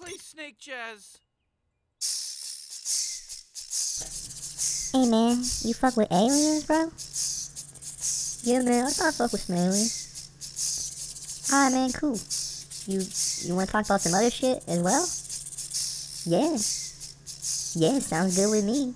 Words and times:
Play 0.00 0.12
Snake 0.18 0.58
Jazz. 0.58 1.18
Hey 4.92 5.08
man, 5.08 5.38
you 5.62 5.74
fuck 5.74 5.96
with 5.96 6.10
aliens, 6.10 6.64
bro? 6.64 6.90
Yeah 8.42 8.62
man, 8.62 8.86
I 8.86 8.90
thought 8.90 9.08
I 9.08 9.10
fuck 9.12 9.32
with 9.32 9.40
some 9.42 9.56
aliens. 9.56 11.50
Alright 11.52 11.72
man, 11.72 11.92
cool. 11.92 12.18
You 12.86 13.02
you 13.42 13.54
wanna 13.54 13.66
talk 13.66 13.84
about 13.86 14.00
some 14.00 14.14
other 14.14 14.30
shit 14.30 14.62
as 14.68 14.80
well? 14.80 15.06
Yeah. 16.26 16.56
Yeah, 17.76 17.98
sounds 17.98 18.36
good 18.36 18.50
with 18.50 18.64
me. 18.64 18.94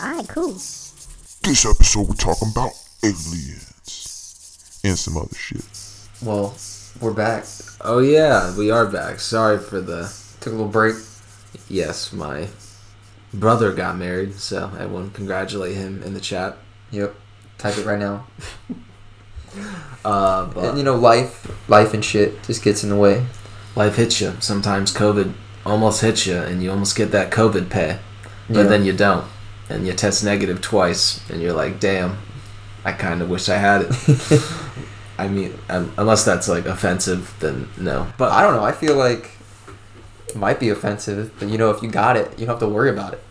Alright, 0.00 0.28
cool. 0.28 0.52
This 1.42 1.64
episode 1.64 2.08
we're 2.08 2.14
talking 2.14 2.48
about 2.50 2.72
aliens 3.02 4.80
and 4.84 4.98
some 4.98 5.16
other 5.16 5.34
shit. 5.34 5.64
Well, 6.22 6.54
we're 7.00 7.12
back. 7.12 7.44
Oh 7.80 7.98
yeah, 7.98 8.56
we 8.56 8.70
are 8.70 8.86
back. 8.86 9.20
Sorry 9.20 9.58
for 9.58 9.80
the 9.80 10.12
Took 10.40 10.52
a 10.52 10.56
little 10.56 10.70
break. 10.70 10.94
yes, 11.68 12.12
my 12.12 12.48
brother 13.34 13.72
got 13.72 13.96
married, 13.96 14.34
so 14.34 14.70
everyone 14.78 15.10
congratulate 15.10 15.76
him 15.76 16.02
in 16.02 16.14
the 16.14 16.20
chat. 16.20 16.56
Yep. 16.90 17.14
Type 17.58 17.78
it 17.78 17.86
right 17.86 17.98
now. 17.98 18.26
Uh, 20.04 20.44
but 20.46 20.64
And, 20.66 20.78
you 20.78 20.84
know, 20.84 20.94
life, 20.96 21.50
life 21.68 21.94
and 21.94 22.04
shit 22.04 22.42
just 22.44 22.62
gets 22.62 22.84
in 22.84 22.90
the 22.90 22.96
way. 22.96 23.24
life 23.74 23.96
hits 23.96 24.20
you. 24.20 24.34
Sometimes 24.38 24.92
COVID 24.92 25.32
almost 25.64 26.02
hits 26.02 26.26
you, 26.26 26.36
and 26.36 26.62
you 26.62 26.70
almost 26.70 26.94
get 26.94 27.10
that 27.12 27.30
COVID 27.30 27.70
pay, 27.70 27.98
but 28.48 28.56
Yeah. 28.58 28.62
then 28.64 28.84
you 28.84 28.92
don't, 28.92 29.24
and 29.70 29.86
you 29.86 29.94
test 29.94 30.22
negative 30.22 30.60
twice, 30.60 31.20
and 31.30 31.40
you're 31.40 31.54
like, 31.54 31.80
damn, 31.80 32.18
I 32.84 32.92
kind 32.92 33.22
of 33.22 33.30
wish 33.30 33.48
I 33.48 33.56
had 33.56 33.82
it. 33.88 34.42
I 35.18 35.28
mean, 35.28 35.58
um, 35.68 35.92
unless 35.96 36.24
that's 36.24 36.48
like 36.48 36.66
offensive, 36.66 37.34
then 37.40 37.68
no. 37.78 38.06
But 38.18 38.32
I 38.32 38.42
don't 38.42 38.54
know. 38.54 38.64
I 38.64 38.72
feel 38.72 38.96
like 38.96 39.30
it 40.28 40.36
might 40.36 40.60
be 40.60 40.68
offensive, 40.68 41.32
but 41.38 41.48
you 41.48 41.58
know, 41.58 41.70
if 41.70 41.82
you 41.82 41.90
got 41.90 42.16
it, 42.16 42.30
you 42.38 42.46
don't 42.46 42.54
have 42.54 42.58
to 42.60 42.68
worry 42.68 42.90
about 42.90 43.14
it. 43.14 43.22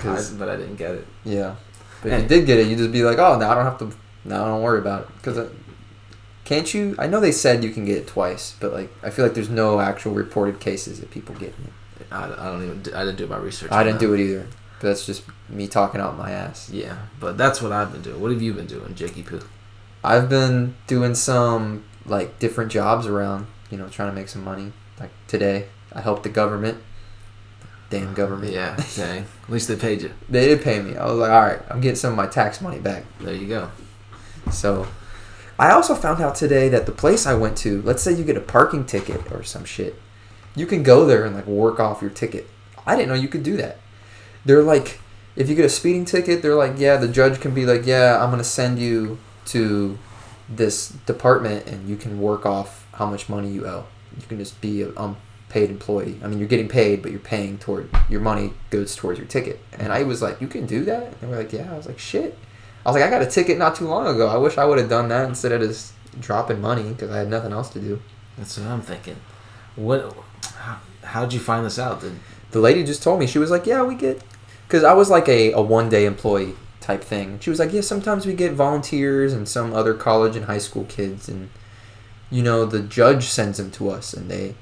I, 0.00 0.22
but 0.38 0.48
I 0.48 0.56
didn't 0.56 0.76
get 0.76 0.92
it. 0.92 1.06
yeah. 1.24 1.56
But 2.02 2.12
if 2.12 2.22
you 2.22 2.28
did 2.28 2.46
get 2.46 2.58
it, 2.58 2.66
you 2.66 2.76
just 2.76 2.92
be 2.92 3.02
like, 3.02 3.18
oh, 3.18 3.38
now 3.38 3.50
I 3.50 3.54
don't 3.54 3.64
have 3.64 3.78
to. 3.78 3.92
Now 4.24 4.44
I 4.44 4.48
don't 4.48 4.62
worry 4.62 4.78
about 4.78 5.02
it. 5.02 5.08
Because 5.16 5.50
can't 6.44 6.72
you? 6.74 6.94
I 6.98 7.06
know 7.06 7.20
they 7.20 7.32
said 7.32 7.64
you 7.64 7.70
can 7.70 7.84
get 7.84 7.96
it 7.96 8.06
twice, 8.06 8.56
but 8.60 8.72
like 8.72 8.90
I 9.02 9.10
feel 9.10 9.24
like 9.24 9.34
there's 9.34 9.48
no 9.48 9.80
actual 9.80 10.12
reported 10.12 10.60
cases 10.60 11.00
of 11.00 11.10
people 11.10 11.34
getting 11.34 11.64
it. 11.64 12.06
I, 12.10 12.24
I 12.24 12.46
don't 12.50 12.62
even. 12.62 12.94
I 12.94 13.04
didn't 13.04 13.16
do 13.16 13.26
my 13.26 13.38
research. 13.38 13.72
I 13.72 13.82
didn't 13.82 14.00
that. 14.00 14.06
do 14.06 14.14
it 14.14 14.20
either. 14.20 14.46
But 14.80 14.88
that's 14.88 15.06
just 15.06 15.24
me 15.48 15.66
talking 15.66 16.00
out 16.00 16.18
my 16.18 16.30
ass. 16.30 16.68
Yeah, 16.70 16.98
but 17.20 17.38
that's 17.38 17.62
what 17.62 17.72
I've 17.72 17.92
been 17.92 18.02
doing. 18.02 18.20
What 18.20 18.30
have 18.30 18.42
you 18.42 18.52
been 18.52 18.66
doing, 18.66 18.94
Jakey 18.94 19.22
Poo? 19.22 19.40
I've 20.04 20.28
been 20.28 20.74
doing 20.86 21.14
some 21.14 21.84
like 22.06 22.38
different 22.38 22.70
jobs 22.70 23.06
around, 23.06 23.46
you 23.70 23.78
know, 23.78 23.88
trying 23.88 24.10
to 24.10 24.14
make 24.14 24.28
some 24.28 24.44
money. 24.44 24.72
Like 25.00 25.10
today, 25.26 25.68
I 25.92 26.02
helped 26.02 26.22
the 26.22 26.28
government. 26.28 26.82
Damn 27.90 28.10
oh, 28.10 28.14
government. 28.14 28.52
Yeah, 28.52 28.76
dang. 28.96 29.26
At 29.44 29.50
least 29.50 29.68
they 29.68 29.76
paid 29.76 30.02
you. 30.02 30.12
They 30.28 30.48
did 30.48 30.62
pay 30.62 30.80
me. 30.80 30.96
I 30.96 31.06
was 31.06 31.18
like, 31.18 31.30
all 31.30 31.40
right, 31.40 31.60
I'm 31.70 31.80
getting 31.80 31.96
some 31.96 32.12
of 32.12 32.16
my 32.16 32.26
tax 32.26 32.60
money 32.60 32.80
back. 32.80 33.04
There 33.20 33.34
you 33.34 33.48
go. 33.48 33.70
So, 34.52 34.86
I 35.58 35.70
also 35.70 35.94
found 35.94 36.20
out 36.20 36.34
today 36.34 36.68
that 36.68 36.86
the 36.86 36.92
place 36.92 37.26
I 37.26 37.34
went 37.34 37.56
to, 37.58 37.80
let's 37.82 38.02
say 38.02 38.12
you 38.12 38.24
get 38.24 38.36
a 38.36 38.40
parking 38.40 38.84
ticket 38.84 39.32
or 39.32 39.42
some 39.42 39.64
shit, 39.64 39.94
you 40.54 40.66
can 40.66 40.82
go 40.82 41.06
there 41.06 41.24
and 41.24 41.34
like 41.34 41.46
work 41.46 41.80
off 41.80 42.02
your 42.02 42.10
ticket. 42.10 42.48
I 42.86 42.96
didn't 42.96 43.08
know 43.08 43.14
you 43.14 43.28
could 43.28 43.42
do 43.42 43.56
that. 43.56 43.78
They're 44.44 44.62
like, 44.62 45.00
if 45.36 45.48
you 45.48 45.54
get 45.54 45.64
a 45.64 45.70
speeding 45.70 46.04
ticket, 46.04 46.42
they're 46.42 46.54
like, 46.54 46.74
yeah, 46.76 46.96
the 46.96 47.08
judge 47.08 47.40
can 47.40 47.54
be 47.54 47.64
like, 47.64 47.86
yeah, 47.86 48.22
I'm 48.22 48.30
gonna 48.30 48.44
send 48.44 48.78
you 48.78 49.18
to 49.46 49.98
this 50.48 50.88
department 51.06 51.66
and 51.66 51.88
you 51.88 51.96
can 51.96 52.20
work 52.20 52.44
off 52.44 52.86
how 52.92 53.06
much 53.06 53.28
money 53.28 53.50
you 53.50 53.66
owe. 53.66 53.86
You 54.18 54.26
can 54.26 54.38
just 54.38 54.60
be 54.60 54.82
an 54.82 54.92
unpaid 54.96 55.70
employee. 55.70 56.20
I 56.22 56.28
mean, 56.28 56.38
you're 56.38 56.48
getting 56.48 56.68
paid, 56.68 57.02
but 57.02 57.10
you're 57.10 57.20
paying 57.20 57.58
toward 57.58 57.90
your 58.08 58.20
money 58.20 58.52
goes 58.70 58.94
towards 58.94 59.18
your 59.18 59.28
ticket. 59.28 59.60
And 59.72 59.92
I 59.92 60.02
was 60.02 60.22
like, 60.22 60.40
you 60.40 60.46
can 60.46 60.66
do 60.66 60.84
that? 60.84 61.14
And 61.20 61.30
were 61.30 61.36
like, 61.36 61.52
yeah. 61.52 61.72
I 61.72 61.76
was 61.76 61.86
like, 61.86 61.98
shit. 61.98 62.38
I 62.84 62.90
was 62.90 63.00
like, 63.00 63.04
I 63.04 63.10
got 63.10 63.22
a 63.22 63.26
ticket 63.26 63.58
not 63.58 63.74
too 63.74 63.86
long 63.86 64.06
ago. 64.06 64.28
I 64.28 64.36
wish 64.36 64.58
I 64.58 64.64
would 64.64 64.78
have 64.78 64.90
done 64.90 65.08
that 65.08 65.28
instead 65.28 65.52
of 65.52 65.62
just 65.62 65.94
dropping 66.20 66.60
money 66.60 66.82
because 66.82 67.10
I 67.10 67.18
had 67.18 67.28
nothing 67.28 67.52
else 67.52 67.70
to 67.70 67.80
do. 67.80 68.00
That's 68.36 68.58
what 68.58 68.68
I'm 68.68 68.82
thinking. 68.82 69.16
What? 69.76 70.14
How, 70.56 70.78
how'd 71.02 71.32
you 71.32 71.40
find 71.40 71.64
this 71.64 71.78
out? 71.78 72.00
Did, 72.02 72.12
The 72.50 72.60
lady 72.60 72.84
just 72.84 73.02
told 73.02 73.18
me 73.18 73.26
she 73.26 73.38
was 73.38 73.50
like, 73.50 73.66
yeah, 73.66 73.82
we 73.82 73.94
get, 73.94 74.22
because 74.68 74.84
I 74.84 74.92
was 74.92 75.08
like 75.08 75.28
a, 75.28 75.52
a 75.52 75.62
one 75.62 75.88
day 75.88 76.04
employee 76.04 76.54
type 76.84 77.02
thing. 77.02 77.38
She 77.40 77.50
was 77.50 77.58
like, 77.58 77.72
yeah, 77.72 77.80
sometimes 77.80 78.26
we 78.26 78.34
get 78.34 78.52
volunteers 78.52 79.32
and 79.32 79.48
some 79.48 79.72
other 79.72 79.94
college 79.94 80.36
and 80.36 80.44
high 80.44 80.58
school 80.58 80.84
kids, 80.84 81.28
and 81.28 81.50
you 82.30 82.42
know 82.42 82.64
the 82.64 82.80
judge 82.80 83.24
sends 83.24 83.58
them 83.58 83.70
to 83.72 83.90
us, 83.90 84.12
and 84.12 84.30
they, 84.30 84.54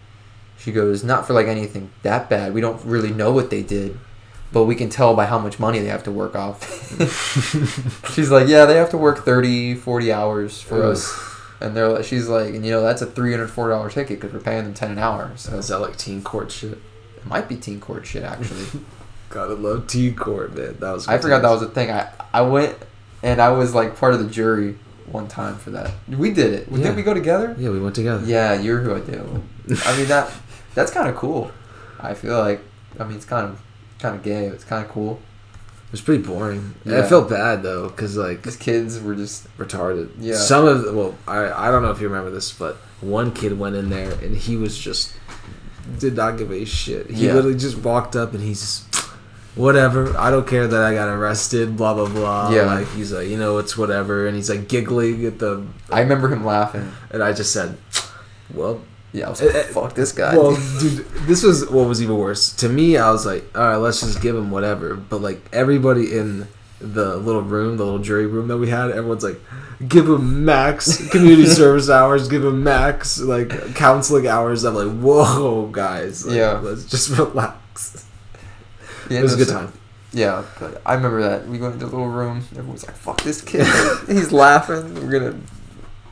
she 0.57 0.73
goes, 0.73 1.03
not 1.03 1.27
for 1.27 1.33
like 1.33 1.47
anything 1.47 1.91
that 2.03 2.31
bad. 2.31 2.55
We 2.55 2.61
don't 2.61 2.83
really 2.85 3.11
know 3.11 3.33
what 3.33 3.51
they 3.51 3.63
did. 3.63 3.99
But 4.53 4.65
we 4.65 4.75
can 4.75 4.91
tell 4.91 5.17
by 5.17 5.25
how 5.25 5.39
much 5.39 5.59
money 5.59 5.79
they 5.79 5.87
have 5.87 6.05
to 6.05 6.11
work 6.11 6.37
off. 6.37 6.63
She's 8.13 8.31
like, 8.31 8.49
yeah, 8.49 8.67
they 8.67 8.77
have 8.77 8.91
to 8.91 8.99
work 8.99 9.25
30, 9.25 9.77
40 9.77 10.13
hours 10.13 10.61
for 10.61 10.83
Ugh. 10.83 10.93
us. 10.93 11.31
And 11.59 11.75
they're 11.75 11.89
like, 11.89 12.05
she's 12.05 12.29
like, 12.29 12.55
and 12.55 12.67
you 12.67 12.71
know, 12.71 12.83
that's 12.83 13.01
a 13.01 13.07
$304 13.07 13.91
ticket 13.93 14.21
because 14.21 14.35
we're 14.35 14.41
paying 14.41 14.65
them 14.65 14.75
10 14.75 14.91
an 14.91 14.99
hour. 14.99 15.31
So 15.37 15.57
is 15.57 15.69
that 15.69 15.79
like 15.79 15.97
teen 15.97 16.21
court 16.21 16.51
shit? 16.51 16.79
it 17.17 17.27
might 17.27 17.49
be 17.49 17.57
teen 17.57 17.81
court 17.81 18.05
shit, 18.07 18.25
actually. 18.25 18.67
Gotta 19.33 19.55
love 19.55 19.87
teen 19.87 20.15
court, 20.15 20.55
man. 20.55 20.77
That 20.81 20.93
was. 20.93 21.09
I 21.09 21.19
forgot 21.19 21.43
that 21.43 21.51
was 21.51 21.63
a 21.63 21.69
thing. 21.69 21.91
I, 21.91 22.11
I 22.33 22.43
went 22.43 22.77
and 23.23 23.41
I 23.41 23.49
was 23.51 23.75
like 23.75 23.97
part 23.97 24.15
of 24.15 24.21
the 24.21 24.29
jury 24.31 24.77
one 25.07 25.27
time 25.29 25.57
for 25.57 25.71
that. 25.71 25.93
We 26.09 26.33
did 26.33 26.53
it. 26.53 26.69
Yeah. 26.71 26.85
Did 26.85 26.97
we 26.97 27.03
go 27.03 27.15
together? 27.15 27.57
Yeah, 27.59 27.71
we 27.71 27.81
went 27.81 27.95
together. 27.95 28.25
Yeah, 28.27 28.55
you're 28.61 28.81
who 28.81 28.95
I 28.95 29.01
do. 29.01 29.43
I 29.85 29.97
mean 29.97 30.07
that 30.09 30.31
that's 30.75 30.91
kind 30.91 31.09
of 31.09 31.17
cool. 31.17 31.51
I 32.01 32.15
feel 32.15 32.39
like 32.39 32.61
I 32.99 33.05
mean 33.05 33.17
it's 33.17 33.25
kind 33.25 33.47
of 33.49 33.63
kind 33.99 34.15
of 34.17 34.23
gay. 34.23 34.47
It's 34.47 34.65
kind 34.65 34.85
of 34.85 34.91
cool. 34.91 35.21
It 35.87 35.93
was 35.93 36.01
pretty 36.01 36.23
boring. 36.23 36.75
Yeah. 36.85 37.01
I 37.01 37.03
felt 37.03 37.29
bad 37.29 37.63
though, 37.63 37.89
cause 37.91 38.17
like 38.17 38.43
These 38.43 38.57
kids 38.57 39.01
were 39.01 39.15
just 39.15 39.47
retarded. 39.59 40.11
Yeah. 40.19 40.37
Some 40.37 40.67
of 40.67 40.83
the, 40.85 40.93
well, 40.93 41.15
I 41.29 41.69
I 41.69 41.71
don't 41.71 41.83
know 41.83 41.91
if 41.91 42.01
you 42.01 42.09
remember 42.09 42.31
this, 42.31 42.53
but 42.53 42.77
one 43.01 43.33
kid 43.33 43.59
went 43.59 43.77
in 43.77 43.89
there 43.91 44.13
and 44.13 44.37
he 44.37 44.57
was 44.57 44.77
just 44.79 45.15
did 45.99 46.15
not 46.17 46.39
give 46.39 46.51
a 46.53 46.65
shit. 46.65 47.11
He 47.11 47.27
Yeah. 47.27 47.35
literally 47.35 47.59
just 47.59 47.79
walked 47.79 48.15
up 48.17 48.33
and 48.35 48.43
he's 48.43 48.61
just 48.61 49.02
whatever. 49.55 50.17
I 50.17 50.31
don't 50.31 50.47
care 50.47 50.67
that 50.67 50.83
I 50.83 50.95
got 50.95 51.09
arrested. 51.09 51.77
Blah 51.77 51.95
blah 51.95 52.09
blah. 52.09 52.51
Yeah. 52.51 52.63
Like 52.63 52.89
he's 52.93 53.13
like, 53.13 53.29
you 53.29 53.37
know, 53.37 53.59
it's 53.59 53.77
whatever, 53.77 54.27
and 54.27 54.37
he's 54.37 54.51
like 54.51 54.69
giggling 54.69 55.25
at 55.27 55.39
the. 55.39 55.67
I 55.91 56.01
remember 56.01 56.29
him 56.29 56.45
laughing. 56.45 56.91
And 57.11 57.23
I 57.23 57.33
just 57.33 57.53
said, 57.53 57.77
well. 58.53 58.81
Yeah, 59.15 59.27
I 59.27 59.29
was 59.29 59.43
Eh, 59.43 59.45
like, 59.47 59.55
eh, 59.57 59.63
fuck 59.65 59.95
this 59.95 60.11
guy. 60.11 60.35
Well, 60.35 60.57
dude, 60.81 61.05
this 61.27 61.43
was 61.43 61.69
what 61.69 61.87
was 61.87 62.01
even 62.01 62.17
worse. 62.17 62.51
To 62.55 62.69
me, 62.71 62.97
I 62.97 63.11
was 63.11 63.27
like, 63.27 63.45
all 63.55 63.63
right, 63.63 63.77
let's 63.77 64.01
just 64.01 64.23
give 64.23 64.35
him 64.35 64.51
whatever. 64.51 64.95
But 64.95 65.21
like 65.21 65.43
everybody 65.53 66.17
in 66.17 66.49
the 66.81 67.19
little 67.19 67.43
room, 67.43 67.77
the 67.77 67.85
little 67.85 67.99
jury 67.99 68.25
room 68.27 68.49
that 68.49 68.57
we 68.57 68.71
had, 68.71 68.91
everyone's 68.91 69.23
like, 69.23 69.39
give 69.87 70.09
him 70.09 70.47
max 70.47 71.09
community 71.11 71.45
service 71.45 71.91
hours, 71.91 72.27
give 72.27 72.43
him 72.43 72.65
max 72.65 73.21
like 73.21 73.51
counseling 73.75 74.27
hours. 74.29 74.65
I'm 74.65 74.75
like, 74.77 74.99
whoa, 74.99 75.67
guys, 75.67 76.25
like, 76.25 76.37
Yeah. 76.37 76.53
let's 76.61 76.87
just 76.87 77.11
relax. 77.11 78.07
Yeah, 79.13 79.21
It 79.21 79.23
was 79.23 79.35
a 79.35 79.37
good 79.37 79.49
time. 79.49 79.73
Yeah, 80.13 80.45
but 80.61 80.83
I 80.85 80.95
remember 80.95 81.23
that. 81.23 81.47
We 81.49 81.59
went 81.59 81.75
into 81.75 81.87
the 81.87 81.93
little 81.93 82.11
room. 82.11 82.45
Everyone's 82.53 82.87
like, 82.87 82.97
fuck 82.97 83.23
this 83.23 83.41
kid. 83.41 83.67
He's 84.07 84.31
laughing. 84.31 84.95
We're 84.95 85.19
going 85.19 85.47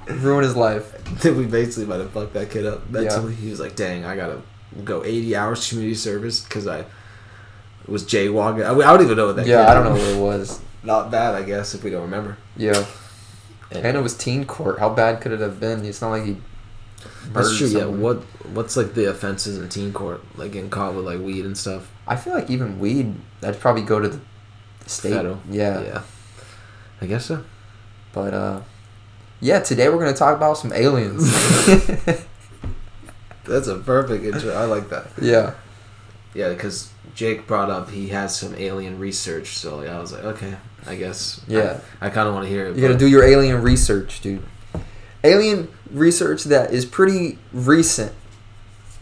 to 0.07 0.15
ruin 0.15 0.43
his 0.43 0.57
life. 0.57 0.93
Then 1.21 1.37
we 1.39 1.47
basically 1.47 1.87
might 1.87 2.01
have 2.01 2.11
fucked 2.11 2.33
that 2.35 2.51
kid 2.51 2.67
up 2.67 2.89
mentally. 2.89 3.35
He 3.35 3.51
was 3.51 3.61
like, 3.61 3.77
dang, 3.77 4.05
I 4.05 4.17
gotta 4.17 4.43
go 4.85 5.05
80 5.05 5.37
hours 5.37 5.69
community 5.69 5.95
service 5.95 6.41
because 6.41 6.67
I 6.67 6.85
was 7.87 8.05
jaywalking. 8.05 8.65
I, 8.65 8.73
I 8.73 8.93
don't 8.93 9.03
even 9.05 9.17
know 9.17 9.27
what 9.27 9.37
that. 9.37 9.47
yeah, 9.47 9.69
I 9.71 9.75
don't 9.75 9.85
know 9.85 9.93
what 9.93 10.01
it 10.01 10.21
was. 10.21 10.61
Not 10.83 11.11
bad, 11.11 11.35
I 11.35 11.43
guess, 11.43 11.75
if 11.75 11.85
we 11.85 11.91
don't 11.91 12.03
remember. 12.03 12.39
Yeah. 12.57 12.87
And 13.71 13.97
it 13.97 14.03
was 14.03 14.17
teen 14.17 14.47
court. 14.47 14.79
How 14.79 14.89
bad 14.89 15.21
could 15.21 15.33
it 15.33 15.41
have 15.41 15.61
been? 15.61 15.85
It's 15.85 16.01
not 16.01 16.09
like 16.11 16.25
he. 16.25 16.39
That's 17.33 17.57
true. 17.57 17.69
Yeah. 17.69 17.85
What 17.87 18.19
What's 18.55 18.77
like 18.77 18.95
the 18.95 19.11
offenses 19.11 19.59
in 19.59 19.69
teen 19.69 19.93
court, 19.93 20.23
like 20.37 20.53
getting 20.53 20.71
caught 20.71 20.95
with 20.95 21.05
like 21.05 21.21
weed 21.21 21.45
and 21.45 21.57
stuff? 21.57 21.91
I 22.07 22.17
feel 22.17 22.33
like 22.35 22.51
even 22.51 22.79
weed, 22.79 23.15
that'd 23.41 23.61
probably 23.61 23.83
go 23.83 24.01
to 24.01 24.09
the 24.09 24.21
state. 24.87 25.13
Federal. 25.13 25.41
Yeah. 25.51 25.81
Yeah. 25.83 26.03
I 27.01 27.07
guess 27.07 27.27
so. 27.27 27.45
But 28.13 28.35
uh, 28.35 28.61
yeah. 29.41 29.61
Today 29.61 29.89
we're 29.89 29.99
gonna 29.99 30.13
talk 30.15 30.37
about 30.37 30.59
some 30.59 30.73
aliens. 30.73 31.33
That's 33.45 33.67
a 33.69 33.79
perfect 33.79 34.25
intro. 34.25 34.53
I 34.53 34.65
like 34.65 34.89
that. 34.91 35.09
yeah. 35.21 35.55
Yeah, 36.35 36.51
because 36.51 36.91
Jake 37.15 37.47
brought 37.49 37.71
up 37.71 37.91
he 37.91 38.09
has 38.09 38.37
some 38.37 38.55
alien 38.55 38.99
research, 39.01 39.59
so 39.59 39.81
I 39.81 39.99
was 39.99 40.13
like, 40.13 40.23
okay, 40.23 40.57
I 40.87 40.95
guess. 40.95 41.41
Yeah. 41.49 41.81
I, 42.01 42.07
I 42.07 42.11
kind 42.11 42.29
of 42.29 42.35
want 42.35 42.47
to 42.47 42.51
hear 42.51 42.67
it. 42.67 42.77
You 42.77 42.83
gotta 42.83 42.97
do 42.99 43.09
your 43.09 43.25
alien 43.25 43.63
research, 43.63 44.21
dude. 44.21 44.43
Alien 45.23 45.69
research 45.91 46.45
that 46.45 46.73
is 46.73 46.85
pretty 46.87 47.39
recent. 47.53 48.13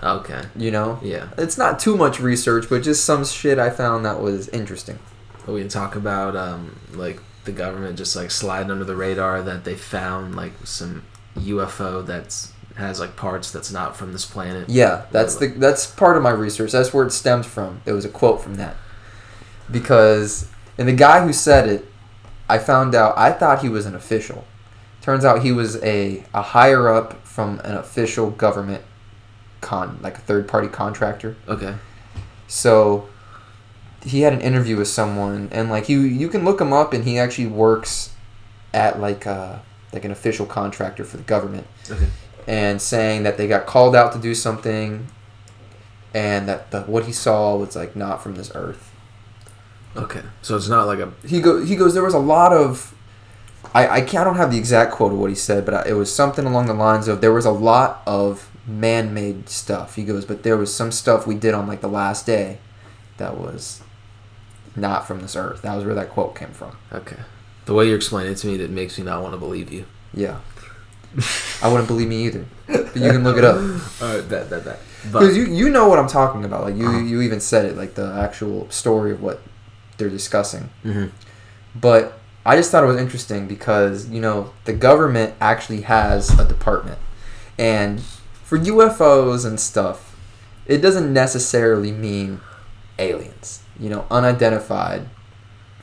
Okay. 0.02 0.42
You 0.56 0.70
know. 0.70 0.98
Yeah. 1.02 1.28
It's 1.36 1.58
not 1.58 1.78
too 1.78 1.96
much 1.96 2.20
research, 2.20 2.66
but 2.68 2.82
just 2.82 3.04
some 3.04 3.24
shit 3.24 3.58
I 3.58 3.70
found 3.70 4.04
that 4.04 4.20
was 4.20 4.48
interesting. 4.48 4.98
We 5.46 5.60
can 5.60 5.68
talk 5.68 5.96
about 5.96 6.36
um 6.36 6.78
like 6.92 7.20
the 7.44 7.52
government 7.52 7.96
just 7.96 8.14
like 8.14 8.30
sliding 8.30 8.70
under 8.70 8.84
the 8.84 8.94
radar 8.94 9.42
that 9.42 9.64
they 9.64 9.74
found 9.74 10.36
like 10.36 10.52
some 10.64 11.04
UFO 11.36 12.04
that's 12.04 12.52
has 12.76 13.00
like 13.00 13.16
parts 13.16 13.50
that's 13.50 13.72
not 13.72 13.96
from 13.96 14.12
this 14.12 14.24
planet. 14.24 14.68
Yeah, 14.68 15.06
that's 15.10 15.36
the 15.36 15.48
that's 15.48 15.86
part 15.86 16.16
of 16.16 16.22
my 16.22 16.30
research. 16.30 16.72
That's 16.72 16.94
where 16.94 17.06
it 17.06 17.12
stems 17.12 17.46
from. 17.46 17.80
There 17.84 17.94
was 17.94 18.04
a 18.04 18.08
quote 18.08 18.40
from 18.40 18.54
that. 18.56 18.76
Because 19.70 20.48
and 20.76 20.88
the 20.88 20.92
guy 20.92 21.24
who 21.24 21.32
said 21.32 21.68
it, 21.68 21.86
I 22.48 22.58
found 22.58 22.94
out 22.94 23.18
I 23.18 23.32
thought 23.32 23.62
he 23.62 23.68
was 23.68 23.86
an 23.86 23.94
official. 23.94 24.44
Turns 25.08 25.24
out 25.24 25.40
he 25.42 25.52
was 25.52 25.82
a, 25.82 26.22
a 26.34 26.42
higher 26.42 26.86
up 26.86 27.26
from 27.26 27.60
an 27.60 27.76
official 27.76 28.28
government 28.28 28.82
con 29.62 29.98
like 30.02 30.18
a 30.18 30.20
third 30.20 30.46
party 30.46 30.68
contractor. 30.68 31.34
Okay. 31.48 31.76
So 32.46 33.08
he 34.04 34.20
had 34.20 34.34
an 34.34 34.42
interview 34.42 34.76
with 34.76 34.88
someone 34.88 35.48
and 35.50 35.70
like 35.70 35.88
you 35.88 36.00
you 36.00 36.28
can 36.28 36.44
look 36.44 36.60
him 36.60 36.74
up 36.74 36.92
and 36.92 37.04
he 37.04 37.18
actually 37.18 37.46
works 37.46 38.12
at 38.74 39.00
like 39.00 39.26
uh 39.26 39.60
like 39.94 40.04
an 40.04 40.10
official 40.10 40.44
contractor 40.44 41.04
for 41.04 41.16
the 41.16 41.22
government 41.22 41.66
Okay. 41.90 42.08
and 42.46 42.82
saying 42.82 43.22
that 43.22 43.38
they 43.38 43.48
got 43.48 43.64
called 43.64 43.96
out 43.96 44.12
to 44.12 44.18
do 44.18 44.34
something 44.34 45.06
and 46.12 46.46
that 46.50 46.70
the, 46.70 46.82
what 46.82 47.06
he 47.06 47.12
saw 47.12 47.56
was 47.56 47.74
like 47.74 47.96
not 47.96 48.22
from 48.22 48.34
this 48.34 48.52
earth 48.54 48.92
Okay. 49.96 50.20
So 50.42 50.54
it's 50.54 50.68
not 50.68 50.86
like 50.86 50.98
a 50.98 51.14
he 51.26 51.40
go 51.40 51.64
he 51.64 51.76
goes 51.76 51.94
there 51.94 52.04
was 52.04 52.12
a 52.12 52.18
lot 52.18 52.52
of 52.52 52.94
I 53.74 53.88
I, 53.88 54.00
can't, 54.00 54.18
I 54.22 54.24
don't 54.24 54.36
have 54.36 54.50
the 54.50 54.58
exact 54.58 54.92
quote 54.92 55.12
of 55.12 55.18
what 55.18 55.30
he 55.30 55.36
said 55.36 55.64
but 55.66 55.86
it 55.86 55.94
was 55.94 56.14
something 56.14 56.44
along 56.46 56.66
the 56.66 56.74
lines 56.74 57.08
of 57.08 57.20
there 57.20 57.32
was 57.32 57.44
a 57.46 57.50
lot 57.50 58.02
of 58.06 58.50
man-made 58.66 59.48
stuff 59.48 59.94
he 59.96 60.04
goes 60.04 60.24
but 60.24 60.42
there 60.42 60.56
was 60.56 60.74
some 60.74 60.92
stuff 60.92 61.26
we 61.26 61.34
did 61.34 61.54
on 61.54 61.66
like 61.66 61.80
the 61.80 61.88
last 61.88 62.26
day 62.26 62.58
that 63.16 63.36
was 63.38 63.80
not 64.76 65.06
from 65.06 65.20
this 65.20 65.34
earth 65.36 65.62
that 65.62 65.74
was 65.74 65.84
where 65.84 65.94
that 65.94 66.10
quote 66.10 66.34
came 66.36 66.50
from 66.52 66.76
okay. 66.92 67.16
The 67.66 67.74
way 67.74 67.86
you 67.88 67.94
explain 67.94 68.26
it 68.26 68.36
to 68.36 68.46
me, 68.46 68.56
that 68.56 68.70
makes 68.70 68.96
me 68.98 69.04
not 69.04 69.20
want 69.22 69.34
to 69.34 69.38
believe 69.38 69.70
you. 69.72 69.84
yeah 70.14 70.38
i 71.62 71.68
wouldn't 71.68 71.88
believe 71.88 72.08
me 72.08 72.24
either 72.26 72.44
but 72.66 72.94
you 72.96 73.10
can 73.10 73.24
look 73.24 73.36
it 73.38 73.44
up 73.44 73.56
All 74.02 74.14
right, 74.14 74.28
that 74.28 74.50
that 74.50 74.64
that. 74.64 74.78
Because 75.04 75.36
you 75.36 75.44
you 75.46 75.70
know 75.70 75.88
what 75.88 75.98
I'm 75.98 76.06
talking 76.08 76.44
about. 76.44 76.62
Like 76.64 76.76
you 76.76 76.98
you 76.98 77.22
even 77.22 77.40
said 77.40 77.64
it, 77.64 77.76
like 77.76 77.94
the 77.94 78.12
actual 78.12 78.68
story 78.70 79.10
of 79.12 79.22
what 79.22 79.40
they're 79.96 80.10
discussing. 80.10 80.68
Mhm. 80.84 81.10
But 81.74 82.18
I 82.48 82.56
just 82.56 82.70
thought 82.70 82.82
it 82.82 82.86
was 82.86 82.96
interesting 82.96 83.46
because 83.46 84.08
you 84.08 84.22
know 84.22 84.52
the 84.64 84.72
government 84.72 85.34
actually 85.38 85.82
has 85.82 86.30
a 86.38 86.48
department, 86.48 86.98
and 87.58 88.00
for 88.42 88.58
UFOs 88.58 89.44
and 89.44 89.60
stuff, 89.60 90.18
it 90.64 90.78
doesn't 90.78 91.12
necessarily 91.12 91.92
mean 91.92 92.40
aliens. 92.98 93.62
You 93.78 93.90
know, 93.90 94.06
unidentified 94.10 95.08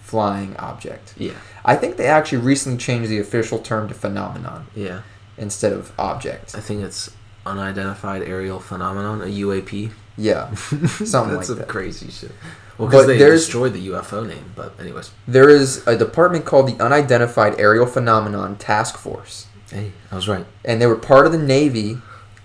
flying 0.02 0.58
object. 0.58 1.14
yeah, 1.18 1.36
I 1.64 1.76
think 1.76 1.98
they 1.98 2.08
actually 2.08 2.40
recently 2.40 2.80
changed 2.80 3.12
the 3.12 3.20
official 3.20 3.60
term 3.60 3.88
to 3.90 3.94
phenomenon 3.94 4.66
yeah. 4.76 5.02
instead 5.38 5.72
of 5.72 5.92
object. 6.00 6.56
I 6.56 6.62
think 6.62 6.82
it's 6.82 7.12
unidentified 7.46 8.24
aerial 8.24 8.60
phenomenon, 8.60 9.22
a 9.22 9.26
UAP. 9.26 9.92
Yeah, 10.18 10.54
something 10.56 11.10
That's 11.10 11.30
like 11.36 11.44
some 11.46 11.58
that. 11.58 11.68
crazy 11.68 12.10
shit. 12.10 12.32
Well, 12.78 12.88
because 12.90 13.08
they 13.08 13.18
there's- 13.18 13.42
destroyed 13.42 13.74
the 13.74 13.88
UFO 13.90 14.26
name. 14.28 14.52
But 14.56 14.80
anyways, 14.80 15.12
There 15.28 15.50
is 15.50 15.86
a 15.88 15.98
department 15.98 16.46
called 16.46 16.68
the 16.68 16.82
Unidentified 16.84 17.60
Aerial 17.60 17.86
Phenomenon 17.86 18.58
Task 18.58 18.98
Force, 18.98 19.48
hey, 19.72 19.92
I 20.12 20.16
was 20.16 20.28
right. 20.28 20.46
and 20.64 20.82
they 20.82 20.86
were 20.88 20.96
part 20.96 21.26
of 21.26 21.32
the 21.32 21.38
Navy 21.38 21.98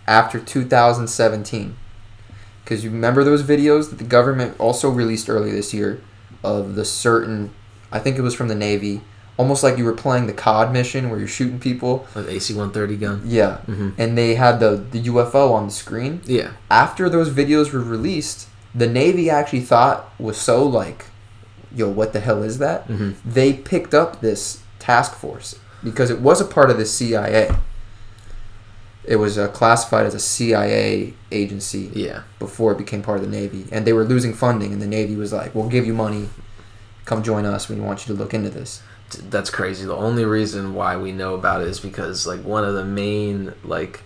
after 0.06 0.38
2017. 0.40 1.76
Because 2.64 2.84
you 2.84 2.90
remember 2.90 3.24
those 3.24 3.42
videos 3.42 3.90
that 3.90 3.96
the 3.98 4.04
government 4.04 4.54
also 4.60 4.88
released 4.90 5.28
earlier 5.28 5.52
this 5.52 5.74
year 5.74 6.00
of 6.44 6.76
the 6.76 6.84
certain, 6.84 7.52
I 7.90 7.98
think 7.98 8.16
it 8.16 8.22
was 8.22 8.34
from 8.34 8.46
the 8.48 8.54
Navy, 8.54 9.00
almost 9.40 9.62
like 9.66 9.78
you 9.78 9.84
were 9.90 9.98
playing 10.04 10.26
the 10.26 10.32
COD 10.44 10.72
mission 10.78 11.02
where 11.10 11.18
you're 11.20 11.34
shooting 11.38 11.58
people. 11.70 11.92
Like 12.14 12.28
AC-130 12.36 13.00
gun. 13.04 13.16
Yeah, 13.38 13.56
hmm 13.72 13.90
and 14.02 14.10
they 14.20 14.30
had 14.44 14.54
the 14.64 14.72
the 14.94 15.02
UFO 15.12 15.44
on 15.58 15.64
the 15.70 15.76
screen. 15.84 16.12
Yeah. 16.38 16.50
After 16.70 17.04
those 17.14 17.28
videos 17.40 17.72
were 17.72 17.84
released, 17.96 18.38
the 18.82 18.88
Navy 19.02 19.26
actually 19.38 19.64
thought 19.72 19.96
was 20.28 20.36
so 20.50 20.56
like, 20.80 21.00
yo, 21.78 21.86
what 21.98 22.12
the 22.14 22.20
hell 22.28 22.42
is 22.50 22.56
that? 22.66 22.80
hmm 22.90 23.10
they 23.38 23.50
picked 23.72 23.94
up 24.02 24.10
this 24.20 24.42
task 24.88 25.10
force 25.22 25.50
because 25.88 26.10
it 26.14 26.20
was 26.28 26.38
a 26.40 26.48
part 26.56 26.68
of 26.72 26.76
the 26.82 26.86
CIA. 26.96 27.44
It 29.04 29.16
was 29.16 29.38
uh, 29.38 29.48
classified 29.48 30.06
as 30.06 30.14
a 30.14 30.20
CIA 30.20 31.14
agency 31.32 31.90
Yeah. 31.94 32.22
before 32.38 32.72
it 32.72 32.78
became 32.78 33.02
part 33.02 33.18
of 33.20 33.24
the 33.24 33.30
Navy, 33.40 33.62
and 33.72 33.86
they 33.86 33.92
were 33.94 34.04
losing 34.04 34.34
funding, 34.34 34.72
and 34.74 34.80
the 34.82 34.86
Navy 34.98 35.16
was 35.16 35.32
like, 35.32 35.54
"We'll 35.54 35.68
give 35.76 35.86
you 35.86 35.94
money, 35.94 36.28
come 37.06 37.22
join 37.22 37.44
us. 37.54 37.68
We 37.68 37.76
want 37.80 37.98
you 38.06 38.14
to 38.14 38.18
look 38.22 38.34
into 38.34 38.50
this." 38.50 38.82
That's 39.30 39.50
crazy. 39.50 39.84
The 39.86 39.94
only 39.96 40.24
reason 40.24 40.74
why 40.74 40.96
we 40.96 41.12
know 41.12 41.34
about 41.34 41.62
it 41.62 41.68
is 41.68 41.80
because 41.80 42.26
like 42.26 42.42
one 42.44 42.64
of 42.64 42.74
the 42.74 42.84
main 42.84 43.52
like 43.64 44.02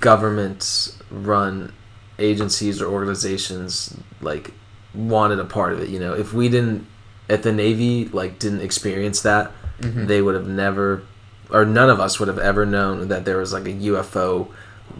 government 0.00 0.94
run 1.10 1.72
agencies 2.18 2.82
or 2.82 2.86
organizations 2.92 3.96
like 4.20 4.52
wanted 4.94 5.38
a 5.38 5.44
part 5.44 5.72
of 5.72 5.80
it, 5.80 5.88
you 5.88 5.98
know. 5.98 6.14
If 6.14 6.32
we 6.32 6.48
didn't 6.48 6.86
at 7.28 7.42
the 7.42 7.52
Navy 7.52 8.08
like 8.08 8.38
didn't 8.38 8.60
experience 8.62 9.20
that, 9.22 9.52
Mhm. 9.80 10.06
they 10.08 10.20
would 10.22 10.34
have 10.34 10.48
never 10.48 11.02
or 11.50 11.64
none 11.64 11.88
of 11.88 11.98
us 12.00 12.18
would 12.18 12.28
have 12.28 12.38
ever 12.38 12.66
known 12.66 13.08
that 13.08 13.24
there 13.24 13.38
was 13.38 13.52
like 13.52 13.66
a 13.66 13.72
UFO 13.72 14.48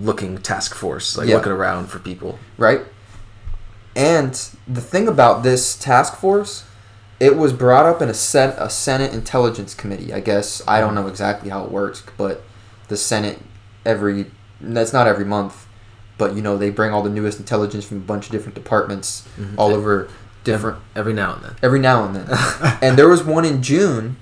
looking 0.00 0.38
task 0.38 0.74
force 0.74 1.16
like 1.16 1.28
Yeah. 1.28 1.36
looking 1.36 1.52
around 1.52 1.88
for 1.88 1.98
people. 1.98 2.38
right? 2.56 2.82
And 3.96 4.32
the 4.66 4.80
thing 4.80 5.08
about 5.08 5.42
this 5.42 5.74
task 5.74 6.16
force, 6.16 6.62
it 7.20 7.36
was 7.36 7.52
brought 7.52 7.86
up 7.86 8.00
in 8.02 8.08
a 8.08 8.14
set 8.14 8.54
a 8.58 8.70
Senate 8.70 9.12
Intelligence 9.12 9.74
Committee. 9.74 10.12
I 10.12 10.20
guess 10.20 10.62
I 10.68 10.80
don't 10.80 10.94
know 10.94 11.06
exactly 11.08 11.50
how 11.50 11.64
it 11.64 11.70
works, 11.70 12.02
but 12.16 12.42
the 12.88 12.96
Senate 12.96 13.38
every 13.84 14.26
that's 14.60 14.92
not 14.92 15.06
every 15.06 15.24
month, 15.24 15.66
but 16.16 16.34
you 16.34 16.42
know 16.42 16.56
they 16.56 16.70
bring 16.70 16.92
all 16.92 17.02
the 17.02 17.10
newest 17.10 17.38
intelligence 17.38 17.84
from 17.84 17.98
a 17.98 18.00
bunch 18.00 18.26
of 18.26 18.32
different 18.32 18.54
departments 18.54 19.26
Mhm. 19.38 19.54
all 19.56 19.72
over 19.74 20.08
different 20.44 20.78
Every 20.96 21.12
now 21.12 21.34
and 21.34 21.42
then. 21.44 21.54
every 21.62 21.78
now 21.80 22.04
and 22.04 22.16
then. 22.16 22.28
and 22.82 22.96
there 22.96 23.08
was 23.08 23.22
one 23.22 23.44
in 23.44 23.62
June 23.62 24.16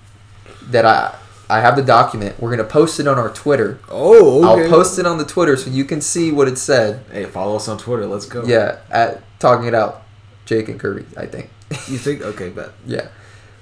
that 0.71 0.85
I 0.85 1.15
I 1.49 1.61
have 1.61 1.77
the 1.77 1.83
document. 1.83 2.41
We're 2.41 2.51
gonna 2.51 2.65
post 2.65 2.99
it 2.99 3.07
on 3.07 3.19
our 3.19 3.29
Twitter. 3.31 3.79
Oh, 3.89 4.43
I'll 4.43 4.69
post 4.69 4.99
it 4.99 5.07
on 5.07 5.19
the 5.19 5.25
Twitter 5.25 5.57
so 5.57 5.71
you 5.71 5.85
can 5.85 6.01
see 6.01 6.33
what 6.33 6.49
it 6.49 6.59
said. 6.59 7.05
Hey, 7.13 7.25
follow 7.25 7.55
us 7.57 7.69
on 7.69 7.79
Twitter. 7.79 8.05
Let's 8.07 8.27
go. 8.27 8.43
Yeah, 8.45 8.79
at 8.91 9.23
talking 9.39 9.67
it 9.69 9.75
out, 9.75 10.03
Jake 10.45 10.69
and 10.69 10.81
Kirby, 10.81 11.05
I 11.17 11.27
think. 11.27 11.51
You 11.89 11.99
think? 11.99 12.23
Okay, 12.23 12.49
bet. 12.51 12.71
yeah, 12.87 13.09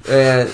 and 0.08 0.50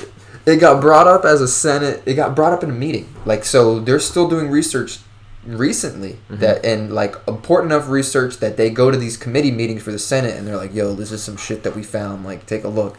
it 0.47 0.57
got 0.57 0.81
brought 0.81 1.07
up 1.09 1.25
as 1.25 1.41
a 1.41 1.49
Senate. 1.49 2.03
It 2.07 2.15
got 2.15 2.35
brought 2.37 2.53
up 2.53 2.63
in 2.63 2.71
a 2.71 2.75
meeting. 2.75 3.13
Like 3.25 3.45
so, 3.45 3.81
they're 3.81 3.99
still 3.99 4.29
doing 4.29 4.51
research 4.51 4.99
recently 5.47 6.19
Mhm. 6.31 6.39
that 6.41 6.65
and 6.65 6.93
like 6.93 7.17
important 7.27 7.73
enough 7.73 7.89
research 7.89 8.39
that 8.39 8.57
they 8.57 8.71
go 8.71 8.91
to 8.91 8.97
these 8.97 9.17
committee 9.17 9.51
meetings 9.51 9.83
for 9.83 9.91
the 9.91 9.99
Senate 9.99 10.37
and 10.37 10.47
they're 10.47 10.57
like, 10.57 10.75
"Yo, 10.75 10.95
this 10.95 11.11
is 11.11 11.23
some 11.23 11.37
shit 11.37 11.63
that 11.65 11.75
we 11.75 11.83
found. 11.83 12.25
Like, 12.25 12.47
take 12.47 12.63
a 12.63 12.69
look." 12.69 12.99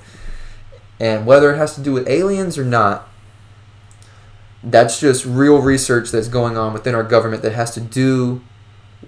And 0.99 1.25
whether 1.25 1.53
it 1.53 1.57
has 1.57 1.75
to 1.75 1.81
do 1.81 1.93
with 1.93 2.07
aliens 2.09 2.57
or 2.57 2.65
not, 2.65 3.07
that's 4.63 4.99
just 4.99 5.25
real 5.25 5.59
research 5.61 6.11
that's 6.11 6.27
going 6.27 6.57
on 6.57 6.73
within 6.73 6.93
our 6.93 7.03
government 7.03 7.41
that 7.43 7.53
has 7.53 7.71
to 7.71 7.79
do 7.79 8.41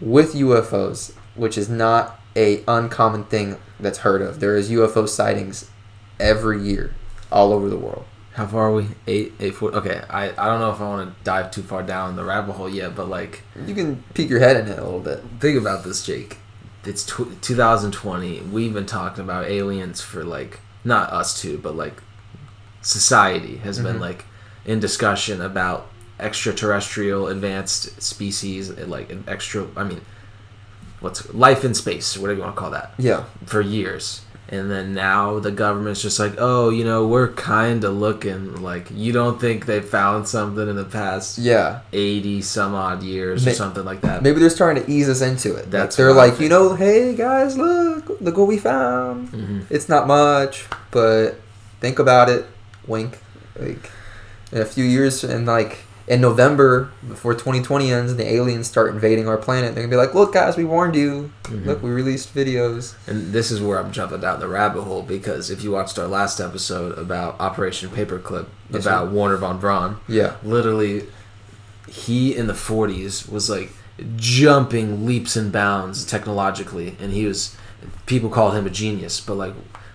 with 0.01 0.33
UFOs, 0.35 1.11
which 1.35 1.57
is 1.57 1.69
not 1.69 2.19
a 2.35 2.63
uncommon 2.67 3.25
thing 3.25 3.57
that's 3.79 3.99
heard 3.99 4.21
of. 4.21 4.39
There 4.39 4.55
is 4.55 4.69
UFO 4.71 5.07
sightings 5.07 5.69
every 6.19 6.61
year 6.61 6.93
all 7.31 7.53
over 7.53 7.69
the 7.69 7.77
world. 7.77 8.05
How 8.33 8.47
far 8.47 8.69
are 8.69 8.73
we? 8.73 8.87
Eight, 9.05 9.33
eight 9.39 9.53
foot. 9.55 9.75
Okay, 9.75 10.01
I, 10.09 10.29
I 10.31 10.47
don't 10.47 10.59
know 10.59 10.71
if 10.71 10.81
I 10.81 10.87
want 10.89 11.15
to 11.17 11.23
dive 11.23 11.51
too 11.51 11.61
far 11.61 11.83
down 11.83 12.15
the 12.15 12.23
rabbit 12.23 12.53
hole 12.53 12.69
yet, 12.69 12.95
but 12.95 13.07
like, 13.07 13.43
You 13.67 13.75
can 13.75 14.03
peek 14.15 14.29
your 14.29 14.39
head 14.39 14.57
in 14.57 14.67
it 14.67 14.79
a 14.79 14.83
little 14.83 14.99
bit. 14.99 15.23
think 15.39 15.59
about 15.59 15.83
this, 15.83 16.03
Jake. 16.03 16.37
It's 16.83 17.03
tw- 17.05 17.39
2020. 17.41 18.41
We've 18.41 18.73
been 18.73 18.87
talking 18.87 19.23
about 19.23 19.45
aliens 19.45 20.01
for 20.01 20.23
like, 20.23 20.59
not 20.83 21.11
us 21.11 21.39
two, 21.39 21.57
but 21.59 21.75
like, 21.75 22.01
society 22.81 23.57
has 23.57 23.79
been 23.79 23.97
Mhm. 23.97 24.01
like 24.01 24.25
in 24.65 24.79
discussion 24.79 25.39
about 25.41 25.87
extraterrestrial 26.19 27.27
advanced 27.27 28.01
species, 28.01 28.69
like 28.71 29.11
an 29.11 29.23
extra. 29.27 29.67
I 29.77 29.83
mean, 29.83 30.01
what's 31.03 31.31
life 31.33 31.63
in 31.63 31.73
space, 31.73 32.17
whatever 32.17 32.37
you 32.37 32.43
want 32.43 32.55
to 32.55 32.59
call 32.59 32.71
that. 32.71 32.93
Yeah. 32.97 33.25
for 33.45 33.61
years. 33.61 34.21
And 34.49 34.69
then 34.69 34.93
now 34.93 35.39
the 35.39 35.51
government's 35.51 36.01
just 36.01 36.19
like, 36.19 36.33
oh, 36.37 36.69
you 36.69 36.83
know, 36.83 37.07
we're 37.07 37.29
kind 37.33 37.83
of 37.83 37.95
looking 37.95 38.61
like 38.61 38.85
you 38.91 39.11
don't 39.11 39.39
think 39.41 39.65
they 39.65 39.79
found 39.81 40.27
something 40.27 40.67
in 40.69 40.75
the 40.75 40.83
past 40.85 41.39
Yeah. 41.39 41.79
80 41.91 42.41
some 42.43 42.75
odd 42.75 43.01
years 43.01 43.47
or 43.47 43.51
something 43.53 43.83
like 43.83 44.01
that. 44.01 44.21
Maybe 44.21 44.39
they're 44.39 44.51
starting 44.51 44.83
to 44.83 44.91
ease 44.91 45.09
us 45.09 45.21
into 45.21 45.55
it. 45.55 45.63
Like, 45.63 45.71
That's 45.71 45.95
they're 45.95 46.13
what 46.13 46.19
I 46.23 46.27
like, 46.29 46.39
you 46.39 46.49
know, 46.49 46.75
hey 46.75 47.15
guys, 47.15 47.57
look, 47.57 48.21
look 48.21 48.37
what 48.37 48.47
we 48.47 48.57
found. 48.59 49.29
hmm 49.29 49.61
It's 49.71 49.89
not 49.89 50.05
much, 50.07 50.67
but 50.91 51.39
think 51.79 51.97
about 51.99 52.29
it. 52.29 52.45
Wink. 52.85 53.17
Like 53.59 53.89
in 54.51 54.61
a 54.61 54.65
few 54.65 54.83
years, 54.85 55.23
and 55.23 55.47
like 55.47 55.82
in 56.07 56.19
November, 56.19 56.89
before 57.07 57.33
2020 57.33 57.91
ends, 57.91 58.11
and 58.11 58.19
the 58.19 58.33
aliens 58.33 58.67
start 58.67 58.91
invading 58.93 59.27
our 59.27 59.37
planet, 59.37 59.73
they're 59.73 59.83
gonna 59.83 59.91
be 59.91 59.95
like, 59.97 60.13
"Look, 60.13 60.33
guys, 60.33 60.57
we 60.57 60.65
warned 60.65 60.95
you. 60.95 61.31
Mhm. 61.45 61.65
Look, 61.65 61.81
we 61.83 61.91
released 61.91 62.35
videos." 62.35 62.93
And 63.07 63.31
this 63.31 63.51
is 63.51 63.61
where 63.61 63.79
I'm 63.79 63.91
jumping 63.91 64.19
down 64.21 64.39
the 64.41 64.47
rabbit 64.49 64.81
hole 64.81 65.01
because 65.01 65.49
if 65.49 65.63
you 65.63 65.71
watched 65.71 65.97
our 65.97 66.07
last 66.07 66.39
episode 66.41 66.97
about 66.97 67.35
Operation 67.39 67.89
Paperclip, 67.89 68.45
Yes, 68.69 68.83
about. 68.85 69.11
Wernher 69.11 69.37
von 69.37 69.59
Braun, 69.59 69.97
Yeah. 70.07 70.31
literally, 70.43 71.03
he 71.87 72.35
in 72.35 72.47
the 72.47 72.53
40s 72.53 73.27
was 73.29 73.49
like 73.49 73.71
jumping 74.17 75.05
leaps 75.05 75.35
and 75.35 75.51
bounds 75.51 76.03
technologically, 76.03 76.97
and 76.99 77.11
he 77.13 77.25
was 77.25 77.51
people 78.05 78.29
called 78.29 78.53
him 78.55 78.65
a 78.65 78.69
genius. 78.69 79.19
But 79.19 79.35
like, 79.35 79.53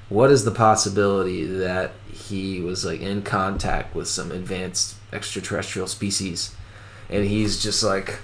what 0.09 0.31
is 0.31 0.45
the 0.45 0.50
possibility 0.50 1.45
that 1.45 1.93
he 2.11 2.61
was 2.61 2.85
like 2.85 3.00
in 3.00 3.23
contact 3.23 3.95
with 3.95 4.09
some 4.09 4.31
advanced 4.31 4.95
extraterrestrial 5.12 5.88
species, 5.88 6.55
and 7.09 7.25
he's 7.25 7.62
just 7.62 7.83
like 7.83 8.19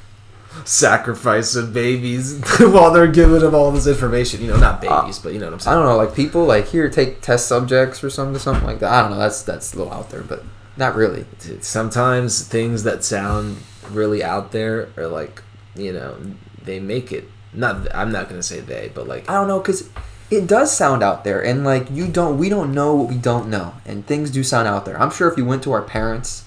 sacrificing 0.65 1.73
babies 1.73 2.41
while 2.61 2.93
they're 2.93 3.11
giving 3.11 3.41
him 3.41 3.55
all 3.55 3.71
this 3.73 3.87
information. 3.87 4.41
You 4.41 4.49
know, 4.49 4.57
not 4.59 4.85
uh, 4.85 5.01
babies, 5.03 5.19
but 5.19 5.33
you 5.33 5.39
know 5.39 5.47
what 5.47 5.55
I'm 5.55 5.61
saying. 5.61 5.77
I 5.77 5.81
don't 5.81 5.89
know, 5.89 5.97
like 5.97 6.15
people 6.15 6.45
like 6.45 6.69
here 6.69 6.89
take 6.89 7.21
test 7.21 7.47
subjects 7.47 8.03
or 8.05 8.11
something, 8.11 8.39
something 8.39 8.67
like 8.67 8.81
that. 8.81 8.93
I 8.93 9.03
don't 9.03 9.13
know. 9.13 9.19
That's 9.19 9.43
that's 9.43 9.75
a 9.75 9.79
little 9.79 9.93
out 9.93 10.11
there, 10.11 10.23
but 10.23 10.45
not 10.77 10.95
really. 10.95 11.25
sometimes 11.61 12.47
things 12.47 12.83
that 12.83 13.05
sound 13.05 13.59
really 13.91 14.25
out 14.25 14.53
there 14.53 14.89
are 14.97 15.07
like 15.07 15.43
you 15.77 15.93
know 15.93 16.17
they 16.63 16.81
make 16.81 17.13
it 17.13 17.29
not 17.53 17.95
i'm 17.95 18.11
not 18.11 18.31
gonna 18.31 18.43
say 18.43 18.59
they 18.61 18.91
but 18.95 19.07
like 19.07 19.29
I 19.29 19.35
don't 19.35 19.47
know 19.47 19.59
because 19.59 19.91
it 20.31 20.47
does 20.47 20.75
sound 20.75 21.03
out 21.03 21.25
there, 21.25 21.45
and 21.45 21.65
like 21.65 21.91
you 21.91 22.09
don't, 22.09 22.39
we 22.39 22.49
don't 22.49 22.73
know 22.73 22.95
what 22.95 23.09
we 23.09 23.17
don't 23.17 23.49
know, 23.49 23.75
and 23.85 24.07
things 24.07 24.31
do 24.31 24.43
sound 24.43 24.67
out 24.67 24.85
there. 24.85 25.01
I'm 25.01 25.11
sure 25.11 25.31
if 25.31 25.37
you 25.37 25.45
went 25.45 25.63
to 25.65 25.73
our 25.73 25.83
parents 25.83 26.44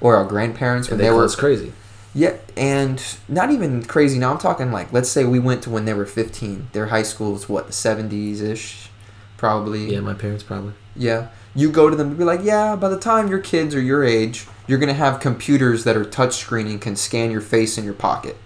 or 0.00 0.16
our 0.16 0.24
grandparents 0.24 0.88
when 0.90 0.98
they 0.98 1.04
they, 1.04 1.10
were 1.10 1.28
crazy 1.28 1.72
yeah, 2.14 2.36
and 2.56 3.02
not 3.28 3.50
even 3.50 3.84
crazy. 3.84 4.18
Now 4.18 4.32
I'm 4.32 4.38
talking 4.38 4.72
like 4.72 4.92
let's 4.92 5.08
say 5.08 5.24
we 5.24 5.38
went 5.38 5.62
to 5.62 5.70
when 5.70 5.84
they 5.84 5.94
were 5.94 6.06
15. 6.06 6.68
Their 6.72 6.86
high 6.86 7.02
school 7.02 7.36
is 7.36 7.48
what 7.48 7.66
the 7.66 7.72
70s 7.72 8.40
ish, 8.40 8.90
probably. 9.36 9.92
yeah 9.92 10.00
my 10.00 10.14
parents 10.14 10.42
probably 10.42 10.72
Yeah. 10.96 11.28
You 11.54 11.70
go 11.70 11.88
to 11.90 11.96
them 11.96 12.08
and 12.08 12.18
be 12.18 12.24
like, 12.24 12.40
yeah, 12.42 12.76
by 12.76 12.88
the 12.88 12.98
time 12.98 13.28
your 13.28 13.38
kids 13.38 13.74
are 13.74 13.80
your 13.80 14.04
age, 14.04 14.46
you're 14.66 14.78
going 14.78 14.88
to 14.88 14.94
have 14.94 15.18
computers 15.18 15.84
that 15.84 15.96
are 15.96 16.04
touchscreen 16.04 16.66
and 16.66 16.80
can 16.80 16.94
scan 16.94 17.30
your 17.30 17.40
face 17.40 17.78
in 17.78 17.84
your 17.84 17.94
pocket. 17.94 18.36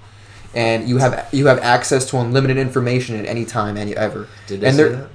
And 0.54 0.88
you 0.88 0.98
have 0.98 1.28
you 1.32 1.46
have 1.46 1.58
access 1.60 2.08
to 2.10 2.18
unlimited 2.18 2.58
information 2.58 3.16
at 3.16 3.26
any 3.26 3.44
time, 3.44 3.76
any 3.76 3.96
ever. 3.96 4.28
did 4.46 4.60
they 4.60 4.68
and 4.68 4.76
say 4.76 4.88
that 4.90 5.08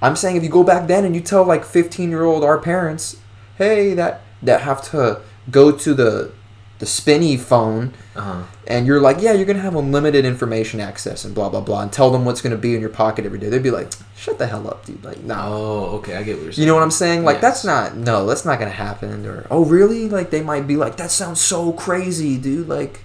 I'm 0.00 0.16
saying 0.16 0.36
if 0.36 0.42
you 0.42 0.48
go 0.48 0.62
back 0.62 0.86
then 0.86 1.04
and 1.04 1.14
you 1.14 1.20
tell 1.20 1.44
like 1.44 1.64
15 1.64 2.08
year 2.08 2.24
old 2.24 2.44
our 2.44 2.58
parents, 2.58 3.16
hey, 3.56 3.94
that 3.94 4.22
that 4.42 4.62
have 4.62 4.80
to 4.90 5.20
go 5.50 5.72
to 5.72 5.94
the 5.94 6.32
the 6.78 6.86
spinny 6.86 7.36
phone 7.36 7.92
uh-huh 8.14 8.44
and 8.68 8.86
you're 8.86 9.00
like, 9.00 9.20
yeah, 9.22 9.32
you're 9.32 9.46
gonna 9.46 9.58
have 9.60 9.74
unlimited 9.74 10.24
information 10.26 10.78
access 10.78 11.24
and 11.24 11.34
blah 11.34 11.48
blah 11.48 11.60
blah, 11.60 11.80
and 11.82 11.92
tell 11.92 12.10
them 12.10 12.24
what's 12.26 12.40
gonna 12.42 12.56
be 12.56 12.74
in 12.74 12.80
your 12.82 12.90
pocket 12.90 13.24
every 13.24 13.38
day. 13.38 13.48
They'd 13.48 13.62
be 13.62 13.70
like, 13.70 13.90
shut 14.14 14.38
the 14.38 14.46
hell 14.46 14.68
up, 14.68 14.84
dude. 14.84 15.02
Like, 15.02 15.22
nah. 15.24 15.46
oh 15.48 15.84
okay 15.98 16.14
i 16.16 16.22
get 16.22 16.36
what 16.36 16.44
you're 16.44 16.52
saying 16.52 16.66
You 16.66 16.70
know 16.70 16.74
what 16.74 16.82
I'm 16.82 16.90
saying? 16.90 17.24
Like 17.24 17.36
Yes. 17.36 17.42
that's 17.42 17.64
not 17.64 17.96
no, 17.96 18.26
that's 18.26 18.44
not 18.44 18.58
gonna 18.58 18.70
happen. 18.70 19.24
Or 19.26 19.46
oh 19.50 19.64
really? 19.64 20.08
Like 20.08 20.30
they 20.30 20.42
might 20.42 20.66
be 20.66 20.76
like 20.76 20.96
that 20.98 21.10
sounds 21.10 21.40
so 21.40 21.72
crazy, 21.72 22.36
dude. 22.36 22.68
Like 22.68 23.00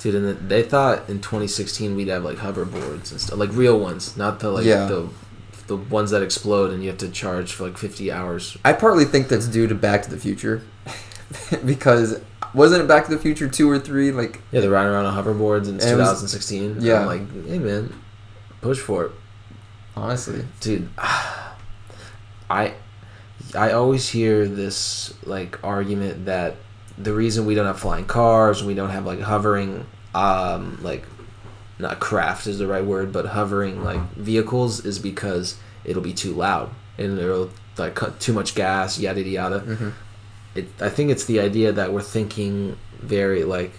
dude 0.00 0.14
and 0.16 0.26
then 0.26 0.48
they 0.48 0.62
thought 0.62 1.08
in 1.08 1.16
2016 1.20 1.96
we'd 1.96 2.08
have 2.08 2.22
like 2.24 2.36
hoverboards 2.38 3.10
and 3.10 3.20
stuff 3.20 3.36
like 3.36 3.50
real 3.52 3.78
ones 3.80 4.16
not 4.16 4.38
the 4.38 4.48
like 4.48 4.64
Yeah. 4.64 4.86
the 4.86 5.08
the 5.66 5.76
ones 5.76 6.12
that 6.12 6.22
explode 6.22 6.70
and 6.70 6.82
you 6.84 6.88
have 6.88 6.98
to 6.98 7.08
charge 7.10 7.52
for 7.52 7.64
like 7.64 7.76
50 7.76 8.10
hours 8.12 8.56
I 8.64 8.74
partly 8.74 9.04
think 9.04 9.26
that's 9.28 9.46
due 9.48 9.66
to 9.66 9.74
Back 9.74 10.02
to 10.04 10.10
the 10.10 10.16
Future, 10.16 10.62
because 11.64 12.20
wasn't 12.54 12.82
it 12.82 12.88
Back 12.88 13.04
to 13.06 13.10
the 13.10 13.18
Future 13.18 13.48
two 13.48 13.70
or 13.70 13.78
three? 13.78 14.10
Like 14.12 14.40
yeah 14.50 14.60
they're 14.60 14.70
riding 14.70 14.92
around 14.92 15.06
on 15.06 15.24
hoverboards 15.24 15.68
and 15.68 15.76
it's 15.76 15.84
And 15.86 15.94
it 15.94 16.02
was- 16.02 16.08
2016 16.22 16.80
yeah. 16.80 17.00
i'm 17.00 17.06
like 17.06 17.46
hey 17.46 17.58
man 17.58 17.92
push 18.60 18.78
for 18.78 19.06
it 19.06 19.12
honestly, 19.96 20.44
dude 20.60 20.88
i 22.50 22.72
i 23.54 23.72
always 23.72 24.08
hear 24.08 24.46
this 24.46 25.14
like 25.24 25.62
argument 25.64 26.24
that 26.26 26.56
the 26.96 27.12
reason 27.12 27.46
we 27.46 27.54
don't 27.54 27.66
have 27.66 27.78
flying 27.78 28.04
cars 28.04 28.58
and 28.60 28.66
we 28.68 28.74
don't 28.74 28.90
have 28.90 29.04
like 29.06 29.20
hovering 29.20 29.86
um 30.14 30.78
like 30.82 31.04
not 31.78 32.00
craft 32.00 32.46
is 32.46 32.58
the 32.58 32.66
right 32.66 32.84
word 32.84 33.12
but 33.12 33.26
hovering 33.26 33.84
like 33.84 34.00
vehicles 34.14 34.84
is 34.84 34.98
because 34.98 35.56
it'll 35.84 36.02
be 36.02 36.12
too 36.12 36.32
loud 36.32 36.70
and 36.98 37.18
it'll 37.18 37.50
like 37.76 37.94
cut 37.94 38.18
too 38.18 38.32
much 38.32 38.54
gas 38.54 38.98
yada 38.98 39.22
yada 39.22 39.60
Mhm. 39.60 39.92
It, 40.58 40.66
i 40.80 40.88
think 40.88 41.10
it's 41.10 41.24
the 41.26 41.38
idea 41.40 41.72
that 41.72 41.92
we're 41.92 42.02
thinking 42.02 42.76
very 43.00 43.44
like 43.44 43.72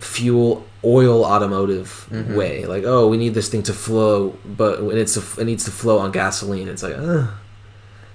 fuel 0.00 0.64
oil 0.84 1.24
automotive 1.24 2.06
Mhm. 2.10 2.34
way 2.34 2.64
like 2.66 2.84
oh 2.84 3.08
we 3.08 3.16
need 3.16 3.34
this 3.34 3.48
thing 3.48 3.62
to 3.64 3.72
flow 3.72 4.36
but 4.44 4.82
when 4.82 4.96
it's 4.98 5.16
a, 5.16 5.40
it 5.40 5.44
needs 5.44 5.64
to 5.64 5.70
flow 5.70 5.98
on 5.98 6.10
gasoline 6.10 6.66
it's 6.68 6.82
like 6.82 6.96
uh, 6.98 7.26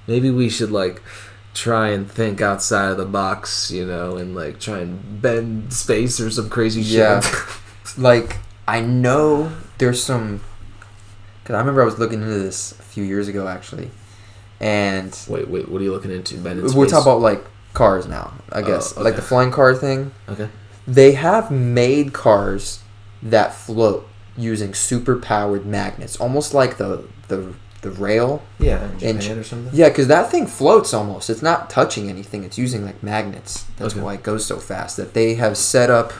maybe 0.08 0.30
we 0.32 0.50
should 0.50 0.72
like 0.72 1.02
try 1.54 1.90
and 1.90 2.10
think 2.12 2.42
outside 2.42 2.90
of 2.92 2.98
the 2.98 3.06
box 3.06 3.72
you 3.72 3.86
know 3.86 4.18
and 4.18 4.36
like 4.36 4.60
try 4.60 4.80
and 4.80 5.22
bend 5.22 5.72
space 5.72 6.20
or 6.20 6.30
some 6.30 6.50
crazy 6.50 6.82
Yeah. 6.82 7.22
shit 7.22 7.34
like 7.98 8.38
I 8.68 8.82
know 8.82 9.50
there's 9.78 10.04
some. 10.04 10.42
Cause 11.46 11.56
I 11.56 11.60
remember 11.60 11.82
I 11.82 11.86
was 11.86 11.98
looking 12.00 12.22
into 12.22 12.34
this 12.38 12.74
a 12.78 12.82
few 12.84 13.06
years 13.06 13.30
ago 13.30 13.48
actually, 13.48 13.90
and 14.60 15.18
wait 15.30 15.48
wait 15.48 15.70
what 15.70 15.80
are 15.80 15.86
you 15.86 15.94
looking 15.94 16.12
into 16.12 16.36
bend 16.36 16.60
in 16.60 16.66
we're 16.66 16.72
space? 16.72 16.92
talking 16.92 17.04
about 17.10 17.22
like 17.22 17.46
cars 17.78 18.06
now. 18.08 18.34
I 18.52 18.60
oh, 18.62 18.68
guess 18.70 18.86
Oh, 18.98 19.04
like 19.04 19.16
the 19.16 19.22
flying 19.32 19.52
car 19.52 19.74
thing. 19.76 20.12
okay 20.34 20.50
They 20.88 21.12
have 21.28 21.46
made 21.52 22.08
cars 22.14 22.64
that 23.22 23.54
float 23.54 24.02
using 24.38 24.74
super 24.74 25.16
powered 25.32 25.66
magnets, 25.66 26.16
almost 26.26 26.54
like 26.54 26.78
the 26.78 26.92
the 27.28 27.40
the 27.82 27.92
rail. 27.92 28.42
yeah 28.60 28.84
in 29.02 29.10
In 29.10 29.20
Japan 29.22 29.38
or 29.40 29.44
something 29.44 29.72
Yeah, 29.82 29.90
because 29.90 30.08
that 30.08 30.32
thing 30.32 30.48
floats 30.48 30.94
almost. 31.00 31.30
It's 31.30 31.44
not 31.50 31.70
touching 31.70 32.10
anything. 32.10 32.44
It's 32.44 32.58
using 32.58 32.82
like 32.90 33.00
magnets. 33.04 33.66
That's 33.78 33.94
Okay. 33.94 34.04
why 34.04 34.14
it 34.16 34.24
goes 34.24 34.44
so 34.46 34.58
fast. 34.58 34.98
That 34.98 35.14
they 35.14 35.36
have 35.36 35.56
set 35.58 35.90
up 36.00 36.12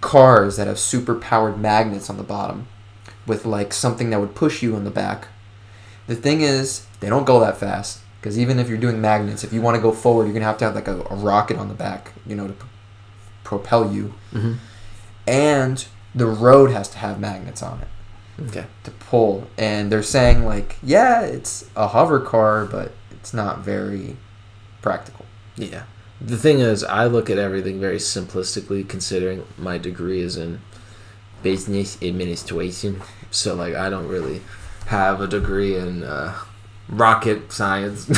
cars 0.00 0.56
that 0.56 0.66
have 0.66 0.78
super 0.78 1.14
powered 1.14 1.58
magnets 1.58 2.10
on 2.10 2.16
the 2.16 2.24
bottom, 2.36 2.66
with 3.26 3.46
like 3.46 3.72
something 3.72 4.10
that 4.10 4.20
would 4.20 4.34
push 4.34 4.62
you 4.62 4.74
in 4.76 4.84
the 4.84 4.90
back. 4.90 5.28
The 6.08 6.16
thing 6.16 6.40
is, 6.42 6.86
they 7.00 7.08
don't 7.08 7.24
go 7.32 7.38
that 7.40 7.56
fast. 7.58 8.00
Because 8.22 8.38
even 8.38 8.58
if 8.60 8.68
you're 8.68 8.78
doing 8.78 9.00
magnets, 9.00 9.42
if 9.42 9.52
you 9.52 9.60
want 9.60 9.74
to 9.74 9.82
go 9.82 9.90
forward, 9.92 10.24
you're 10.26 10.32
gonna 10.32 10.44
have 10.46 10.58
to 10.58 10.64
have 10.64 10.74
like 10.76 10.86
a, 10.88 11.00
a 11.10 11.16
rocket 11.16 11.58
on 11.58 11.66
the 11.68 11.74
back, 11.74 12.12
you 12.24 12.34
know, 12.36 12.46
to 12.46 12.52
p- 12.54 12.66
propel 13.44 13.92
you. 13.92 14.14
hmm 14.30 14.54
And 15.26 15.84
the 16.14 16.26
road 16.26 16.70
has 16.70 16.88
to 16.90 16.98
have 16.98 17.18
magnets 17.20 17.62
on 17.62 17.80
it 17.80 17.88
okay 18.48 18.64
to 18.82 18.90
pull 18.90 19.46
and 19.58 19.92
they're 19.92 20.02
saying 20.02 20.44
like 20.44 20.78
yeah 20.82 21.20
it's 21.20 21.68
a 21.76 21.88
hover 21.88 22.18
car 22.18 22.64
but 22.64 22.92
it's 23.10 23.32
not 23.34 23.58
very 23.60 24.16
practical 24.80 25.26
Yeah. 25.56 25.84
The 26.20 26.36
thing 26.38 26.60
is, 26.60 26.82
I 26.84 27.06
look 27.06 27.28
at 27.30 27.36
everything 27.38 27.80
very 27.80 27.98
simplistically, 27.98 28.88
considering 28.88 29.44
my 29.58 29.76
degree 29.76 30.20
is 30.20 30.36
in 30.36 30.60
business 31.42 31.98
administration. 32.00 33.02
So, 33.32 33.54
like, 33.54 33.74
I 33.74 33.90
don't 33.90 34.06
really 34.06 34.40
have 34.86 35.20
a 35.20 35.26
degree 35.26 35.76
in 35.76 36.04
uh, 36.04 36.34
rocket 36.88 37.52
science 37.52 38.08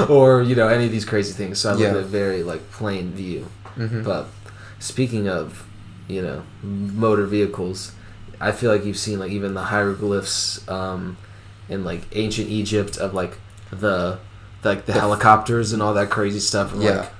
or, 0.08 0.42
you 0.42 0.54
know, 0.54 0.68
any 0.68 0.86
of 0.86 0.90
these 0.92 1.04
crazy 1.04 1.32
things. 1.32 1.58
So, 1.60 1.74
I 1.74 1.76
Yeah. 1.76 1.88
at 1.90 1.96
a 1.96 2.02
very, 2.02 2.42
like, 2.42 2.70
plain 2.70 3.12
view. 3.12 3.46
mm-hmm. 3.76 4.02
But 4.02 4.26
speaking 4.78 5.28
of, 5.28 5.64
you 6.08 6.22
know, 6.22 6.42
motor 6.62 7.26
vehicles, 7.26 7.92
I 8.40 8.52
feel 8.52 8.70
like 8.70 8.84
you've 8.84 8.98
seen 8.98 9.18
like 9.18 9.30
even 9.32 9.54
the 9.54 9.62
hieroglyphs 9.62 10.66
um, 10.68 11.16
in 11.68 11.84
like 11.84 12.02
ancient 12.12 12.48
Egypt 12.48 12.96
of 12.98 13.14
like 13.14 13.38
the 13.70 14.18
like 14.62 14.84
the 14.86 14.92
The 14.92 15.00
helicopters 15.00 15.72
and 15.72 15.82
all 15.82 15.94
that 15.94 16.10
crazy 16.10 16.38
stuff. 16.40 16.72
And, 16.72 16.82
Yeah. 16.82 16.90
Like, 17.00 17.10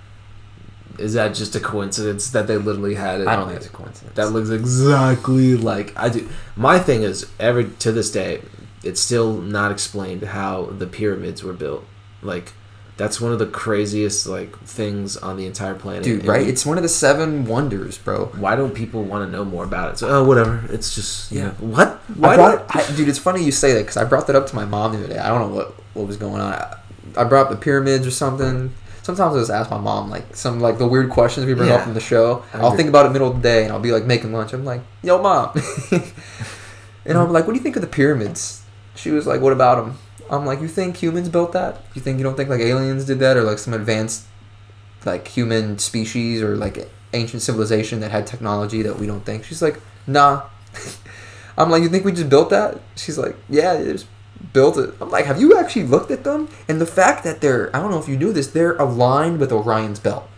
is 0.98 1.12
that 1.14 1.34
just 1.34 1.54
a 1.54 1.60
coincidence 1.60 2.30
that 2.30 2.46
they 2.46 2.56
literally 2.56 2.94
had 2.94 3.20
it? 3.20 3.26
i 3.28 3.36
don't 3.36 3.48
think 3.48 3.58
it's 3.58 3.66
a 3.66 3.70
coincidence 3.70 4.14
That 4.14 4.30
looks 4.30 4.48
exactly 4.48 5.54
like 5.56 5.92
I 5.96 6.08
do. 6.08 6.28
My 6.56 6.78
thing 6.78 7.02
is 7.02 7.26
every 7.38 7.66
to 7.80 7.92
this 7.92 8.10
day, 8.10 8.40
it's 8.86 9.00
still 9.00 9.34
not 9.34 9.70
explained 9.72 10.22
how 10.22 10.66
the 10.66 10.86
pyramids 10.86 11.42
were 11.42 11.52
built. 11.52 11.84
Like 12.22 12.52
that's 12.96 13.20
one 13.20 13.30
of 13.30 13.38
the 13.38 13.46
craziest 13.46 14.26
like 14.26 14.58
things 14.60 15.18
on 15.18 15.36
the 15.36 15.44
entire 15.44 15.74
planet. 15.74 16.02
dude 16.02 16.20
And 16.20 16.28
right 16.28 16.42
we- 16.46 16.48
it's 16.52 16.64
one 16.64 16.78
of 16.78 16.82
the 16.82 16.88
seven 16.88 17.44
wonders 17.44 17.98
bro 17.98 18.26
why 18.38 18.56
don't 18.56 18.74
people 18.74 19.02
want 19.04 19.26
to 19.26 19.30
know 19.30 19.44
more 19.44 19.64
about 19.64 19.92
it? 19.92 19.98
So 19.98 20.08
oh 20.08 20.24
whatever, 20.24 20.64
it's 20.70 20.94
just 20.94 21.30
you 21.30 21.40
Yeah. 21.40 21.44
know, 21.48 21.52
what? 21.60 22.00
Why 22.16 22.36
brought 22.36 22.54
it, 22.54 22.64
I, 22.74 22.96
dude 22.96 23.08
it's 23.10 23.18
funny 23.18 23.44
you 23.44 23.52
say 23.52 23.74
that 23.74 23.80
because 23.80 23.98
i 23.98 24.04
brought 24.04 24.26
that 24.28 24.36
up 24.36 24.46
to 24.46 24.54
my 24.56 24.64
mom 24.64 24.92
the 24.92 24.98
other 25.04 25.08
day 25.14 25.18
i 25.18 25.28
don't 25.28 25.40
know 25.50 25.54
what 25.54 25.74
what 25.92 26.06
was 26.06 26.16
going 26.16 26.40
on 26.40 26.52
i, 26.54 26.76
I 27.18 27.24
brought 27.24 27.42
up 27.46 27.50
the 27.50 27.56
pyramids 27.56 28.06
or 28.06 28.10
something 28.10 28.72
sometimes 29.02 29.36
i 29.36 29.38
just 29.40 29.50
ask 29.50 29.70
my 29.70 29.76
mom 29.78 30.08
like 30.08 30.34
some 30.34 30.60
like 30.60 30.78
the 30.78 30.86
weird 30.86 31.10
questions 31.10 31.44
we 31.44 31.52
bring 31.54 31.68
up 31.70 31.80
Yeah. 31.80 31.88
in 31.88 31.94
the 31.94 32.00
show 32.00 32.44
i'll 32.54 32.72
think 32.76 32.88
about 32.88 33.04
it 33.06 33.10
middle 33.12 33.28
of 33.28 33.36
the 33.36 33.42
day 33.42 33.64
and 33.64 33.72
i'll 33.72 33.80
be 33.88 33.92
like 33.92 34.04
making 34.04 34.32
lunch 34.32 34.54
i'm 34.54 34.64
like 34.64 34.80
yo 35.02 35.20
mom 35.20 35.50
and 37.04 37.18
i'm 37.18 37.30
like 37.32 37.44
what 37.46 37.52
do 37.52 37.58
you 37.58 37.62
think 37.62 37.76
of 37.76 37.82
the 37.82 37.88
pyramids 37.88 38.62
she 39.06 39.12
was 39.12 39.26
like 39.26 39.40
what 39.40 39.52
about 39.52 39.76
them 39.76 39.96
i'm 40.30 40.44
like 40.44 40.60
you 40.60 40.66
think 40.66 40.96
humans 40.96 41.28
built 41.28 41.52
that? 41.52 41.82
You 41.94 42.02
think 42.02 42.18
you 42.18 42.24
don't 42.24 42.36
think 42.36 42.48
like 42.48 42.60
aliens 42.60 43.04
did 43.04 43.20
that 43.20 43.36
or 43.36 43.42
like 43.42 43.58
some 43.58 43.72
advanced 43.72 44.26
like 45.04 45.28
human 45.28 45.78
species 45.78 46.42
or 46.42 46.56
like 46.56 46.90
ancient 47.12 47.42
civilization 47.42 48.00
that 48.00 48.10
had 48.10 48.26
technology 48.26 48.82
that 48.82 48.98
we 48.98 49.06
don't 49.06 49.24
think? 49.24 49.44
She's 49.44 49.62
like 49.62 49.80
nah. 50.06 50.42
I'm 51.56 51.70
like 51.70 51.84
you 51.84 51.88
think 51.88 52.04
we 52.04 52.10
just 52.10 52.28
built 52.28 52.50
that? 52.50 52.80
She's 52.96 53.16
like 53.16 53.36
yeah 53.48 53.74
they 53.74 53.92
just 53.92 54.08
built 54.52 54.76
it. 54.76 54.92
I'm 55.00 55.10
like 55.10 55.26
have 55.26 55.40
you 55.40 55.56
actually 55.56 55.84
looked 55.84 56.10
at 56.10 56.24
them? 56.24 56.48
And 56.68 56.80
the 56.80 56.86
fact 56.86 57.22
that 57.22 57.40
they're 57.40 57.74
i 57.74 57.78
don't 57.80 57.92
know 57.92 58.00
if 58.00 58.08
you 58.08 58.16
knew 58.16 58.32
this 58.32 58.48
they're 58.48 58.74
aligned 58.76 59.38
with 59.38 59.52
orion's 59.52 60.00
belt. 60.00 60.28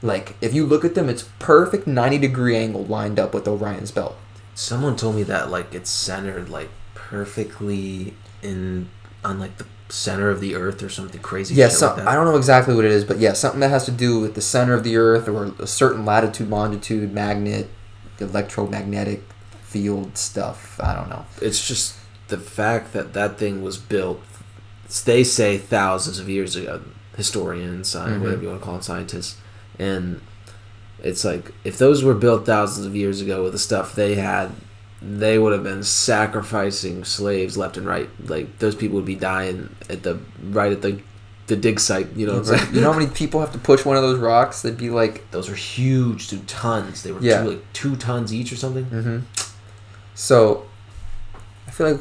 Like 0.00 0.36
if 0.40 0.54
you 0.54 0.64
look 0.66 0.84
at 0.84 0.94
them, 0.94 1.08
it's 1.08 1.24
perfect 1.40 1.88
ninety 1.88 2.18
degree 2.18 2.56
angle 2.56 2.84
lined 2.84 3.18
up 3.18 3.34
with 3.34 3.48
Orion's 3.48 3.90
belt. 3.90 4.14
Someone 4.54 4.96
told 4.96 5.16
me 5.16 5.22
that 5.24 5.50
like 5.50 5.74
it's 5.74 5.88
centered 5.88 6.50
like 6.50 6.68
perfectly 7.14 8.14
in 8.42 8.88
on 9.24 9.38
like 9.38 9.56
the 9.58 9.66
center 9.88 10.28
of 10.30 10.40
the 10.40 10.54
earth 10.54 10.82
or 10.82 10.88
something 10.88 11.20
crazy. 11.20 11.54
Yeah, 11.54 11.68
shit 11.68 11.78
so, 11.78 11.86
like 11.88 11.96
that. 11.96 12.08
I 12.08 12.14
don't 12.14 12.24
know 12.26 12.36
exactly 12.36 12.74
what 12.74 12.84
it 12.84 12.90
is, 12.90 13.04
but 13.04 13.18
yeah, 13.18 13.32
something 13.32 13.60
that 13.60 13.68
has 13.70 13.84
to 13.84 13.90
do 13.92 14.18
with 14.20 14.34
the 14.34 14.40
center 14.40 14.74
of 14.74 14.82
the 14.82 14.96
Earth 14.96 15.28
or 15.28 15.52
a 15.58 15.66
certain 15.66 16.04
latitude, 16.04 16.50
longitude, 16.50 17.12
magnet, 17.12 17.68
electromagnetic 18.18 19.22
field 19.62 20.16
stuff. 20.18 20.80
I 20.82 20.94
don't 20.94 21.08
know. 21.08 21.24
It's 21.40 21.66
just 21.66 21.96
the 22.28 22.38
fact 22.38 22.92
that 22.92 23.12
that 23.14 23.38
thing 23.38 23.62
was 23.62 23.78
built. 23.78 24.20
They 25.04 25.22
say 25.24 25.58
thousands 25.58 26.18
of 26.18 26.28
years 26.28 26.56
ago. 26.56 26.82
Historians, 27.16 27.94
Mhm. 27.94 28.20
whatever 28.20 28.42
you 28.42 28.48
want 28.48 28.60
to 28.60 28.64
call 28.64 28.74
them, 28.74 28.82
scientists, 28.82 29.36
and 29.78 30.20
it's 31.00 31.24
like 31.24 31.52
if 31.62 31.78
those 31.78 32.02
were 32.02 32.14
built 32.14 32.44
thousands 32.44 32.86
of 32.86 32.96
years 32.96 33.20
ago 33.20 33.44
with 33.44 33.52
the 33.52 33.58
stuff 33.58 33.94
they 33.94 34.16
had, 34.16 34.50
they 35.06 35.38
would 35.38 35.52
have 35.52 35.62
been 35.62 35.82
sacrificing 35.82 37.04
slaves 37.04 37.56
left 37.56 37.76
and 37.76 37.86
right. 37.86 38.08
Like 38.24 38.58
those 38.58 38.74
people 38.74 38.96
would 38.96 39.04
be 39.04 39.16
dying 39.16 39.74
at 39.90 40.02
the 40.02 40.18
right 40.42 40.72
at 40.72 40.82
the 40.82 41.00
the 41.46 41.56
dig 41.56 41.78
site. 41.78 42.12
You 42.16 42.26
know 42.26 42.42
saying? 42.42 42.74
you 42.74 42.80
know 42.80 42.92
how 42.92 42.98
many 42.98 43.10
people 43.10 43.40
have 43.40 43.52
to 43.52 43.58
push 43.58 43.84
one 43.84 43.96
of 43.96 44.02
those 44.02 44.18
rocks? 44.18 44.62
They'd 44.62 44.78
be 44.78 44.90
like, 44.90 45.30
those 45.30 45.50
are 45.50 45.54
huge, 45.54 46.28
dude. 46.28 46.48
Tons. 46.48 47.02
They 47.02 47.12
were 47.12 47.20
Yeah. 47.20 47.42
two, 47.42 47.50
like 47.50 47.72
two 47.72 47.96
tons 47.96 48.32
each 48.32 48.52
or 48.52 48.56
something. 48.56 48.84
mm-hmm. 48.86 49.18
So, 50.14 50.66
I 51.66 51.70
feel 51.72 51.90
like 51.92 52.00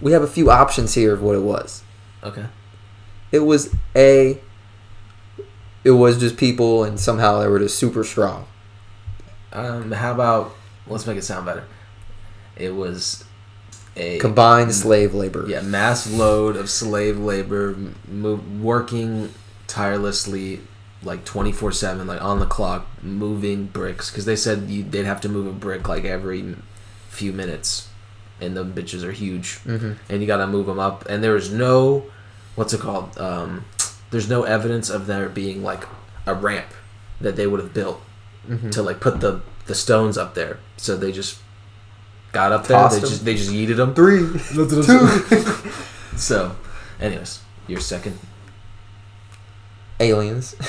we 0.00 0.12
have 0.12 0.22
a 0.22 0.26
few 0.28 0.50
options 0.50 0.94
here 0.94 1.12
of 1.12 1.20
what 1.20 1.34
it 1.34 1.42
was. 1.42 1.82
Okay. 2.22 2.46
It 3.32 3.40
was 3.40 3.74
a. 3.94 4.40
It 5.82 5.92
was 5.92 6.18
just 6.18 6.36
people, 6.36 6.84
and 6.84 7.00
somehow 7.00 7.40
they 7.40 7.48
were 7.48 7.58
just 7.58 7.78
super 7.78 8.04
strong. 8.04 8.46
Um, 9.52 9.92
how 9.92 10.12
about 10.12 10.54
let's 10.86 11.06
make 11.06 11.16
it 11.16 11.22
sound 11.24 11.46
better. 11.46 11.64
It 12.60 12.74
was 12.74 13.24
a 13.96 14.18
Combined 14.18 14.72
slave 14.74 15.14
labor. 15.14 15.44
yeah 15.48 15.62
mass 15.62 16.10
load 16.10 16.56
of 16.56 16.70
slave 16.70 17.18
labor, 17.18 17.74
working 18.60 19.32
tirelessly, 19.66 20.60
like 21.02 21.24
twenty 21.24 21.52
four 21.52 21.72
seven, 21.72 22.06
like 22.06 22.22
on 22.22 22.38
the 22.40 22.46
clock, 22.46 22.86
moving 23.02 23.66
bricks 23.66 24.10
because 24.10 24.24
they 24.26 24.36
said 24.36 24.68
you, 24.68 24.82
they'd 24.82 25.06
have 25.06 25.20
to 25.22 25.28
move 25.28 25.46
a 25.46 25.52
brick 25.52 25.88
like 25.88 26.04
every 26.04 26.54
few 27.08 27.32
minutes, 27.32 27.88
and 28.40 28.56
the 28.56 28.64
bitches 28.64 29.02
are 29.02 29.12
huge, 29.12 29.58
hmm 29.58 29.92
and 30.08 30.20
you 30.20 30.26
gotta 30.26 30.46
move 30.46 30.66
them 30.66 30.78
up. 30.78 31.04
And 31.08 31.22
there 31.24 31.32
was 31.34 31.50
no, 31.52 32.04
what's 32.54 32.72
it 32.72 32.80
called? 32.80 33.16
Um, 33.18 33.64
there's 34.10 34.28
no 34.28 34.42
evidence 34.44 34.90
of 34.90 35.06
there 35.06 35.28
being 35.28 35.62
like 35.62 35.84
a 36.26 36.34
ramp 36.34 36.66
that 37.20 37.36
they 37.36 37.46
would 37.46 37.60
have 37.60 37.74
built 37.74 38.00
hmm 38.46 38.70
to 38.70 38.82
like 38.82 39.00
put 39.00 39.20
the 39.20 39.40
the 39.66 39.74
stones 39.74 40.16
up 40.18 40.34
there. 40.34 40.58
So 40.76 40.96
they 40.96 41.12
just 41.12 41.38
got 42.32 42.52
up 42.52 42.66
there. 42.66 42.88
They 42.88 43.00
just 43.00 43.24
they 43.24 43.34
just 43.34 43.50
yeeted 43.50 43.76
them. 43.76 43.94
Three, 43.94 44.20
Two. 44.54 46.16
so, 46.16 46.56
anyways, 47.00 47.40
your 47.68 47.80
second. 47.80 48.18
aliens. 49.98 50.52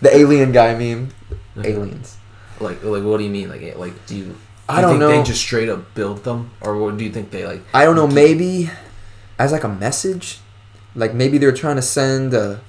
the 0.00 0.10
alien 0.12 0.52
guy 0.52 0.74
meme. 0.74 1.10
Aliens. 1.56 2.16
Like 2.60 2.82
like 2.82 3.02
what 3.02 3.18
do 3.18 3.24
you 3.24 3.30
mean? 3.30 3.48
Like 3.48 3.62
eh, 3.62 3.74
like 3.76 4.06
do 4.06 4.16
you? 4.16 4.24
do 4.24 4.36
I 4.68 4.76
you 4.76 4.82
don't 4.82 4.90
think 4.92 5.00
know. 5.00 5.08
They 5.08 5.22
just 5.22 5.40
straight 5.40 5.68
up 5.68 5.94
built 5.94 6.24
them, 6.24 6.50
or 6.60 6.76
what 6.78 6.96
do 6.96 7.04
you 7.04 7.10
think 7.10 7.30
they 7.30 7.46
like? 7.46 7.62
I 7.74 7.84
don't 7.84 7.96
know. 7.96 8.06
Maybe 8.06 8.70
as 9.38 9.52
like 9.52 9.64
a 9.64 9.68
message, 9.68 10.38
like 10.94 11.14
maybe 11.14 11.38
they 11.38 11.46
were 11.46 11.52
trying 11.52 11.76
to 11.76 11.82
send 11.82 12.34
a. 12.34 12.60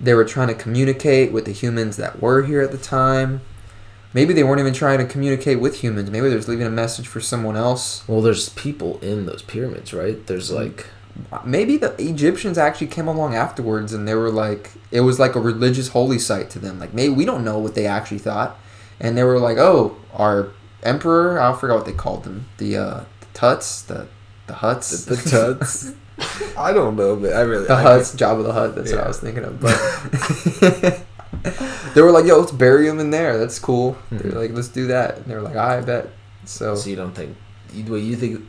They 0.00 0.14
were 0.14 0.24
trying 0.24 0.48
to 0.48 0.54
communicate 0.54 1.30
with 1.30 1.44
the 1.44 1.52
humans 1.52 1.98
that 1.98 2.22
were 2.22 2.42
here 2.44 2.62
at 2.62 2.72
the 2.72 2.78
time. 2.78 3.42
Maybe 4.12 4.34
they 4.34 4.42
weren't 4.42 4.60
even 4.60 4.74
trying 4.74 4.98
to 4.98 5.04
communicate 5.04 5.60
with 5.60 5.80
humans. 5.80 6.10
Maybe 6.10 6.28
they're 6.28 6.38
just 6.38 6.48
leaving 6.48 6.66
a 6.66 6.70
message 6.70 7.06
for 7.06 7.20
someone 7.20 7.56
else. 7.56 8.06
Well, 8.08 8.22
there's 8.22 8.48
people 8.50 8.98
in 9.00 9.26
those 9.26 9.42
pyramids, 9.42 9.92
right? 9.92 10.26
There's 10.26 10.50
like 10.50 10.86
Maybe 11.44 11.76
the 11.76 11.94
Egyptians 11.98 12.58
actually 12.58 12.88
came 12.88 13.08
along 13.08 13.34
afterwards 13.34 13.92
and 13.92 14.06
they 14.06 14.14
were 14.14 14.30
like, 14.30 14.72
it 14.90 15.00
was 15.00 15.18
like 15.18 15.34
a 15.34 15.40
religious 15.40 15.88
holy 15.88 16.18
site 16.18 16.50
to 16.50 16.58
them. 16.58 16.78
Like, 16.78 16.94
maybe 16.94 17.12
we 17.12 17.24
don't 17.24 17.44
know 17.44 17.58
what 17.58 17.74
they 17.74 17.86
actually 17.86 18.18
thought. 18.18 18.58
And 18.98 19.16
they 19.16 19.24
were 19.24 19.38
like, 19.38 19.58
oh, 19.58 19.96
our 20.14 20.50
emperor, 20.82 21.40
I 21.40 21.54
forgot 21.56 21.76
what 21.76 21.86
they 21.86 21.92
called 21.92 22.24
them. 22.24 22.48
The, 22.58 22.76
uh, 22.76 23.04
the 23.20 23.26
Tuts, 23.32 23.82
the, 23.82 24.08
the 24.46 24.54
Huts. 24.54 25.04
the, 25.04 25.14
the 25.14 25.30
tuts. 25.30 25.92
I 26.56 26.72
don't 26.72 26.96
know, 26.96 27.16
but 27.16 27.32
I 27.32 27.40
really 27.40 27.66
the 27.66 27.74
I 27.74 27.82
Huts, 27.82 28.14
Job 28.14 28.38
of 28.38 28.44
the 28.44 28.52
Hut. 28.52 28.74
That's 28.74 28.92
what 28.92 29.04
I 29.04 29.08
was 29.08 29.20
thinking 29.20 29.44
of. 29.44 29.60
But 29.60 31.02
they 31.94 32.02
were 32.02 32.10
like, 32.10 32.24
"Yo, 32.26 32.38
let's 32.38 32.52
bury 32.52 32.86
him 32.88 32.98
in 33.00 33.10
there. 33.10 33.38
That's 33.38 33.58
cool." 33.58 33.96
They're 34.10 34.32
Mhm. 34.32 34.36
like, 34.36 34.52
"Let's 34.52 34.68
do 34.68 34.86
that." 34.88 35.16
And 35.18 35.24
they 35.26 35.34
were 35.34 35.42
like, 35.42 35.56
"I 35.56 35.80
bet." 35.80 36.08
So 36.44 36.74
So 36.74 36.88
you 36.90 36.96
don't 36.96 37.14
think 37.14 37.36
you, 37.74 37.96
you 37.96 38.16
think 38.16 38.40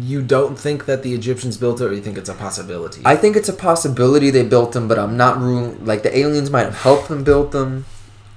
you 0.00 0.22
don't 0.22 0.58
think 0.58 0.86
that 0.86 1.02
the 1.02 1.12
Egyptians 1.14 1.56
built 1.56 1.80
it, 1.80 1.84
or 1.84 1.92
you 1.92 2.00
think 2.00 2.16
it's 2.18 2.28
a 2.28 2.34
possibility? 2.34 3.02
I 3.04 3.16
think 3.16 3.36
it's 3.36 3.48
a 3.48 3.52
possibility 3.52 4.30
they 4.30 4.42
built 4.44 4.72
them, 4.72 4.88
but 4.88 4.98
I'm 4.98 5.16
not 5.16 5.38
ruling. 5.40 5.84
Like 5.84 6.02
the 6.02 6.16
aliens 6.16 6.50
might 6.50 6.64
have 6.64 6.76
helped 6.76 7.08
them 7.08 7.22
build 7.24 7.52
them, 7.52 7.84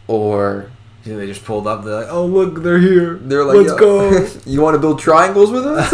or 0.08 0.66
You 1.04 1.14
think 1.14 1.20
they 1.22 1.28
just 1.28 1.46
pulled 1.46 1.66
up. 1.68 1.84
They're 1.84 1.96
like, 2.02 2.12
"Oh, 2.12 2.26
look, 2.26 2.62
they're 2.64 2.80
here. 2.80 3.18
they're 3.24 3.44
like, 3.46 3.58
let's 3.58 3.70
"Yo, 3.70 3.78
go." 3.78 4.28
you 4.46 4.62
want 4.62 4.76
to 4.76 4.80
build 4.80 5.00
triangles 5.00 5.52
with 5.52 5.66
us?" 5.66 5.90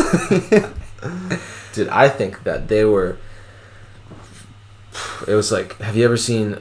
Dude, 1.73 1.87
I 1.89 2.09
think 2.09 2.43
that 2.43 2.67
they 2.67 2.83
were. 2.83 3.17
It 5.27 5.35
was 5.35 5.51
like, 5.51 5.77
have 5.79 5.95
you 5.95 6.03
ever 6.05 6.17
seen? 6.17 6.57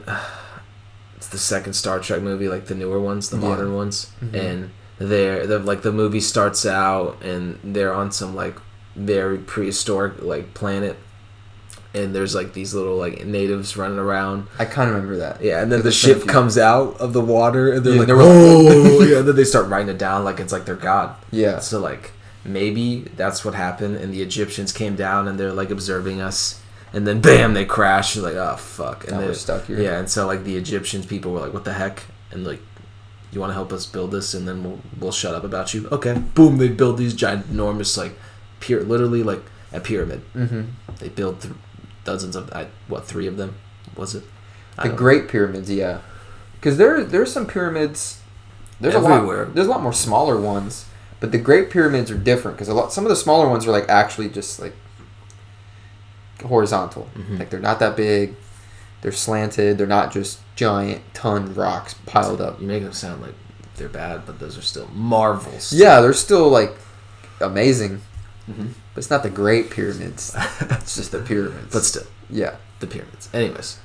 It's 1.27 1.33
the 1.33 1.37
second 1.39 1.73
Star 1.73 1.99
Trek 1.99 2.21
movie, 2.21 2.47
like 2.47 2.67
the 2.67 2.75
newer 2.75 3.01
ones, 3.01 3.29
the 3.29 3.35
Yeah. 3.37 3.49
modern 3.49 3.73
ones, 3.73 4.07
Mhm. 4.23 4.33
and 4.33 4.69
they're, 4.97 5.45
they're 5.45 5.59
like 5.59 5.81
the 5.81 5.91
movie 5.91 6.21
starts 6.21 6.65
out 6.65 7.17
and 7.21 7.59
they're 7.65 7.93
on 7.93 8.13
some 8.13 8.33
like 8.33 8.55
very 8.95 9.37
prehistoric 9.37 10.21
like 10.21 10.53
planet, 10.53 10.95
and 11.93 12.15
there's 12.15 12.33
like 12.33 12.53
these 12.53 12.73
little 12.73 12.95
like 12.95 13.25
natives 13.25 13.75
running 13.75 13.99
around. 13.99 14.47
I 14.57 14.63
kind 14.63 14.87
of 14.89 14.95
remember 14.95 15.17
that. 15.17 15.43
Yeah, 15.43 15.61
and 15.61 15.69
then 15.69 15.81
the 15.81 15.89
It's 15.89 16.01
been 16.01 16.11
a 16.11 16.13
ship 16.13 16.23
few- 16.23 16.31
comes 16.31 16.57
out 16.57 16.95
of 16.97 17.11
the 17.11 17.19
water, 17.19 17.73
and 17.73 17.83
they're 17.85 17.95
Yeah, 17.95 17.99
like, 17.99 18.09
"Oh!" 18.11 19.01
yeah, 19.03 19.17
and 19.17 19.27
then 19.27 19.35
they 19.35 19.43
start 19.43 19.67
writing 19.67 19.89
it 19.89 19.97
down 19.97 20.23
like 20.23 20.39
it's 20.39 20.53
like 20.53 20.63
their 20.63 20.75
god. 20.75 21.09
Yeah. 21.29 21.59
So 21.59 21.77
like 21.79 22.11
maybe 22.45 23.11
that's 23.17 23.43
what 23.43 23.53
happened, 23.53 23.97
and 23.97 24.13
the 24.13 24.21
Egyptians 24.21 24.71
came 24.71 24.95
down 24.95 25.27
and 25.27 25.37
they're 25.37 25.51
like 25.51 25.71
observing 25.71 26.21
us, 26.21 26.55
and 26.93 27.05
then 27.05 27.21
bam, 27.21 27.53
they 27.53 27.65
crash. 27.65 28.15
You're 28.15 28.25
like, 28.25 28.35
oh 28.35 28.55
fuck, 28.57 29.03
and 29.03 29.13
Now 29.13 29.21
they 29.21 29.27
we're 29.27 29.33
stuck 29.33 29.65
here. 29.65 29.79
Yeah, 29.79 29.99
and 29.99 30.09
so 30.09 30.25
like 30.27 30.43
the 30.43 30.55
Egyptians 30.57 31.05
people 31.05 31.31
were 31.31 31.39
like, 31.39 31.53
what 31.53 31.65
the 31.65 31.73
heck, 31.73 32.03
and 32.31 32.45
like. 32.45 32.61
You 33.29 33.41
want 33.41 33.49
to 33.49 33.55
help 33.55 33.73
us 33.73 33.85
build 33.85 34.11
this, 34.11 34.33
and 34.33 34.47
then 34.47 34.63
we'll 34.63 34.79
we'll 35.01 35.11
shut 35.11 35.35
up 35.35 35.43
about 35.43 35.73
you. 35.73 35.89
Okay, 35.91 36.13
boom! 36.33 36.59
They 36.59 36.69
build 36.69 36.97
these 36.97 37.13
ginormous, 37.13 37.97
like, 37.97 38.13
pyra- 38.61 38.87
literally 38.87 39.21
like 39.21 39.41
a 39.73 39.81
pyramid. 39.81 40.21
Mm-hmm. 40.33 40.61
They 40.99 41.09
build 41.09 41.41
th- 41.41 41.53
dozens 42.05 42.37
of, 42.37 42.49
I, 42.53 42.67
what, 42.87 43.05
three 43.05 43.27
of 43.27 43.35
them? 43.35 43.55
Was 43.97 44.15
it? 44.15 44.23
I 44.77 44.83
The 44.83 44.87
don't 44.87 44.91
know. 44.93 44.97
Great 44.97 45.27
Pyramids, 45.27 45.69
yeah. 45.69 45.99
Because 46.55 46.77
there, 46.77 47.03
there's 47.03 47.31
some 47.31 47.47
pyramids. 47.47 48.21
There's 48.79 48.95
a 48.95 48.99
lot. 48.99 49.53
There's 49.53 49.67
a 49.67 49.69
lot 49.69 49.83
more 49.83 49.93
smaller 49.93 50.39
ones, 50.39 50.85
but 51.19 51.33
the 51.33 51.37
Great 51.37 51.69
Pyramids 51.69 52.09
are 52.09 52.17
different 52.17 52.55
because 52.55 52.69
a 52.69 52.73
lot. 52.73 52.93
Some 52.93 53.03
of 53.03 53.09
the 53.09 53.15
smaller 53.17 53.49
ones 53.49 53.67
are 53.67 53.71
like 53.71 53.89
actually 53.89 54.29
just 54.29 54.61
like 54.61 54.73
horizontal. 56.45 57.09
Mhm. 57.17 57.39
Like 57.39 57.49
they're 57.49 57.59
not 57.59 57.79
that 57.79 57.95
big. 57.95 58.35
They're 59.01 59.11
slanted. 59.11 59.77
They're 59.77 59.87
not 59.87 60.11
just 60.11 60.39
giant 60.55 61.01
ton 61.13 61.53
rocks 61.53 61.93
piled 62.05 62.41
up. 62.41 62.59
You 62.59 62.67
make 62.67 62.83
them 62.83 62.93
sound 62.93 63.21
like 63.21 63.33
they're 63.75 63.89
bad, 63.89 64.25
but 64.25 64.39
those 64.39 64.57
are 64.57 64.61
still 64.61 64.87
marvels. 64.93 65.71
Yeah, 65.71 66.01
they're 66.01 66.13
still 66.13 66.49
like 66.49 66.75
amazing, 67.39 68.01
Mhm. 68.49 68.69
but 68.93 68.99
it's 68.99 69.09
not 69.11 69.21
the 69.23 69.29
Great 69.29 69.69
Pyramids. 69.69 70.35
it's 70.61 70.95
just 70.95 71.11
the 71.11 71.19
pyramids. 71.19 71.71
but 71.71 71.83
still, 71.83 72.03
yeah. 72.29 72.55
the 72.79 72.87
pyramids. 72.87 73.29
Anyways, 73.33 73.77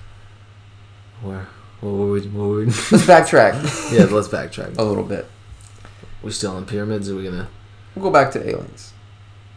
where 1.23 1.47
what 1.81 1.93
were 1.93 2.11
we? 2.13 2.21
What 2.23 2.49
were 2.49 2.57
we 2.61 2.65
Let's 2.67 3.05
backtrack 3.07 3.93
yeah, 3.93 4.05
let's 4.05 4.29
backtrack. 4.29 4.79
a 4.79 4.83
little 4.83 5.05
bit. 5.05 5.27
We're 6.23 6.31
still 6.31 6.53
on 6.57 6.65
pyramids? 6.65 7.11
Are 7.11 7.17
we 7.17 7.25
gonna? 7.25 7.49
We'll 7.95 8.05
go 8.05 8.11
back 8.11 8.31
to 8.33 8.49
aliens. 8.49 8.93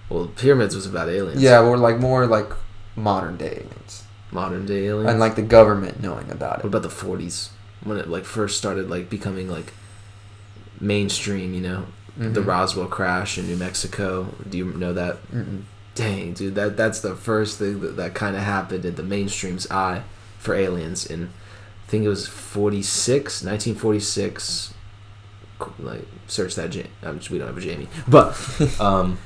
Well, 0.09 0.27
pyramids 0.35 0.75
was 0.75 0.85
about 0.85 1.07
aliens. 1.09 1.41
Yeah, 1.41 1.61
we're 1.61 1.77
like 1.77 1.97
more 1.99 2.25
like 2.27 2.49
modern 2.95 3.37
day 3.37 3.51
aliens. 3.63 4.03
modern 4.31 4.65
day 4.65 4.87
aliens. 4.87 5.09
and 5.11 5.19
like 5.19 5.35
the 5.35 5.41
government 5.41 6.01
knowing 6.01 6.29
about 6.31 6.59
it. 6.59 6.63
what 6.63 6.69
about 6.69 6.81
the 6.83 6.89
forties 6.89 7.49
when 7.83 7.97
it 7.97 8.09
like 8.09 8.25
first 8.25 8.57
started 8.57 8.89
like 8.89 9.09
becoming 9.09 9.49
like 9.49 9.73
mainstream? 10.79 11.53
You 11.53 11.61
know, 11.61 11.85
the 12.17 12.41
Mhm. 12.41 12.45
Roswell 12.47 12.87
crash 12.87 13.37
in 13.37 13.47
New 13.47 13.55
Mexico. 13.57 14.27
Do 14.49 14.57
you 14.57 14.65
know 14.65 14.93
that? 14.93 15.17
Mm-mm. 15.31 15.61
Dang, 15.95 16.33
dude, 16.33 16.55
that 16.55 16.75
that's 16.75 16.99
the 16.99 17.15
first 17.15 17.57
thing 17.59 17.79
that, 17.81 17.95
that 17.97 18.13
kind 18.13 18.35
of 18.35 18.41
happened 18.43 18.83
in 18.85 18.95
the 18.95 19.03
mainstream's 19.03 19.69
eye 19.71 20.03
for 20.37 20.53
aliens 20.53 21.05
in 21.05 21.29
I 21.87 21.87
think 21.91 22.03
it 22.03 22.09
was 22.09 22.27
46, 22.27 23.43
1946. 23.43 24.73
Like 25.79 26.05
search 26.27 26.55
that, 26.55 26.73
Ja- 26.75 26.83
um, 27.03 27.19
we 27.31 27.37
don't 27.37 27.47
have 27.47 27.57
a 27.57 27.61
Jamie, 27.61 27.87
but 28.07 28.35
um, 28.81 29.17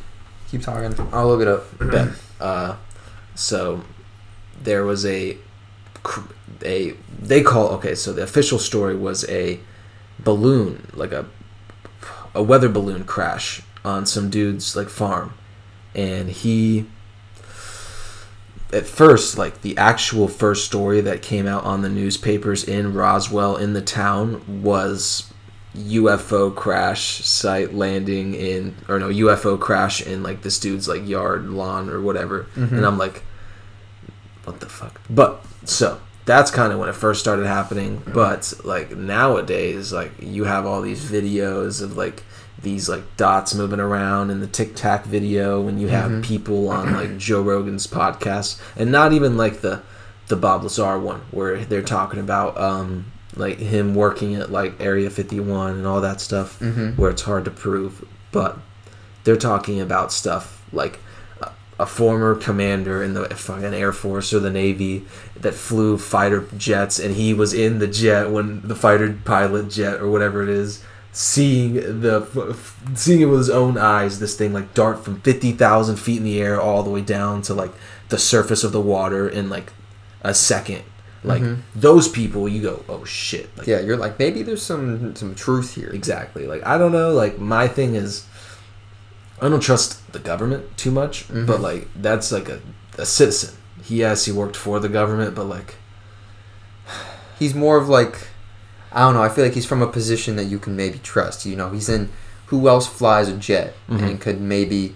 Keep 0.52 0.62
talking. 0.64 0.94
I'll 1.14 1.28
look 1.28 1.42
it 1.42 1.48
up. 1.48 2.10
Uh, 2.40 2.76
so 3.40 3.84
there 4.62 4.84
was 4.84 5.06
a 5.06 5.38
a 6.64 6.92
they 7.20 7.42
call 7.42 7.70
okay. 7.70 7.96
So 7.96 8.14
the 8.14 8.24
official 8.24 8.60
story 8.60 8.96
was 8.96 9.28
a 9.30 9.60
balloon, 10.20 10.88
like 10.94 11.12
a 11.12 11.26
a 12.36 12.44
weather 12.44 12.70
balloon 12.70 13.06
crash 13.06 13.62
on 13.84 14.06
some 14.06 14.30
dude's 14.30 14.76
like 14.76 14.90
farm, 14.90 15.34
and 15.96 16.30
he 16.30 16.86
at 18.72 18.86
first 18.86 19.38
like 19.38 19.62
the 19.62 19.78
actual 19.78 20.28
first 20.28 20.66
story 20.66 21.02
that 21.02 21.22
came 21.22 21.48
out 21.48 21.64
on 21.64 21.82
the 21.82 21.90
newspapers 21.90 22.64
in 22.64 22.94
Roswell 22.94 23.56
in 23.56 23.74
the 23.74 23.82
town 23.82 24.62
was 24.62 25.32
UFO 25.76 26.54
crash 26.54 27.24
site 27.26 27.74
landing 27.74 28.36
in 28.36 28.76
or 28.88 29.00
no 29.00 29.10
UFO 29.10 29.60
crash 29.60 30.06
in 30.06 30.22
like 30.22 30.42
this 30.42 30.60
dude's 30.60 30.88
like 30.88 31.08
yard 31.08 31.50
lawn 31.50 31.90
or 31.90 32.02
whatever 32.02 32.44
mm-hmm. 32.56 32.76
and 32.76 32.86
I'm 32.86 32.98
like 32.98 33.24
what 34.52 34.60
the 34.60 34.68
fuck? 34.70 35.00
But 35.10 35.44
so 35.66 36.00
that's 36.26 36.52
kind 36.52 36.72
of 36.72 36.78
when 36.80 36.90
it 36.90 36.94
first 36.94 37.20
started 37.20 37.48
happening 37.48 38.04
but 38.14 38.54
like 38.64 38.96
nowadays 38.96 39.92
like 39.92 40.12
you 40.20 40.44
have 40.44 40.64
all 40.64 40.80
these 40.80 41.04
videos 41.04 41.82
of 41.82 41.98
like 41.98 42.22
these 42.62 42.88
like 42.88 43.02
dots 43.18 43.56
moving 43.56 43.80
around 43.80 44.30
in 44.30 44.40
the 44.40 44.46
tic 44.46 44.76
tac 44.76 45.06
video 45.06 45.60
when 45.60 45.80
you 45.80 45.88
have 45.88 46.22
people 46.24 46.70
on 46.70 46.94
like 46.94 47.18
Joe 47.18 47.42
Rogan's 47.42 47.88
podcast 47.88 48.62
and 48.76 48.92
not 48.92 49.12
even 49.12 49.38
like 49.38 49.62
the 49.62 49.82
the 50.28 50.36
Bob 50.36 50.62
Lazar 50.64 51.00
one 51.00 51.22
where 51.32 51.66
they're 51.66 51.82
talking 51.82 52.20
about 52.20 52.56
um 52.60 53.12
like 53.36 53.58
him 53.58 53.96
working 53.96 54.36
at 54.36 54.52
like 54.52 54.80
Area 54.80 55.10
51 55.10 55.78
and 55.78 55.88
all 55.88 56.02
that 56.02 56.22
stuff 56.22 56.62
where 56.96 57.10
it's 57.10 57.24
hard 57.24 57.46
to 57.46 57.52
prove 57.52 58.06
but 58.32 58.58
they're 59.24 59.36
talking 59.36 59.82
about 59.82 60.12
stuff 60.12 60.64
like 60.72 61.00
a, 61.80 61.86
former 61.86 62.36
commander 62.36 63.02
in 63.02 63.14
the 63.14 63.26
fucking 63.30 63.74
Air 63.74 63.92
Force 63.92 64.34
or 64.34 64.40
the 64.40 64.52
Navy 64.52 65.06
that 65.36 65.54
flew 65.54 65.98
fighter 65.98 66.48
jets 66.58 67.00
and 67.00 67.16
he 67.16 67.34
was 67.34 67.54
in 67.54 67.80
the 67.80 67.88
jet 67.88 68.30
when 68.30 68.62
the 68.62 68.76
fighter 68.76 69.18
pilot 69.26 69.70
jet 69.70 70.02
or 70.02 70.10
whatever 70.10 70.44
it 70.44 70.50
is 70.50 70.84
seeing 71.12 71.74
the 71.74 72.58
seeing 72.94 73.22
it 73.22 73.26
with 73.26 73.40
his 73.40 73.50
own 73.50 73.78
eyes 73.78 74.20
this 74.20 74.38
thing 74.38 74.54
like 74.54 74.74
dart 74.76 75.04
from 75.04 75.20
50,000 75.22 75.96
feet 75.96 76.18
in 76.18 76.24
the 76.24 76.40
air 76.40 76.62
all 76.62 76.84
the 76.84 76.90
way 76.90 77.02
down 77.02 77.42
to 77.42 77.54
like 77.54 77.72
the 78.10 78.18
surface 78.18 78.64
of 78.64 78.72
the 78.72 78.82
water 78.82 79.28
in 79.28 79.50
like 79.50 79.74
a 80.22 80.34
second 80.34 80.84
like 81.24 81.42
mm-hmm. 81.42 81.62
those 81.76 82.08
people 82.08 82.48
you 82.48 82.62
go 82.62 82.84
oh 82.88 83.04
shit 83.04 83.50
like 83.58 83.68
Yeah, 83.68 83.80
you're 83.82 83.98
like 83.98 84.18
maybe 84.20 84.42
there's 84.42 84.62
some 84.62 85.16
some 85.16 85.36
truth 85.36 85.76
here. 85.76 85.90
Exactly. 85.90 86.48
Like 86.48 86.66
I 86.66 86.78
don't 86.78 86.92
know. 86.92 87.12
Like 87.12 87.40
my 87.40 87.68
thing 87.68 87.96
is, 87.96 88.26
I 89.42 89.50
don't 89.50 89.60
trust 89.62 90.12
the 90.12 90.20
government 90.20 90.78
too 90.78 90.92
much. 90.92 91.28
Mm-hmm. 91.28 91.46
But 91.46 91.62
like 91.62 91.88
that's 91.96 92.32
like 92.32 92.50
a, 92.50 92.62
a 92.98 93.06
citizen. 93.06 93.56
He 93.84 94.00
yes, 94.00 94.26
he 94.26 94.32
worked 94.32 94.56
for 94.56 94.80
the 94.80 94.90
government, 94.90 95.36
but 95.36 95.46
like 95.46 95.76
He's 97.40 97.56
more 97.56 97.78
of 97.78 97.88
like 97.88 98.28
I 98.92 99.02
don't 99.02 99.14
know. 99.14 99.24
I 99.24 99.30
feel 99.30 99.46
like 99.46 99.54
he's 99.54 99.66
from 99.66 99.82
a 99.82 99.88
position 99.88 100.36
that 100.36 100.46
you 100.46 100.60
can 100.60 100.76
maybe 100.76 101.00
trust. 101.00 101.46
You 101.46 101.56
know, 101.56 101.72
he's 101.72 101.90
in. 101.90 102.10
Who 102.48 102.68
else 102.68 102.88
flies 102.88 103.30
a 103.30 103.38
jet 103.38 103.76
mm-hmm. 103.88 104.04
and 104.04 104.22
could 104.22 104.42
maybe 104.42 104.96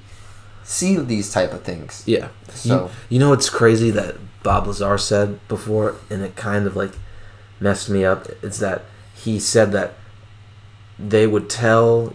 see 0.64 0.98
these 0.98 1.32
type 1.32 1.54
of 1.54 1.64
things? 1.64 2.04
yeah. 2.06 2.30
So- 2.50 2.86
you, 3.10 3.16
you 3.16 3.20
know 3.20 3.30
what's 3.30 3.50
crazy 3.50 3.92
that 3.92 4.16
Bob 4.42 4.68
Lazar 4.68 4.98
said 4.98 5.48
before, 5.48 5.96
and 6.10 6.24
it 6.24 6.36
kind 6.36 6.66
of 6.68 6.76
like 6.76 6.94
messed 7.60 7.90
me 7.90 8.04
up. 8.04 8.28
Is 8.44 8.60
that 8.60 8.82
he 9.16 9.40
said 9.40 9.72
that 9.72 9.94
they 11.00 11.28
would 11.28 11.50
tell 11.50 12.14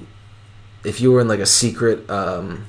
if 0.85 1.01
you 1.01 1.12
were 1.12 1.21
in 1.21 1.29
like 1.29 1.41
a 1.41 1.47
secret 1.47 2.09
um, 2.11 2.67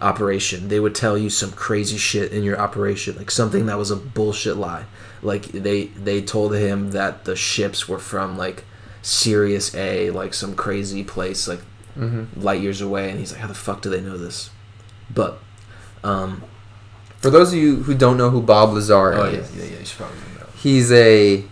operation, 0.00 0.68
they 0.68 0.80
would 0.80 0.94
tell 0.94 1.16
you 1.18 1.30
some 1.30 1.52
crazy 1.52 1.96
shit 1.98 2.32
in 2.32 2.42
your 2.42 2.58
operation, 2.58 3.16
like 3.16 3.30
something 3.30 3.66
that 3.66 3.78
was 3.78 3.90
a 3.90 3.96
bullshit 3.96 4.56
lie. 4.56 4.84
Like 5.22 5.46
they 5.46 5.86
they 5.86 6.22
told 6.22 6.54
him 6.54 6.92
that 6.92 7.24
the 7.24 7.36
ships 7.36 7.88
were 7.88 7.98
from 7.98 8.38
like 8.38 8.64
Sirius 9.02 9.74
A, 9.74 10.10
like 10.10 10.34
some 10.34 10.54
crazy 10.54 11.04
place, 11.04 11.46
like 11.48 11.60
Mm-hmm. 11.98 12.40
light 12.40 12.60
years 12.62 12.80
away, 12.80 13.10
and 13.10 13.18
he's 13.18 13.32
like, 13.32 13.40
how 13.40 13.48
the 13.48 13.52
fuck 13.54 13.82
do 13.82 13.90
they 13.90 14.00
know 14.00 14.16
this? 14.16 14.48
But 15.12 15.40
um, 16.04 16.44
For 17.18 17.30
those 17.30 17.52
of 17.52 17.58
you 17.58 17.82
who 17.82 17.94
don't 17.94 18.16
know 18.16 18.30
who 18.30 18.40
Bob 18.40 18.72
Lazar 18.72 19.12
oh 19.12 19.24
yeah, 19.28 19.38
is, 19.40 19.56
yeah, 19.56 19.64
yeah, 19.64 19.78
you 19.80 19.84
should 19.84 19.98
probably 19.98 20.16
know. 20.38 20.46
he's 20.54 20.92
a 20.92 21.44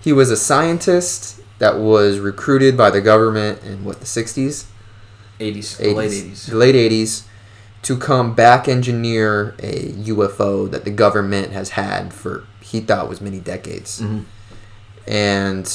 he 0.00 0.12
was 0.12 0.30
a 0.30 0.36
scientist 0.36 1.40
that 1.58 1.76
was 1.76 2.20
recruited 2.20 2.76
by 2.76 2.88
the 2.88 3.00
government 3.00 3.62
in 3.64 3.84
what 3.84 3.98
the 3.98 4.06
60s 4.06 4.66
80s, 5.40 5.76
the 5.78 5.94
late 5.94 6.10
80s, 6.10 6.22
80s. 6.30 6.46
the 6.46 6.56
late 6.56 6.74
80s 6.74 7.22
to 7.82 7.96
come 7.96 8.34
back 8.34 8.66
engineer 8.68 9.54
a 9.62 9.92
UFO 9.92 10.70
that 10.70 10.84
the 10.84 10.90
government 10.90 11.52
has 11.52 11.70
had 11.70 12.12
for 12.12 12.44
he 12.60 12.80
thought 12.80 13.08
was 13.08 13.20
many 13.20 13.38
decades 13.38 14.00
Mhm. 14.00 14.24
and 15.06 15.72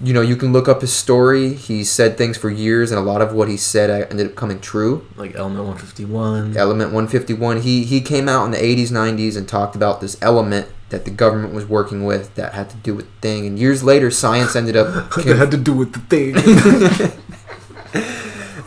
you 0.00 0.12
know 0.12 0.20
you 0.22 0.34
can 0.34 0.52
look 0.52 0.68
up 0.68 0.80
his 0.80 0.92
story 0.92 1.52
he 1.54 1.84
said 1.84 2.16
things 2.18 2.36
for 2.36 2.50
years 2.50 2.90
and 2.90 2.98
a 2.98 3.02
lot 3.02 3.20
of 3.22 3.32
what 3.32 3.48
he 3.48 3.56
said 3.56 3.88
uh, 3.90 4.06
ended 4.10 4.26
up 4.26 4.34
coming 4.34 4.58
true 4.58 5.06
Like 5.16 5.36
Element 5.36 5.64
151. 5.66 6.56
element 6.56 6.90
151 6.92 7.60
he 7.60 7.84
he 7.84 8.00
came 8.00 8.28
out 8.28 8.44
in 8.46 8.50
the 8.50 8.58
80s 8.58 8.90
90s 8.90 9.36
and 9.36 9.46
talked 9.46 9.76
about 9.76 10.00
this 10.00 10.16
element 10.20 10.66
that 10.88 11.04
the 11.04 11.10
government 11.12 11.54
was 11.54 11.66
working 11.66 12.04
with 12.04 12.34
that 12.34 12.54
had 12.54 12.68
to 12.70 12.76
do 12.78 12.94
with 12.94 13.06
the 13.06 13.20
thing 13.28 13.46
and 13.46 13.58
years 13.58 13.84
later 13.84 14.10
science 14.10 14.56
ended 14.56 14.74
up 14.76 15.10
That 15.16 15.36
had 15.36 15.50
to 15.52 15.56
do 15.58 15.72
with 15.74 15.92
the 15.92 16.00
thing. 16.00 16.34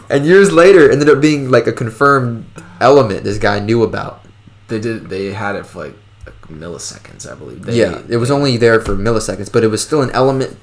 and 0.10 0.26
years 0.26 0.52
later 0.52 0.86
it 0.90 0.92
ended 0.94 1.10
up 1.10 1.22
being 1.22 1.50
like 1.50 1.68
a 1.68 1.74
confirmed 1.74 2.46
element 2.82 3.24
this 3.24 3.38
guy 3.38 3.60
knew 3.60 3.84
about 3.84 4.22
they 4.68 4.80
did. 4.80 5.10
They 5.10 5.32
had 5.32 5.56
it 5.56 5.66
for 5.66 5.86
like 5.86 5.96
milliseconds, 6.50 7.30
I 7.32 7.36
believe. 7.36 7.64
They, 7.66 7.78
yeah 7.78 8.02
it 8.10 8.18
was 8.18 8.32
only 8.32 8.58
there 8.58 8.80
for 8.82 8.96
milliseconds 8.96 9.52
but 9.52 9.64
it 9.64 9.68
was 9.68 9.82
still 9.84 10.02
an 10.02 10.12
element 10.12 10.58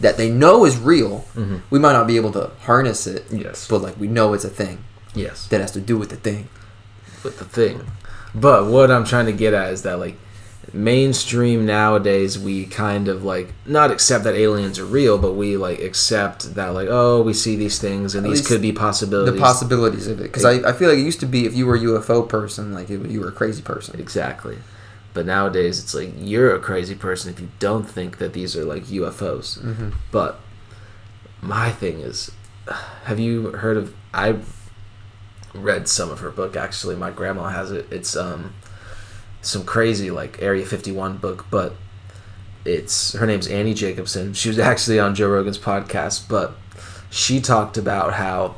that 0.00 0.16
they 0.16 0.30
know 0.30 0.64
is 0.64 0.76
real 0.78 1.24
Mhm. 1.36 1.60
we 1.70 1.78
might 1.78 1.92
not 1.92 2.06
be 2.06 2.16
able 2.16 2.32
to 2.32 2.50
harness 2.62 3.06
it 3.06 3.24
Yes. 3.30 3.66
but 3.68 3.82
like 3.82 3.98
we 3.98 4.08
know 4.08 4.32
it's 4.34 4.44
a 4.44 4.48
thing 4.50 4.78
Yes. 5.14 5.46
that 5.48 5.60
has 5.60 5.70
to 5.72 5.80
do 5.80 5.96
with 5.98 6.08
the 6.10 6.16
thing 6.16 6.48
with 7.22 7.38
the 7.38 7.44
thing. 7.44 7.82
But 8.34 8.66
what 8.66 8.90
I'm 8.90 9.04
trying 9.04 9.26
to 9.26 9.32
get 9.32 9.52
at 9.54 9.72
is 9.72 9.82
that 9.82 9.98
like 9.98 10.16
mainstream 10.72 11.66
nowadays 11.66 12.38
we 12.38 12.64
kind 12.66 13.08
of 13.08 13.24
like 13.24 13.52
not 13.66 13.90
accept 13.90 14.24
that 14.24 14.34
aliens 14.34 14.78
are 14.78 14.84
real, 14.84 15.18
but 15.18 15.32
we 15.32 15.56
like 15.56 15.80
accept 15.80 16.54
that 16.54 16.68
like 16.68 16.88
oh 16.90 17.20
we 17.22 17.32
see 17.34 17.56
these 17.56 17.78
things 17.78 18.14
and 18.14 18.24
At 18.26 18.30
these 18.30 18.46
could 18.46 18.62
be 18.62 18.72
possibilities. 18.72 19.34
the 19.34 19.40
possibilities 19.40 20.06
of 20.06 20.20
it 20.20 20.24
because 20.24 20.44
I, 20.44 20.70
I 20.70 20.72
feel 20.72 20.88
like 20.88 20.98
it 20.98 21.02
used 21.02 21.20
to 21.20 21.26
be 21.26 21.46
if 21.46 21.54
you 21.54 21.66
were 21.66 21.74
a 21.74 21.80
UFO 21.80 22.26
person 22.28 22.72
like 22.72 22.90
it, 22.90 23.04
you 23.10 23.20
were 23.20 23.28
a 23.28 23.32
crazy 23.32 23.62
person 23.62 23.98
exactly. 24.00 24.58
But 25.14 25.26
nowadays 25.26 25.78
it's 25.82 25.94
like 25.94 26.12
you're 26.16 26.54
a 26.54 26.58
crazy 26.60 26.94
person 26.94 27.32
if 27.32 27.38
you 27.40 27.48
don't 27.58 27.84
think 27.84 28.16
that 28.18 28.32
these 28.32 28.56
are 28.56 28.64
like 28.64 28.84
UFOs. 28.84 29.58
mm-hmm. 29.58 29.90
But 30.10 30.40
my 31.42 31.70
thing 31.70 32.00
is, 32.00 32.30
have 33.04 33.18
you 33.18 33.50
heard 33.50 33.76
of? 33.76 33.94
I 34.14 34.36
read 35.52 35.88
some 35.88 36.10
of 36.10 36.20
her 36.20 36.30
book. 36.30 36.56
Actually, 36.56 36.96
my 36.96 37.10
grandma 37.10 37.48
has 37.48 37.70
it. 37.72 37.86
It's 37.90 38.16
um 38.16 38.54
some 39.42 39.64
crazy 39.64 40.10
like 40.10 40.40
Area 40.40 40.64
Fifty 40.64 40.92
One 40.92 41.18
book, 41.18 41.46
but 41.50 41.74
it's 42.64 43.12
her 43.14 43.26
name's 43.26 43.48
Annie 43.48 43.74
Jacobson. 43.74 44.32
She 44.32 44.48
was 44.48 44.58
actually 44.70 44.98
on 44.98 45.14
Joe 45.14 45.28
Rogan's 45.28 45.58
podcast, 45.58 46.28
but 46.28 46.54
she 47.10 47.40
talked 47.40 47.76
about 47.76 48.14
how 48.14 48.54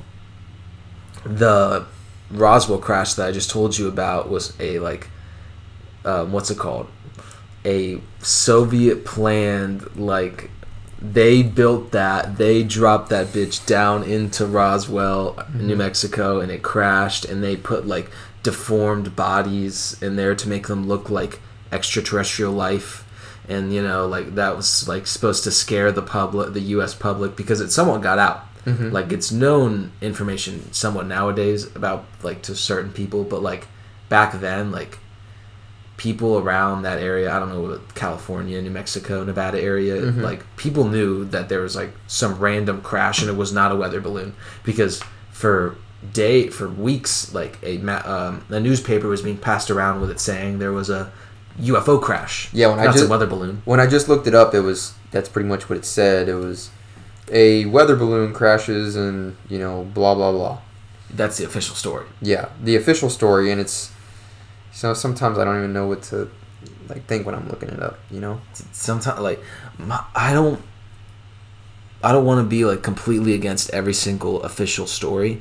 the 1.24 1.86
Roswell 2.30 2.78
crash 2.78 3.14
that 3.14 3.26
I 3.28 3.32
just 3.32 3.50
told 3.50 3.76
you 3.76 3.88
about 3.88 4.30
was 4.30 4.54
a 4.60 4.78
like 4.78 5.08
um, 6.04 6.32
what's 6.32 6.50
it 6.50 6.58
called? 6.58 6.88
A 7.64 8.00
Soviet 8.20 9.04
planned 9.04 9.96
like 9.96 10.50
they 11.00 11.42
built 11.42 11.92
that 11.92 12.38
they 12.38 12.62
dropped 12.62 13.10
that 13.10 13.28
bitch 13.28 13.66
down 13.66 14.02
into 14.04 14.46
Roswell, 14.46 15.38
New 15.54 15.76
Mexico, 15.76 16.40
and 16.40 16.50
it 16.50 16.62
crashed. 16.62 17.24
And 17.24 17.42
they 17.42 17.56
put 17.56 17.86
like 17.86 18.10
deformed 18.44 19.16
bodies 19.16 20.00
in 20.00 20.14
there 20.14 20.36
to 20.36 20.48
make 20.48 20.68
them 20.68 20.86
look 20.86 21.10
like 21.10 21.40
extraterrestrial 21.72 22.52
life. 22.52 23.00
And 23.48 23.74
you 23.74 23.82
know, 23.82 24.06
like 24.06 24.36
that 24.36 24.56
was 24.56 24.86
like 24.86 25.08
supposed 25.08 25.42
to 25.44 25.50
scare 25.50 25.90
the 25.90 26.02
public, 26.02 26.52
the 26.52 26.60
U.S. 26.60 26.94
public, 26.94 27.34
because 27.34 27.60
it 27.60 27.72
somewhat 27.72 28.02
got 28.02 28.20
out. 28.20 28.44
Mm-hmm. 28.64 28.90
Like 28.90 29.12
it's 29.12 29.32
known 29.32 29.90
information 30.00 30.72
somewhat 30.72 31.06
nowadays 31.06 31.64
about 31.74 32.04
like 32.22 32.42
to 32.42 32.54
certain 32.54 32.92
people, 32.92 33.24
but 33.24 33.42
like 33.42 33.66
back 34.08 34.34
then, 34.34 34.70
like 34.70 34.98
people 35.96 36.38
around 36.38 36.82
that 36.82 36.98
area 36.98 37.32
i 37.32 37.38
don't 37.38 37.50
know 37.50 37.80
california 37.94 38.60
new 38.60 38.68
mexico 38.70 39.22
nevada 39.22 39.60
area 39.60 39.94
mm-hmm. 39.94 40.22
like 40.22 40.44
people 40.56 40.88
knew 40.88 41.24
that 41.24 41.48
there 41.48 41.60
was 41.60 41.76
like 41.76 41.92
some 42.08 42.36
random 42.40 42.82
crash 42.82 43.20
and 43.20 43.30
it 43.30 43.36
was 43.36 43.52
not 43.52 43.70
a 43.70 43.76
weather 43.76 44.00
balloon 44.00 44.34
because 44.64 45.00
for 45.30 45.76
day 46.12 46.48
for 46.48 46.68
weeks 46.68 47.32
like 47.34 47.58
a 47.62 47.78
um, 48.08 48.44
a 48.50 48.60
newspaper 48.60 49.08
was 49.08 49.22
being 49.22 49.38
passed 49.38 49.70
around 49.70 50.00
with 50.00 50.10
it 50.10 50.20
saying 50.20 50.58
there 50.58 50.72
was 50.72 50.90
a 50.90 51.10
ufo 51.60 52.00
crash. 52.00 52.50
Yeah, 52.52 52.68
when 52.68 52.80
I 52.80 52.86
just- 52.86 53.04
a 53.04 53.08
weather 53.08 53.26
balloon. 53.26 53.62
when 53.64 53.80
I 53.80 53.86
just 53.86 54.08
looked 54.08 54.26
it 54.26 54.34
up 54.34 54.54
it 54.54 54.60
was 54.60 54.94
that's 55.10 55.28
pretty 55.28 55.48
much 55.48 55.68
what 55.68 55.78
it 55.78 55.84
said. 55.84 56.28
It 56.28 56.34
was 56.34 56.70
a 57.30 57.64
weather 57.66 57.96
balloon 57.96 58.32
crashes 58.32 58.96
and 58.96 59.36
you 59.48 59.58
know 59.58 59.84
blah 59.94 60.14
blah 60.14 60.32
blah. 60.32 60.58
That's 61.10 61.38
the 61.38 61.44
official 61.44 61.74
story. 61.76 62.06
Yeah 62.20 62.48
the 62.62 62.76
official 62.76 63.08
story 63.10 63.50
and 63.50 63.60
it's 63.60 63.90
so 64.72 64.92
sometimes 64.94 65.38
I 65.38 65.44
don't 65.44 65.56
even 65.58 65.72
know 65.72 65.86
what 65.86 66.02
to 66.04 66.30
like 66.88 67.06
think 67.06 67.24
when 67.24 67.34
I'm 67.34 67.48
looking 67.48 67.68
it 67.70 67.82
up. 67.82 67.98
You 68.10 68.20
know. 68.20 68.40
sometimes 68.72 69.20
like 69.20 69.40
my, 69.78 70.02
I 70.14 70.32
don't 70.32 70.60
I 72.02 72.12
don't 72.12 72.26
want 72.26 72.44
to 72.44 72.48
be 72.48 72.64
like 72.66 72.82
completely 72.82 73.32
against 73.34 73.70
every 73.70 73.94
single 73.94 74.42
official 74.42 74.86
story, 74.86 75.40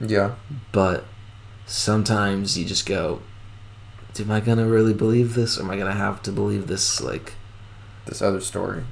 Yeah. 0.00 0.34
but 0.72 1.04
sometimes 1.66 2.58
you 2.58 2.64
just 2.64 2.86
go, 2.86 3.20
am 4.18 4.30
I 4.30 4.40
gonna 4.40 4.66
really 4.66 4.94
believe 4.94 5.34
this, 5.34 5.58
or 5.58 5.62
am 5.62 5.70
I 5.70 5.76
gonna 5.76 5.92
have 5.94 6.22
to 6.24 6.32
believe 6.32 6.66
this 6.66 7.00
like, 7.00 7.34
This 8.06 8.20
other 8.22 8.40
story. 8.40 8.84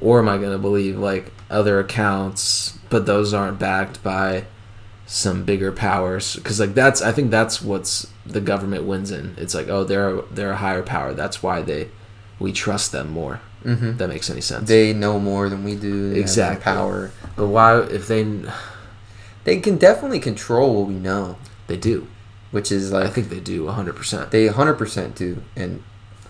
or 0.00 0.18
am 0.18 0.28
I 0.28 0.38
gonna 0.38 0.58
believe 0.58 0.98
like 0.98 1.32
other 1.50 1.78
accounts, 1.80 2.78
but 2.90 3.06
those 3.06 3.32
aren't 3.34 3.58
backed 3.58 4.02
by 4.02 4.44
some 5.06 5.44
bigger 5.44 5.72
powers? 5.72 6.36
Because 6.36 6.58
like 6.60 6.74
that's 6.74 7.00
I 7.02 7.12
think 7.12 7.30
that's 7.30 7.62
what's 7.62 8.06
the 8.24 8.40
government 8.40 8.84
wins 8.84 9.10
in. 9.10 9.34
It's 9.38 9.54
like 9.54 9.68
oh 9.68 9.84
they're 9.84 10.20
they're 10.32 10.52
a 10.52 10.56
higher 10.56 10.82
power. 10.82 11.12
That's 11.14 11.42
why 11.42 11.62
they 11.62 11.88
we 12.38 12.52
trust 12.52 12.92
them 12.92 13.10
more. 13.10 13.40
Mm-hmm. 13.64 13.86
If 13.90 13.98
that 13.98 14.08
makes 14.08 14.30
any 14.30 14.40
sense. 14.40 14.68
They 14.68 14.92
know 14.92 15.18
more 15.18 15.48
than 15.48 15.64
we 15.64 15.74
do. 15.76 16.12
They 16.14 16.20
Exactly. 16.20 16.62
Power. 16.64 17.10
but 17.36 17.46
why 17.48 17.80
if 17.80 18.06
they 18.08 18.22
They 19.46 19.60
can 19.60 19.78
definitely 19.78 20.18
control 20.18 20.74
what 20.74 20.88
we 20.88 20.94
know, 20.94 21.36
they 21.68 21.76
do? 21.76 22.08
which 22.52 22.70
is 22.72 22.92
I 22.94 23.08
think 23.08 23.28
they 23.28 23.40
do 23.40 23.64
100%. 23.66 24.30
they 24.30 24.48
100% 24.48 25.14
do, 25.14 25.42
and 25.56 25.82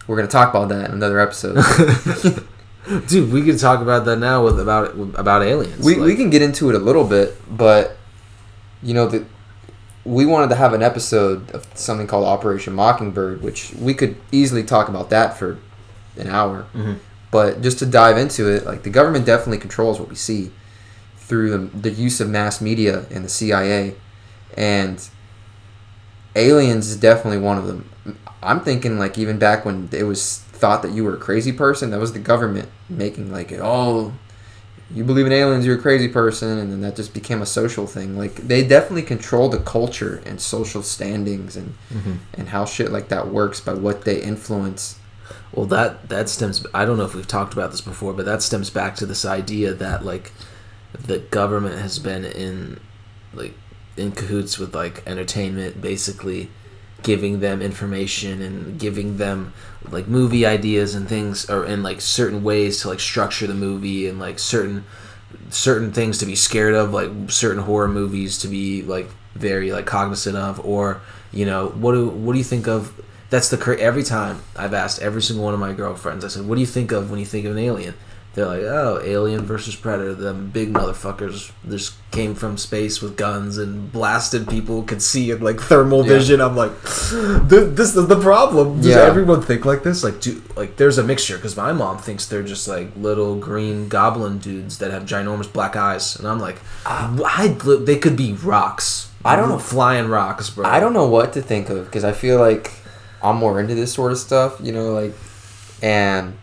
we're 0.07 0.17
gonna 0.17 0.29
talk 0.29 0.49
about 0.51 0.69
that 0.71 0.87
in 0.89 0.93
another 0.93 1.21
episode. 1.21 1.57
Dude, 3.09 3.33
we 3.33 3.43
could 3.45 3.59
talk 3.59 3.81
about 3.81 4.05
that 4.07 4.17
now 4.19 4.45
with 4.45 4.59
about 4.61 4.93
about 5.19 5.43
aliens. 5.43 5.85
we 5.85 5.99
we 5.99 6.15
can 6.17 6.31
get 6.31 6.41
into 6.43 6.69
it 6.71 6.75
a 6.75 6.79
little 6.79 7.05
bit, 7.05 7.35
but 7.55 7.97
you 8.83 8.95
know 8.95 9.07
that 9.09 9.25
we 10.05 10.25
wanted 10.25 10.49
to 10.51 10.55
have 10.57 10.73
an 10.73 10.83
episode 10.83 11.51
of 11.51 11.67
something 11.75 12.07
called 12.07 12.25
Operation 12.25 12.75
Mockingbird, 12.75 13.43
which 13.43 13.73
we 13.79 13.93
could 13.93 14.17
easily 14.33 14.63
talk 14.63 14.89
about 14.89 15.11
that 15.11 15.37
for 15.39 15.59
an 16.17 16.29
hour. 16.29 16.67
Mhm. 16.75 16.97
But 17.31 17.61
just 17.61 17.79
to 17.81 17.87
dive 17.87 18.17
into 18.17 18.49
it, 18.49 18.65
like 18.65 18.85
the 18.85 18.91
government 18.91 19.27
definitely 19.27 19.59
controls 19.59 19.99
what 20.01 20.09
we 20.09 20.15
see 20.17 20.51
through 21.27 21.51
the, 21.51 21.79
the 21.79 21.91
use 21.91 22.21
of 22.21 22.29
mass 22.29 22.61
media 22.61 23.05
and 23.11 23.25
the 23.25 23.29
CIA, 23.29 23.95
and 24.57 25.07
aliens 26.35 26.89
is 26.89 26.97
definitely 26.97 27.39
one 27.39 27.59
of 27.59 27.67
them. 27.67 27.89
I'm 28.43 28.61
thinking 28.61 28.99
like 28.99 29.19
even 29.19 29.39
back 29.39 29.65
when 29.65 29.89
it 29.93 30.05
was 30.05 30.39
thought 30.39 30.83
that 30.83 30.93
you 30.93 31.05
were 31.05 31.15
a 31.15 31.19
crazy 31.19 31.53
person, 31.53 31.91
that 31.91 31.99
was 32.01 32.13
the 32.13 32.19
government 32.19 32.69
making 32.89 33.33
like 33.33 33.53
oh 33.53 34.13
you 34.95 35.03
believe 35.03 35.27
in 35.27 35.33
aliens, 35.33 35.67
you're 35.67 35.77
a 35.79 35.83
crazy 35.83 36.07
person, 36.07 36.59
and 36.59 36.71
then 36.71 36.81
that 36.83 36.95
just 36.95 37.13
became 37.13 37.43
a 37.43 37.47
social 37.47 37.89
thing. 37.89 38.17
Like 38.17 38.37
they 38.37 38.65
definitely 38.65 39.03
control 39.03 39.49
the 39.49 39.59
culture 39.59 40.23
and 40.25 40.41
social 40.41 40.83
standings 40.83 41.57
and 41.57 41.75
Mhm. 41.93 42.19
and 42.35 42.49
how 42.51 42.65
shit 42.65 42.93
like 42.93 43.09
that 43.09 43.29
works 43.33 43.61
by 43.61 43.75
what 43.75 44.05
they 44.05 44.21
influence. 44.23 44.97
Well, 45.53 45.67
that 45.67 46.09
that 46.09 46.29
stems. 46.29 46.65
I 46.73 46.85
don't 46.85 46.99
know 46.99 47.05
if 47.05 47.15
we've 47.17 47.27
talked 47.27 47.53
about 47.53 47.73
this 47.73 47.81
before, 47.81 48.13
but 48.13 48.27
that 48.27 48.43
stems 48.43 48.71
back 48.71 48.95
to 48.97 49.07
this 49.07 49.25
idea 49.25 49.73
that 49.75 50.05
like 50.05 50.31
the 50.99 51.19
government 51.19 51.79
has 51.81 51.99
been 51.99 52.25
in 52.25 52.81
like 53.35 53.55
in 53.97 54.13
cahoots 54.13 54.59
with 54.59 54.75
like 54.75 55.03
entertainment, 55.07 55.81
basically 55.81 56.51
giving 57.03 57.41
them 57.41 57.63
information 57.63 58.43
and 58.43 58.81
giving 58.81 59.17
them 59.17 59.53
like 59.91 60.09
movie 60.09 60.45
ideas 60.45 60.95
and 60.95 61.09
things, 61.09 61.49
or 61.49 61.65
in 61.65 61.83
like 61.83 62.01
certain 62.01 62.43
ways 62.43 62.81
to 62.81 62.89
like 62.89 63.01
structure 63.01 63.47
the 63.47 63.55
movie 63.55 64.09
and 64.09 64.19
like 64.19 64.39
certain 64.39 64.85
certain 65.51 65.93
things 65.93 66.19
to 66.19 66.27
be 66.27 66.35
scared 66.35 66.75
of, 66.75 66.93
like 66.93 67.11
certain 67.29 67.63
horror 67.63 67.89
movies 67.89 68.39
to 68.39 68.49
be 68.49 68.83
like 68.83 69.09
very 69.35 69.73
like 69.73 69.87
cognizant 69.87 70.37
of, 70.37 70.65
or 70.65 71.01
you 71.33 71.45
know 71.45 71.69
what 71.69 71.93
do 71.93 72.09
what 72.09 72.33
do 72.33 72.39
you 72.39 72.45
think 72.45 72.67
of? 72.67 73.01
That's 73.29 73.49
the 73.49 73.79
every 73.81 74.03
time 74.03 74.43
I've 74.57 74.75
asked 74.75 75.03
every 75.03 75.23
single 75.23 75.45
one 75.45 75.55
of 75.55 75.61
my 75.61 75.73
girlfriends. 75.73 76.25
I 76.25 76.29
said, 76.29 76.47
"What 76.47 76.55
do 76.55 76.61
you 76.61 76.67
think 76.67 76.93
of 76.93 77.11
when 77.11 77.19
you 77.21 77.27
think 77.27 77.45
of 77.45 77.53
an 77.53 77.59
alien?" 77.59 77.95
They're 78.37 78.47
like, 78.47 78.61
"Oh, 78.63 79.01
Alien 79.03 79.45
versus 79.47 79.75
Predator. 79.75 80.15
Them 80.15 80.51
big 80.53 80.73
motherfuckers 80.73 81.51
just 81.69 81.95
came 82.11 82.35
from 82.35 82.59
space 82.59 83.01
with 83.01 83.17
guns 83.17 83.57
and 83.57 83.91
blasted 83.91 84.47
people. 84.47 84.83
Could 84.83 85.01
see 85.01 85.31
in 85.31 85.41
like 85.41 85.59
thermal 85.59 86.03
Yeah. 86.03 86.09
vision." 86.19 86.41
I'm 86.43 86.55
like, 86.55 86.73
"Th- 86.85 87.75
"This 87.75 87.97
is 87.97 88.07
the 88.09 88.21
problem. 88.21 88.77
Does 88.83 88.89
Yeah. 88.89 88.99
everyone 89.01 89.41
think 89.41 89.65
like 89.65 89.83
this? 89.85 90.05
Like, 90.05 90.21
do 90.21 90.43
like 90.55 90.77
there's 90.77 90.99
a 90.99 91.03
mixture 91.03 91.37
because 91.37 91.57
my 91.57 91.73
mom 91.73 91.97
thinks 91.97 92.27
they're 92.27 92.43
just 92.43 92.69
like 92.69 92.89
little 93.01 93.37
green 93.37 93.89
goblin 93.89 94.37
dudes 94.39 94.79
that 94.79 94.91
have 94.91 95.05
ginormous 95.05 95.51
black 95.51 95.75
eyes, 95.75 96.15
and 96.17 96.29
I'm 96.29 96.39
like, 96.39 96.61
ah. 96.85 97.11
I, 97.25 97.49
they 97.49 97.97
could 97.97 98.17
be 98.17 98.35
rocks. 98.35 99.09
I 99.25 99.35
don't 99.35 99.49
know. 99.49 99.59
flying 99.59 100.09
rocks, 100.09 100.51
bro. 100.51 100.67
I 100.67 100.79
don't 100.79 100.93
know 100.93 101.07
what 101.09 101.33
to 101.33 101.43
think 101.43 101.71
of 101.71 101.87
because 101.87 102.05
I 102.05 102.13
feel 102.13 102.39
like 102.39 102.71
I'm 103.23 103.37
more 103.37 103.59
into 103.59 103.75
this 103.75 103.93
sort 103.95 104.13
of 104.13 104.19
stuff, 104.19 104.59
you 104.63 104.73
know, 104.73 104.93
like, 104.93 105.15
and 105.83 106.35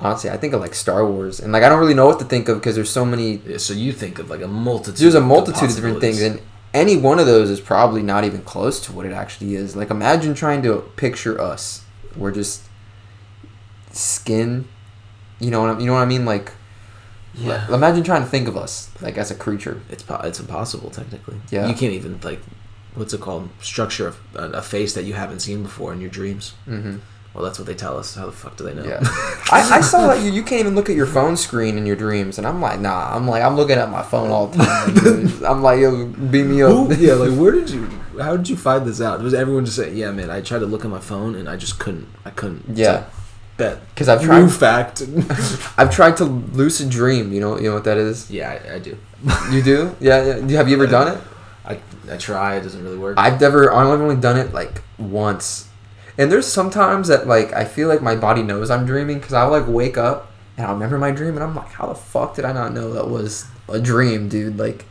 honestly, 0.00 0.30
I 0.30 0.36
think 0.36 0.54
of 0.54 0.60
like 0.60 0.74
Star 0.74 1.06
Wars, 1.06 1.40
and 1.40 1.52
like 1.52 1.62
I 1.62 1.68
don't 1.68 1.78
really 1.80 1.94
know 1.94 2.06
what 2.06 2.18
to 2.20 2.24
think 2.24 2.48
of 2.48 2.58
because 2.58 2.74
there's 2.74 2.90
so 2.90 3.04
many. 3.04 3.36
Yeah, 3.46 3.58
So 3.58 3.72
you 3.74 3.92
think 3.92 4.18
of 4.18 4.30
like 4.30 4.42
a 4.42 4.48
multitude. 4.48 4.98
There's 4.98 5.14
a 5.14 5.20
multitude 5.20 5.68
of 5.70 5.74
different 5.76 6.00
things, 6.00 6.20
and 6.22 6.40
any 6.72 6.96
one 6.96 7.18
of 7.18 7.26
those 7.26 7.50
is 7.50 7.60
probably 7.60 8.02
not 8.02 8.24
even 8.24 8.42
close 8.42 8.80
to 8.86 8.92
what 8.92 9.06
it 9.06 9.12
actually 9.12 9.54
is. 9.54 9.74
Like, 9.76 9.90
imagine 9.90 10.34
trying 10.34 10.62
to 10.62 10.78
picture 10.96 11.40
us. 11.40 11.84
We're 12.16 12.32
just 12.32 12.62
skin. 13.92 14.68
You 15.38 15.50
know 15.50 15.60
what 15.62 15.76
I, 15.76 15.80
you 15.80 15.86
know 15.86 15.94
what 15.94 16.00
I 16.02 16.06
mean? 16.06 16.24
Like, 16.24 16.52
yeah, 17.34 17.72
imagine 17.72 18.02
trying 18.04 18.22
to 18.22 18.28
think 18.28 18.48
of 18.48 18.56
us 18.56 18.90
like 19.00 19.16
as 19.16 19.30
a 19.30 19.34
creature. 19.34 19.80
it's 19.90 20.02
po- 20.02 20.20
it's 20.24 20.40
impossible 20.40 20.90
technically. 20.90 21.36
Yeah. 21.50 21.66
you 21.68 21.74
can't 21.74 21.92
even 21.92 22.20
like, 22.22 22.40
what's 22.94 23.14
it 23.14 23.20
called? 23.20 23.48
Structure 23.60 24.14
a, 24.34 24.44
a 24.50 24.62
face 24.62 24.94
that 24.94 25.04
you 25.04 25.14
haven't 25.14 25.40
seen 25.40 25.62
before 25.62 25.92
in 25.92 26.00
your 26.00 26.10
dreams. 26.10 26.54
hmm 26.64 26.96
Well, 27.34 27.44
that's 27.44 27.58
what 27.60 27.66
they 27.66 27.74
tell 27.76 27.96
us. 27.96 28.16
How 28.16 28.26
the 28.26 28.32
fuck 28.32 28.56
do 28.56 28.64
they 28.64 28.74
know? 28.74 28.82
Yeah, 28.84 28.98
I, 29.52 29.76
I 29.76 29.80
saw 29.80 30.08
that 30.08 30.20
you 30.22 30.32
you 30.32 30.42
can't 30.42 30.60
even 30.60 30.74
look 30.74 30.90
at 30.90 30.96
your 30.96 31.06
phone 31.06 31.36
screen 31.36 31.78
in 31.78 31.86
your 31.86 31.96
dreams, 31.96 32.38
and 32.38 32.46
I'm 32.46 32.60
like, 32.60 32.80
nah. 32.80 33.14
I'm 33.14 33.28
like, 33.28 33.42
I'm 33.42 33.54
looking 33.56 33.78
at 33.78 33.88
my 33.88 34.02
phone 34.02 34.30
all 34.30 34.48
the 34.48 34.58
time. 34.64 35.44
I'm 35.46 35.62
like, 35.62 35.78
yo, 35.80 36.06
beat 36.06 36.44
me 36.44 36.62
up. 36.62 36.72
Who, 36.72 36.94
yeah, 36.96 37.14
like 37.14 37.38
where 37.38 37.52
did 37.52 37.70
you? 37.70 37.86
How 38.20 38.36
did 38.36 38.48
you 38.48 38.56
find 38.56 38.84
this 38.84 39.00
out? 39.00 39.22
Was 39.22 39.32
everyone 39.32 39.64
just 39.64 39.76
saying, 39.76 39.96
"Yeah, 39.96 40.10
man"? 40.10 40.28
I 40.28 40.40
tried 40.40 40.58
to 40.58 40.66
look 40.66 40.84
at 40.84 40.90
my 40.90 40.98
phone 40.98 41.34
and 41.36 41.48
I 41.48 41.56
just 41.56 41.78
couldn't. 41.78 42.08
I 42.24 42.30
couldn't. 42.30 42.64
Yeah. 42.76 42.92
like, 42.92 43.04
bet. 43.56 43.88
Because 43.94 44.08
I've 44.08 44.20
New 44.22 44.26
tried. 44.26 44.52
fact. 44.52 45.02
I've 45.78 45.94
tried 45.94 46.16
to 46.16 46.24
lucid 46.24 46.90
dream. 46.90 47.32
You 47.32 47.40
know, 47.40 47.56
you 47.56 47.68
know 47.68 47.74
what 47.74 47.84
that 47.84 47.96
is. 47.96 48.28
yeah, 48.30 48.58
I, 48.68 48.74
I 48.74 48.78
do. 48.80 48.98
You 49.52 49.62
do? 49.62 49.96
Yeah, 50.00 50.38
yeah. 50.46 50.56
Have 50.58 50.68
you 50.68 50.74
ever 50.74 50.86
done 50.88 51.16
it? 51.16 51.22
I 51.64 51.78
I 52.12 52.16
try. 52.16 52.56
It 52.56 52.62
doesn't 52.62 52.82
really 52.82 52.98
work. 52.98 53.16
I've 53.18 53.40
never. 53.40 53.72
I've 53.72 53.86
only 54.00 54.16
done 54.16 54.36
it 54.36 54.52
like 54.52 54.82
once. 54.98 55.68
And 56.20 56.30
there's 56.30 56.46
sometimes 56.46 57.08
that 57.08 57.26
like 57.26 57.54
I 57.54 57.64
feel 57.64 57.88
like 57.88 58.02
my 58.02 58.14
body 58.14 58.42
knows 58.42 58.70
I'm 58.70 58.84
dreaming 58.84 59.18
because 59.18 59.32
I'll 59.32 59.50
like 59.50 59.66
wake 59.66 59.96
up 59.96 60.30
and 60.58 60.66
I'll 60.66 60.74
remember 60.74 60.98
my 60.98 61.12
dream 61.12 61.34
and 61.34 61.42
I'm 61.42 61.54
like, 61.54 61.70
how 61.72 61.86
the 61.86 61.94
fuck 61.94 62.34
did 62.34 62.44
I 62.44 62.52
not 62.52 62.74
know 62.74 62.92
that 62.92 63.08
was 63.08 63.46
a 63.70 63.80
dream, 63.80 64.28
dude? 64.28 64.58
Like, 64.58 64.84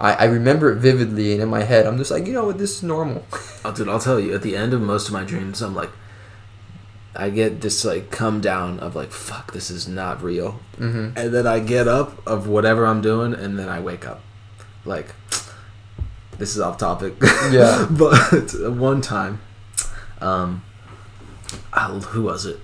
I, 0.00 0.12
I 0.12 0.24
remember 0.26 0.70
it 0.70 0.76
vividly 0.76 1.32
and 1.32 1.42
in 1.42 1.48
my 1.48 1.64
head 1.64 1.84
I'm 1.84 1.98
just 1.98 2.12
like, 2.12 2.28
you 2.28 2.32
know 2.32 2.44
what, 2.44 2.58
this 2.58 2.76
is 2.76 2.82
normal. 2.84 3.26
Oh, 3.64 3.72
dude, 3.72 3.88
I'll 3.88 3.98
tell 3.98 4.20
you. 4.20 4.32
At 4.36 4.42
the 4.42 4.54
end 4.56 4.72
of 4.72 4.80
most 4.80 5.08
of 5.08 5.12
my 5.12 5.24
dreams, 5.24 5.60
I'm 5.60 5.74
like, 5.74 5.90
I 7.16 7.28
get 7.28 7.60
this 7.60 7.84
like 7.84 8.12
come 8.12 8.40
down 8.40 8.78
of 8.78 8.94
like, 8.94 9.10
fuck, 9.10 9.52
this 9.52 9.70
is 9.70 9.88
not 9.88 10.22
real. 10.22 10.60
hmm 10.76 11.08
And 11.16 11.34
then 11.34 11.44
I 11.44 11.58
get 11.58 11.88
up 11.88 12.24
of 12.24 12.46
whatever 12.46 12.86
I'm 12.86 13.02
doing, 13.02 13.34
and 13.34 13.58
then 13.58 13.68
I 13.68 13.80
wake 13.80 14.06
up. 14.06 14.20
Like, 14.84 15.12
this 16.38 16.54
is 16.54 16.60
off 16.60 16.78
topic. 16.78 17.14
Yeah. 17.50 17.88
but 17.90 18.54
one 18.72 19.00
time, 19.00 19.40
um, 20.20 20.62
oh, 21.74 22.00
who 22.00 22.22
was 22.22 22.46
it? 22.46 22.58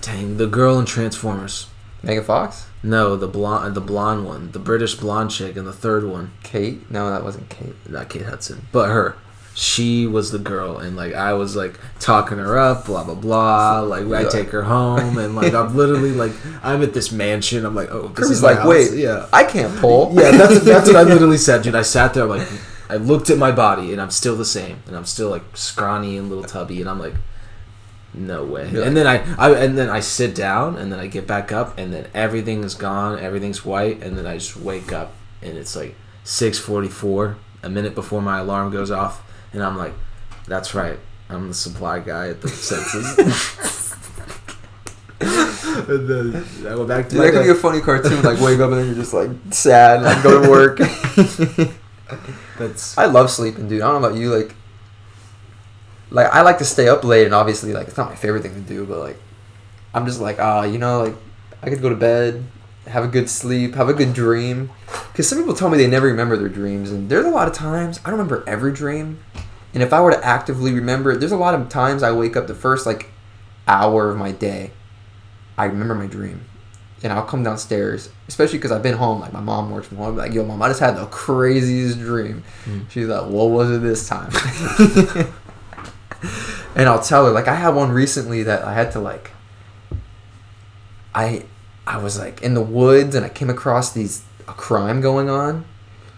Dang, 0.00 0.36
the 0.36 0.46
girl 0.46 0.78
in 0.78 0.86
Transformers. 0.86 1.66
Megan 2.02 2.22
Fox, 2.22 2.66
No, 2.84 3.16
the 3.16 3.26
blonde, 3.26 3.74
the 3.74 3.80
blonde 3.80 4.24
one, 4.24 4.52
the 4.52 4.60
British 4.60 4.94
blonde 4.94 5.32
chick, 5.32 5.56
and 5.56 5.66
the 5.66 5.72
third 5.72 6.04
one, 6.04 6.30
Kate. 6.44 6.88
No, 6.90 7.10
that 7.10 7.24
wasn't 7.24 7.48
Kate. 7.48 7.74
not 7.90 8.08
Kate 8.08 8.22
Hudson, 8.26 8.68
but 8.70 8.88
her. 8.88 9.16
She 9.54 10.06
was 10.06 10.30
the 10.30 10.38
girl, 10.38 10.78
and 10.78 10.94
like 10.96 11.14
I 11.14 11.32
was 11.32 11.56
like 11.56 11.80
talking 11.98 12.38
her 12.38 12.56
up, 12.56 12.86
blah 12.86 13.02
blah 13.02 13.16
blah. 13.16 13.80
Like 13.80 14.04
I 14.06 14.22
Yeah. 14.22 14.28
take 14.28 14.50
her 14.50 14.62
home, 14.62 15.18
and 15.18 15.34
like 15.34 15.52
I'm 15.52 15.74
literally 15.80 16.12
like 16.12 16.30
I'm 16.62 16.80
at 16.84 16.94
this 16.94 17.10
mansion. 17.10 17.64
I'm 17.66 17.74
like, 17.74 17.90
oh, 17.90 18.02
this 18.06 18.14
Kirby's 18.18 18.30
is 18.30 18.42
like, 18.44 18.58
house. 18.58 18.68
wait, 18.68 18.92
yeah, 18.94 19.26
I 19.32 19.42
can't 19.42 19.76
pull. 19.80 20.12
yeah. 20.14 20.30
That's 20.30 20.60
that's 20.64 20.86
what 20.86 20.94
I 20.96 21.02
literally 21.02 21.38
said, 21.38 21.62
dude. 21.62 21.74
I 21.74 21.82
sat 21.82 22.14
there 22.14 22.22
I'm 22.22 22.28
like 22.28 22.46
I 22.88 22.94
looked 22.98 23.30
at 23.30 23.38
my 23.38 23.50
body, 23.50 23.90
and 23.92 24.00
I'm 24.00 24.12
still 24.12 24.36
the 24.36 24.44
same, 24.44 24.78
and 24.86 24.96
I'm 24.96 25.04
still 25.04 25.30
like 25.30 25.42
scrawny 25.54 26.16
and 26.16 26.28
little 26.28 26.44
tubby, 26.44 26.80
and 26.80 26.88
I'm 26.88 27.00
like, 27.00 27.14
no 28.14 28.44
way. 28.44 28.70
You're 28.70 28.84
and 28.84 28.96
then 28.96 29.06
I, 29.06 29.16
I 29.36 29.54
and 29.64 29.76
then 29.76 29.88
I 29.88 30.00
sit 30.00 30.34
down, 30.34 30.76
and 30.76 30.92
then 30.92 30.98
I 30.98 31.06
get 31.06 31.26
back 31.26 31.52
up, 31.52 31.78
and 31.78 31.92
then 31.92 32.08
everything 32.14 32.64
is 32.64 32.74
gone, 32.74 33.18
everything's 33.18 33.64
white, 33.64 34.02
and 34.02 34.16
then 34.16 34.26
I 34.26 34.38
just 34.38 34.56
wake 34.56 34.92
up, 34.92 35.12
and 35.42 35.56
it's 35.56 35.76
like 35.76 35.94
6:44, 36.24 37.36
a 37.62 37.68
minute 37.68 37.94
before 37.94 38.22
my 38.22 38.38
alarm 38.38 38.70
goes 38.70 38.90
off, 38.90 39.22
and 39.52 39.62
I'm 39.62 39.76
like, 39.76 39.94
that's 40.46 40.74
right. 40.74 40.98
I'm 41.30 41.48
the 41.48 41.54
supply 41.54 41.98
guy 42.00 42.30
at 42.30 42.40
the 42.40 42.48
census. 42.48 43.18
and 45.20 46.08
then 46.08 46.44
I 46.66 46.74
went 46.74 46.88
back 46.88 47.08
to 47.08 47.16
Dude, 47.16 47.24
that 47.24 47.32
could 47.32 47.44
be 47.44 47.50
a 47.50 47.54
funny 47.54 47.80
cartoon. 47.80 48.22
Like 48.22 48.40
wake 48.40 48.60
up 48.60 48.70
and 48.70 48.80
then 48.80 48.86
you're 48.86 48.94
just 48.94 49.12
like 49.12 49.30
sad, 49.50 50.02
like 50.02 50.22
go 50.22 50.42
to 50.42 50.48
work. 50.48 50.78
That's 52.58 52.96
I 52.96 53.06
love 53.06 53.30
sleeping, 53.30 53.68
dude. 53.68 53.82
I 53.82 53.90
don't 53.90 54.00
know 54.00 54.08
about 54.08 54.18
you. 54.18 54.34
Like, 54.34 54.54
like 56.10 56.28
I 56.32 56.42
like 56.42 56.58
to 56.58 56.64
stay 56.64 56.88
up 56.88 57.04
late, 57.04 57.24
and 57.26 57.34
obviously, 57.34 57.72
like 57.72 57.88
it's 57.88 57.96
not 57.96 58.10
my 58.10 58.16
favorite 58.16 58.42
thing 58.42 58.54
to 58.54 58.60
do, 58.60 58.86
but 58.86 58.98
like 58.98 59.18
I'm 59.94 60.06
just 60.06 60.20
like, 60.20 60.38
ah, 60.38 60.64
you 60.64 60.78
know, 60.78 61.02
like 61.04 61.14
I 61.62 61.70
could 61.70 61.82
go 61.82 61.88
to 61.88 61.96
bed, 61.96 62.44
have 62.86 63.04
a 63.04 63.08
good 63.08 63.28
sleep, 63.28 63.74
have 63.74 63.88
a 63.88 63.94
good 63.94 64.14
dream. 64.14 64.70
Because 65.12 65.28
some 65.28 65.38
people 65.38 65.54
tell 65.54 65.68
me 65.68 65.78
they 65.78 65.86
never 65.86 66.06
remember 66.06 66.36
their 66.36 66.48
dreams, 66.48 66.90
and 66.90 67.08
there's 67.08 67.26
a 67.26 67.30
lot 67.30 67.48
of 67.48 67.54
times 67.54 67.98
I 68.04 68.10
don't 68.10 68.18
remember 68.18 68.44
every 68.46 68.72
dream. 68.72 69.20
And 69.74 69.82
if 69.82 69.92
I 69.92 70.00
were 70.00 70.12
to 70.12 70.24
actively 70.24 70.72
remember 70.72 71.12
it, 71.12 71.20
there's 71.20 71.32
a 71.32 71.36
lot 71.36 71.54
of 71.54 71.68
times 71.68 72.02
I 72.02 72.12
wake 72.12 72.36
up 72.36 72.46
the 72.46 72.54
first 72.54 72.86
like 72.86 73.10
hour 73.66 74.10
of 74.10 74.16
my 74.16 74.32
day, 74.32 74.70
I 75.58 75.66
remember 75.66 75.94
my 75.94 76.06
dream, 76.06 76.44
and 77.02 77.12
I'll 77.12 77.24
come 77.24 77.42
downstairs, 77.42 78.08
especially 78.28 78.58
because 78.58 78.72
I've 78.72 78.82
been 78.82 78.96
home. 78.96 79.20
Like 79.20 79.32
my 79.32 79.40
mom 79.40 79.70
works 79.70 79.88
from 79.88 79.98
home. 79.98 80.16
Like, 80.16 80.32
yo, 80.32 80.44
mom, 80.44 80.62
I 80.62 80.68
just 80.68 80.80
had 80.80 80.96
the 80.96 81.06
craziest 81.06 81.98
dream. 81.98 82.44
She's 82.88 83.08
like, 83.08 83.28
what 83.30 83.50
was 83.50 83.70
it 83.70 83.82
this 83.82 84.08
time? 84.08 84.30
and 86.74 86.88
I'll 86.88 87.02
tell 87.02 87.26
her 87.26 87.32
like 87.32 87.48
I 87.48 87.54
had 87.54 87.70
one 87.70 87.90
recently 87.90 88.42
that 88.42 88.62
I 88.62 88.74
had 88.74 88.92
to 88.92 89.00
like. 89.00 89.30
I 91.14 91.44
I 91.86 91.98
was 91.98 92.18
like 92.18 92.42
in 92.42 92.54
the 92.54 92.62
woods 92.62 93.14
and 93.14 93.24
I 93.24 93.28
came 93.28 93.50
across 93.50 93.92
these 93.92 94.22
a 94.46 94.52
crime 94.52 95.00
going 95.00 95.28
on, 95.28 95.64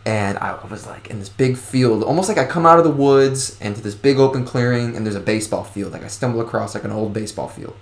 and 0.07 0.39
I 0.39 0.59
was 0.67 0.87
like 0.87 1.11
in 1.11 1.19
this 1.19 1.29
big 1.29 1.57
field, 1.57 2.03
almost 2.03 2.29
like 2.29 2.39
I 2.39 2.45
come 2.45 2.65
out 2.65 2.79
of 2.79 2.85
the 2.85 2.91
woods 2.91 3.59
and 3.61 3.75
to 3.77 3.83
this 3.83 3.95
big 3.95 4.19
open 4.19 4.45
clearing, 4.45 4.97
and 4.97 5.05
there's 5.05 5.17
a 5.17 5.21
baseball 5.21 5.65
field. 5.65 5.93
Like 5.93 6.05
I 6.05 6.09
stumble 6.09 6.41
across 6.41 6.75
like 6.75 6.85
an 6.85 6.93
old 6.93 7.13
baseball 7.13 7.49
field, 7.49 7.77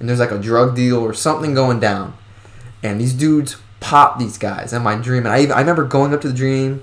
and 0.00 0.08
there's 0.08 0.20
like 0.20 0.30
a 0.30 0.38
drug 0.38 0.74
deal 0.74 0.98
or 0.98 1.14
something 1.14 1.54
going 1.54 1.80
down, 1.80 2.16
and 2.82 3.00
these 3.00 3.12
dudes 3.12 3.56
pop 3.80 4.18
these 4.18 4.38
guys 4.38 4.72
in 4.72 4.82
my 4.82 4.96
dream, 4.96 5.26
and 5.26 5.34
I 5.34 5.40
even, 5.40 5.52
I 5.52 5.60
remember 5.60 5.84
going 5.84 6.14
up 6.14 6.20
to 6.22 6.28
the 6.28 6.34
dream. 6.34 6.82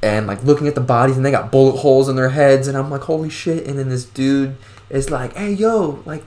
And 0.00 0.26
like 0.26 0.44
looking 0.44 0.68
at 0.68 0.74
the 0.74 0.80
bodies, 0.80 1.16
and 1.16 1.26
they 1.26 1.30
got 1.30 1.50
bullet 1.50 1.78
holes 1.78 2.08
in 2.08 2.14
their 2.16 2.30
heads, 2.30 2.68
and 2.68 2.76
I'm 2.76 2.88
like, 2.90 3.02
"Holy 3.02 3.28
shit!" 3.28 3.66
And 3.66 3.78
then 3.78 3.88
this 3.88 4.04
dude 4.04 4.56
is 4.90 5.10
like, 5.10 5.34
"Hey, 5.34 5.52
yo, 5.52 6.02
like, 6.06 6.22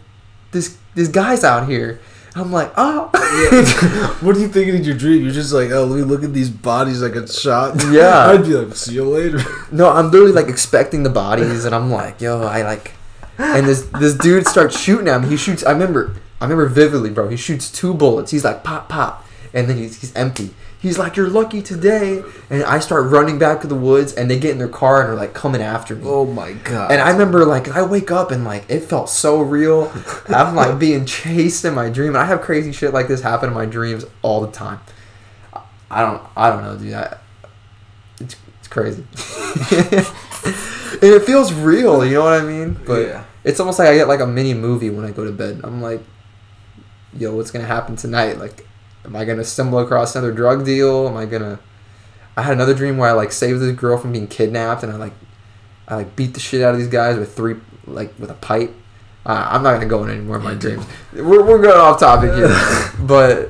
this 0.51 0.77
this 0.93 1.07
guy's 1.07 1.43
out 1.43 1.69
here." 1.69 2.01
I'm 2.35 2.51
like, 2.51 2.73
"Oh, 2.75 3.09
what 4.19 4.35
are 4.35 4.39
you 4.39 4.49
thinking 4.49 4.75
in 4.75 4.83
your 4.83 4.95
dream? 4.97 5.23
You're 5.23 5.31
just 5.31 5.53
like, 5.53 5.71
oh, 5.71 5.85
let 5.85 5.95
me 5.95 6.03
look 6.03 6.21
at 6.21 6.33
these 6.33 6.49
bodies 6.49 7.01
I 7.01 7.07
got 7.07 7.29
shot. 7.29 7.81
Yeah. 7.89 8.25
I'd 8.27 8.43
be 8.43 8.53
like, 8.55 8.75
see 8.75 8.95
you 8.95 9.05
later. 9.05 9.39
No, 9.71 9.89
I'm 9.89 10.11
literally 10.11 10.33
like 10.33 10.49
expecting 10.49 11.03
the 11.03 11.09
bodies, 11.09 11.63
and 11.63 11.73
I'm 11.73 11.89
like, 11.89 12.19
yo, 12.19 12.41
I 12.41 12.63
like, 12.63 12.91
and 13.37 13.65
this 13.65 13.85
this 13.99 14.15
dude 14.15 14.45
starts 14.45 14.77
shooting 14.77 15.07
at 15.07 15.21
me. 15.21 15.29
He 15.29 15.37
shoots. 15.37 15.63
I 15.63 15.71
remember, 15.71 16.15
I 16.41 16.43
remember 16.43 16.67
vividly, 16.67 17.09
bro. 17.09 17.29
He 17.29 17.37
shoots 17.37 17.71
two 17.71 17.93
bullets. 17.93 18.31
He's 18.31 18.43
like, 18.43 18.65
pop, 18.65 18.89
pop, 18.89 19.25
and 19.53 19.69
then 19.69 19.77
he's 19.77 20.01
he's 20.01 20.13
empty. 20.13 20.53
He's 20.81 20.97
like, 20.97 21.15
you're 21.15 21.29
lucky 21.29 21.61
today, 21.61 22.23
and 22.49 22.63
I 22.63 22.79
start 22.79 23.11
running 23.11 23.37
back 23.37 23.61
to 23.61 23.67
the 23.67 23.75
woods, 23.75 24.13
and 24.13 24.31
they 24.31 24.39
get 24.39 24.49
in 24.49 24.57
their 24.57 24.67
car 24.67 25.01
and 25.01 25.11
are 25.11 25.15
like 25.15 25.31
coming 25.35 25.61
after 25.61 25.95
me. 25.95 26.01
Oh 26.05 26.25
my 26.25 26.53
god. 26.53 26.91
And 26.91 26.99
I 26.99 27.11
remember 27.11 27.45
like 27.45 27.69
I 27.69 27.83
wake 27.83 28.09
up 28.09 28.31
and 28.31 28.43
like 28.43 28.65
it 28.67 28.79
felt 28.79 29.07
so 29.07 29.41
real. 29.41 29.91
I'm 30.29 30.55
like 30.55 30.79
being 30.79 31.05
chased 31.05 31.65
in 31.65 31.75
my 31.75 31.89
dream. 31.89 32.09
And 32.09 32.17
I 32.17 32.25
have 32.25 32.41
crazy 32.41 32.71
shit 32.71 32.93
like 32.93 33.07
this 33.07 33.21
happen 33.21 33.49
in 33.49 33.53
my 33.53 33.67
dreams 33.67 34.05
all 34.23 34.41
the 34.41 34.51
time. 34.51 34.79
I 35.91 36.01
don't 36.01 36.23
I 36.35 36.49
don't 36.49 36.63
know, 36.63 36.75
dude. 36.77 36.93
I, 36.95 37.17
it's 38.19 38.35
it's 38.59 38.67
crazy. 38.67 39.03
and 39.91 41.03
it 41.03 41.23
feels 41.25 41.53
real, 41.53 42.03
you 42.05 42.15
know 42.15 42.23
what 42.23 42.41
I 42.41 42.45
mean? 42.45 42.79
But 42.87 43.01
Yeah. 43.07 43.23
it's 43.43 43.59
almost 43.59 43.77
like 43.79 43.87
I 43.87 43.95
get 43.95 44.07
like 44.07 44.19
a 44.19 44.27
mini 44.27 44.53
movie 44.55 44.89
when 44.89 45.05
I 45.05 45.11
go 45.11 45.25
to 45.25 45.31
bed. 45.31 45.61
I'm 45.63 45.79
like, 45.81 46.01
yo, 47.15 47.35
what's 47.35 47.51
gonna 47.51 47.65
happen 47.65 47.95
tonight? 47.95 48.39
Like, 48.39 48.65
am 49.05 49.15
I 49.15 49.25
gonna 49.25 49.43
stumble 49.43 49.79
across 49.79 50.15
another 50.15 50.31
drug 50.31 50.65
deal? 50.65 51.07
Am 51.07 51.17
I 51.17 51.25
gonna? 51.25 51.59
I 52.37 52.43
had 52.43 52.53
another 52.53 52.73
dream 52.73 52.97
where 52.97 53.09
I 53.09 53.13
like 53.13 53.31
saved 53.31 53.59
this 53.59 53.75
girl 53.75 53.97
from 53.97 54.11
being 54.13 54.27
kidnapped, 54.27 54.83
and 54.83 54.91
I 54.91 54.95
like, 54.95 55.13
I 55.87 55.95
like 55.95 56.15
beat 56.15 56.33
the 56.33 56.39
shit 56.39 56.61
out 56.61 56.73
of 56.73 56.79
these 56.79 56.87
guys 56.87 57.17
with 57.17 57.35
three 57.35 57.55
like 57.85 58.13
with 58.19 58.29
a 58.31 58.35
pipe. 58.35 58.73
Uh, 59.25 59.47
I'm 59.51 59.63
not 59.63 59.73
gonna 59.73 59.85
go 59.87 60.01
into 60.03 60.13
any 60.15 60.23
more 60.23 60.37
of 60.37 60.43
my 60.43 60.55
dreams. 60.55 60.85
We're, 61.13 61.43
we're 61.45 61.61
going 61.61 61.79
off 61.79 61.99
topic 61.99 62.33
here, 62.33 62.55
but 63.05 63.49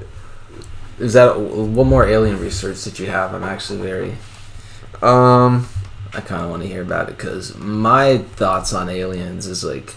Is 0.99 1.13
that 1.13 1.39
one 1.39 1.87
more 1.87 2.05
alien 2.05 2.39
research 2.39 2.83
that 2.83 2.99
you 2.99 3.07
have? 3.07 3.33
I'm 3.33 3.43
actually 3.43 3.79
very. 3.79 4.11
um, 5.01 5.67
I 6.13 6.19
kind 6.21 6.43
of 6.43 6.49
want 6.49 6.61
to 6.63 6.67
hear 6.67 6.81
about 6.81 7.07
it 7.09 7.17
because 7.17 7.55
my 7.57 8.17
thoughts 8.17 8.73
on 8.73 8.89
aliens 8.89 9.47
is 9.47 9.63
like 9.63 9.95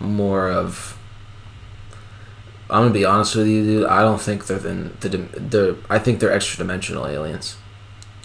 more 0.00 0.50
of. 0.50 0.98
I'm 2.72 2.82
gonna 2.84 2.94
be 2.94 3.04
honest 3.04 3.36
with 3.36 3.46
you, 3.46 3.62
dude. 3.64 3.86
I 3.86 4.00
don't 4.00 4.20
think 4.20 4.46
they're 4.46 4.66
in 4.66 4.96
the 5.00 5.08
the. 5.08 5.76
I 5.90 5.98
think 5.98 6.20
they're 6.20 6.32
extra 6.32 6.58
dimensional 6.58 7.06
aliens. 7.06 7.56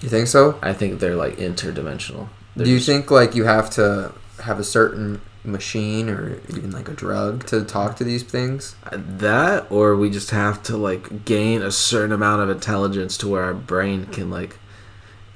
you 0.01 0.09
think 0.09 0.27
so? 0.27 0.57
I 0.61 0.73
think 0.73 0.99
they're 0.99 1.15
like 1.15 1.37
interdimensional. 1.37 2.29
They're 2.55 2.65
Do 2.65 2.71
you 2.71 2.77
just- 2.77 2.87
think 2.87 3.11
like 3.11 3.35
you 3.35 3.43
have 3.45 3.69
to 3.71 4.13
have 4.43 4.59
a 4.59 4.63
certain 4.63 5.21
machine 5.43 6.09
or 6.09 6.39
even 6.49 6.71
like 6.71 6.87
a 6.89 6.93
drug 6.93 7.45
to 7.47 7.63
talk 7.63 7.95
to 7.97 8.03
these 8.03 8.23
things? 8.23 8.75
Uh, 8.91 8.97
that, 9.17 9.65
or 9.71 9.95
we 9.95 10.09
just 10.09 10.31
have 10.31 10.61
to 10.63 10.77
like 10.77 11.25
gain 11.25 11.61
a 11.61 11.71
certain 11.71 12.11
amount 12.11 12.41
of 12.41 12.49
intelligence 12.49 13.17
to 13.17 13.27
where 13.27 13.43
our 13.43 13.53
brain 13.53 14.05
can 14.07 14.29
like. 14.29 14.57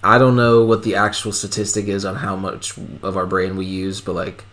I 0.03 0.17
don't 0.17 0.35
know 0.35 0.63
what 0.65 0.81
the 0.83 0.95
actual 0.95 1.31
statistic 1.31 1.87
is 1.87 2.05
on 2.05 2.15
how 2.15 2.35
much 2.35 2.75
of 3.03 3.15
our 3.17 3.27
brain 3.27 3.55
we 3.55 3.65
use, 3.67 4.01
but 4.01 4.15
like 4.15 4.45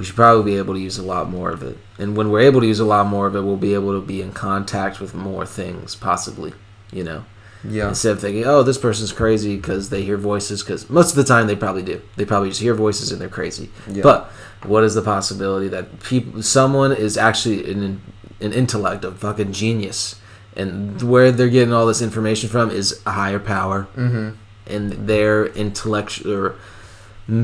we 0.00 0.06
should 0.06 0.16
probably 0.16 0.50
be 0.52 0.56
able 0.56 0.72
to 0.72 0.80
use 0.80 0.96
a 0.96 1.02
lot 1.02 1.28
more 1.28 1.50
of 1.50 1.62
it. 1.62 1.76
And 1.98 2.16
when 2.16 2.30
we're 2.30 2.40
able 2.40 2.62
to 2.62 2.66
use 2.66 2.80
a 2.80 2.86
lot 2.86 3.06
more 3.06 3.26
of 3.26 3.36
it, 3.36 3.42
we'll 3.42 3.58
be 3.58 3.74
able 3.74 3.92
to 4.00 4.04
be 4.04 4.22
in 4.22 4.32
contact 4.32 4.98
with 4.98 5.14
more 5.14 5.44
things, 5.44 5.94
possibly. 5.94 6.54
You 6.90 7.04
know, 7.04 7.24
Yeah. 7.68 7.88
instead 7.90 8.12
of 8.12 8.20
thinking, 8.20 8.46
"Oh, 8.46 8.62
this 8.62 8.78
person's 8.78 9.12
crazy" 9.12 9.56
because 9.56 9.90
they 9.90 10.00
hear 10.02 10.16
voices. 10.16 10.62
Because 10.62 10.88
most 10.88 11.10
of 11.10 11.16
the 11.16 11.24
time, 11.24 11.46
they 11.48 11.54
probably 11.54 11.82
do. 11.82 12.00
They 12.16 12.24
probably 12.24 12.48
just 12.48 12.62
hear 12.62 12.72
voices 12.72 13.12
and 13.12 13.20
they're 13.20 13.28
crazy. 13.28 13.68
Yeah. 13.92 14.02
But 14.02 14.32
what 14.64 14.84
is 14.84 14.94
the 14.94 15.02
possibility 15.02 15.68
that 15.68 16.02
people, 16.02 16.42
someone 16.42 16.92
is 16.92 17.18
actually 17.18 17.70
an 17.70 18.00
an 18.40 18.54
intellect, 18.54 19.04
a 19.04 19.10
fucking 19.10 19.52
genius, 19.52 20.14
and 20.56 21.02
where 21.02 21.30
they're 21.30 21.50
getting 21.50 21.74
all 21.74 21.84
this 21.84 22.00
information 22.00 22.48
from 22.48 22.70
is 22.70 22.98
a 23.04 23.10
higher 23.10 23.38
power, 23.38 23.86
Mm-hmm. 23.98 24.28
and 24.66 24.92
their 25.06 25.44
intellectual 25.44 26.32
or 26.32 26.54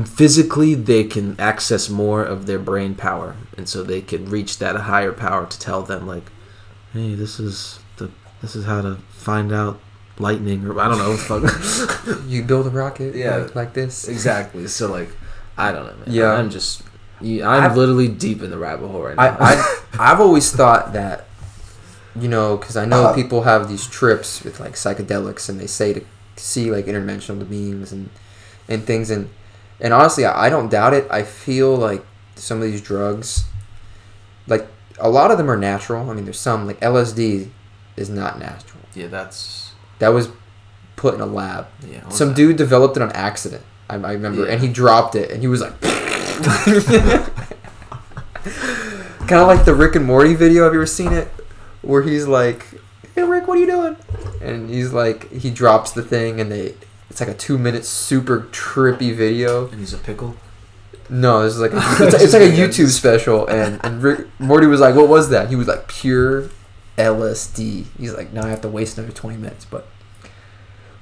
physically 0.05 0.73
they 0.75 1.03
can 1.03 1.35
access 1.39 1.89
more 1.89 2.23
of 2.23 2.45
their 2.45 2.59
brain 2.59 2.95
power, 2.95 3.35
and 3.57 3.67
so 3.69 3.83
they 3.83 4.01
can 4.01 4.29
reach 4.29 4.57
that 4.59 4.75
higher 4.75 5.13
power 5.13 5.45
to 5.45 5.59
tell 5.59 5.81
them 5.83 6.05
like, 6.07 6.25
"Hey, 6.93 7.15
this 7.15 7.39
is 7.39 7.79
the 7.97 8.09
this 8.41 8.55
is 8.55 8.65
how 8.65 8.81
to 8.81 8.95
find 9.09 9.51
out." 9.51 9.79
Lightning, 10.19 10.65
or 10.65 10.79
I 10.79 10.87
don't 10.87 10.97
know. 10.97 11.15
Fuck. 11.15 11.43
You 12.27 12.41
build 12.43 12.65
a 12.65 12.71
rocket, 12.71 13.13
Yeah. 13.15 13.35
like, 13.37 13.55
like 13.55 13.73
this. 13.75 14.07
Exactly. 14.07 14.65
So 14.67 14.89
like, 14.91 15.09
I 15.57 15.71
don't 15.71 15.85
know, 15.85 15.93
man. 15.93 16.05
Yeah. 16.07 16.31
I'm 16.33 16.49
just, 16.49 16.81
I'm 17.21 17.43
I've- 17.43 17.75
literally 17.77 18.07
deep 18.07 18.41
in 18.41 18.49
the 18.49 18.57
rabbit 18.57 18.87
hole 18.87 19.03
right 19.03 19.15
now. 19.15 19.37
I, 19.39 19.53
I 19.53 20.11
I've 20.11 20.19
always 20.19 20.51
thought 20.51 20.93
that, 20.93 21.27
you 22.15 22.27
know, 22.27 22.57
because 22.57 22.75
I 22.75 22.85
know 22.85 23.03
Uh-huh. 23.05 23.13
people 23.13 23.43
have 23.43 23.69
these 23.69 23.85
trips 23.85 24.43
with 24.43 24.59
like 24.59 24.73
psychedelics, 24.73 25.49
and 25.49 25.59
they 25.59 25.67
say 25.67 25.93
to 25.93 26.01
see 26.35 26.71
like 26.71 26.85
interdimensional 26.87 27.47
beings 27.47 27.91
and 27.91 28.09
and 28.67 28.85
things, 28.85 29.11
and 29.11 29.29
and 29.79 29.93
honestly, 29.93 30.25
I, 30.25 30.47
I 30.47 30.49
don't 30.49 30.69
doubt 30.69 30.93
it. 30.93 31.07
I 31.11 31.23
feel 31.23 31.75
like 31.75 32.05
some 32.35 32.57
of 32.61 32.63
these 32.65 32.81
drugs, 32.81 33.45
like 34.47 34.67
a 34.99 35.09
lot 35.09 35.31
of 35.31 35.37
them 35.37 35.49
are 35.49 35.57
natural. 35.57 36.09
I 36.09 36.13
mean, 36.13 36.25
there's 36.25 36.39
some 36.39 36.65
like 36.67 36.79
LSD 36.79 37.49
is 37.95 38.09
not 38.09 38.39
natural. 38.39 38.81
yeah, 38.93 39.07
that's 39.07 39.71
That 39.99 40.09
was 40.09 40.29
put 40.95 41.13
in 41.15 41.21
a 41.21 41.25
lab. 41.25 41.67
yeah. 41.87 42.07
Some 42.09 42.29
that? 42.29 42.35
dude 42.35 42.57
developed 42.57 42.95
it 42.97 43.03
on 43.03 43.11
accident. 43.11 43.63
I, 43.89 43.95
I 43.95 44.13
remember, 44.13 44.45
Yeah. 44.45 44.51
and 44.53 44.61
he 44.61 44.67
dropped 44.67 45.15
it, 45.15 45.31
and 45.31 45.41
he 45.41 45.47
was 45.47 45.61
like, 45.61 45.79
kind 49.27 49.41
of 49.41 49.47
like 49.47 49.65
the 49.65 49.73
Rick 49.75 49.95
and 49.95 50.05
Morty 50.05 50.33
video. 50.35 50.63
Have 50.65 50.73
you 50.73 50.79
ever 50.79 50.85
seen 50.85 51.13
it? 51.13 51.27
Where 51.81 52.01
he's 52.01 52.27
like, 52.27 52.65
"Hey 53.15 53.23
Rick, 53.23 53.47
what 53.47 53.57
are 53.57 53.61
you 53.61 53.67
doing?" 53.67 53.95
And 54.41 54.69
he's 54.69 54.91
like, 54.93 55.31
he 55.31 55.49
drops 55.51 55.91
the 55.91 56.01
thing, 56.03 56.39
and 56.39 56.51
they, 56.51 56.75
it's 57.09 57.19
like 57.19 57.29
a 57.29 57.33
two-minute 57.33 57.85
super 57.85 58.41
trippy 58.51 59.13
video. 59.15 59.67
And 59.69 59.79
he's 59.79 59.93
a 59.93 59.97
pickle. 59.97 60.35
No, 61.09 61.43
this 61.43 61.53
is 61.55 61.61
like 61.61 61.71
a, 61.71 61.77
it's, 62.05 62.23
it's 62.23 62.33
like 62.33 62.41
a 62.41 62.51
YouTube 62.51 62.89
special, 62.89 63.47
and 63.47 63.79
and 63.83 64.03
Rick 64.03 64.27
Morty 64.39 64.67
was 64.67 64.81
like, 64.81 64.93
"What 64.93 65.07
was 65.07 65.29
that?" 65.29 65.47
He 65.49 65.55
was 65.55 65.67
like, 65.67 65.87
"Pure 65.87 66.49
LSD." 66.97 67.85
He's 67.97 68.13
like, 68.13 68.33
"Now 68.33 68.45
I 68.45 68.49
have 68.49 68.59
to 68.61 68.67
waste 68.67 68.97
another 68.97 69.13
twenty 69.13 69.37
minutes," 69.37 69.63
but 69.63 69.87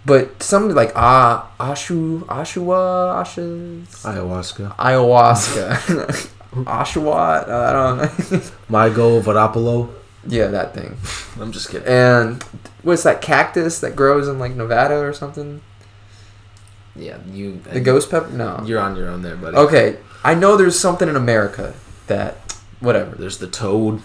but 0.05 0.43
some 0.43 0.69
like 0.75 0.91
ah 0.95 1.49
Ashu 1.59 2.23
Ashua 2.29 3.23
Ashas 3.25 3.87
Ayahuasca. 4.05 4.75
ayahuasca 4.77 6.29
Ashua 6.67 7.11
I 7.47 7.73
don't 7.73 7.97
know 7.97 8.03
Mygo 8.69 9.21
Varapalo. 9.23 9.89
yeah 10.27 10.47
that 10.47 10.75
thing 10.75 10.95
I'm 11.41 11.51
just 11.51 11.69
kidding. 11.69 11.87
and 11.87 12.43
what's 12.83 13.01
that 13.03 13.21
cactus 13.23 13.79
that 13.79 13.95
grows 13.95 14.27
in 14.27 14.37
like 14.37 14.53
Nevada 14.55 14.95
or 14.99 15.11
something 15.13 15.61
Yeah, 16.95 17.17
you. 17.31 17.59
the 17.71 17.79
ghost 17.81 18.09
pepper 18.09 18.29
no 18.29 18.63
You're 18.65 18.79
on 18.79 18.95
your 18.95 19.09
own 19.09 19.21
there, 19.21 19.35
buddy. 19.35 19.57
okay 19.57 19.97
I 20.23 20.33
know 20.33 20.55
there's 20.57 20.79
something 20.79 21.07
in 21.09 21.15
America 21.15 21.73
that 22.07 22.35
whatever 22.79 23.15
There's 23.15 23.37
the 23.37 23.47
toad. 23.47 24.01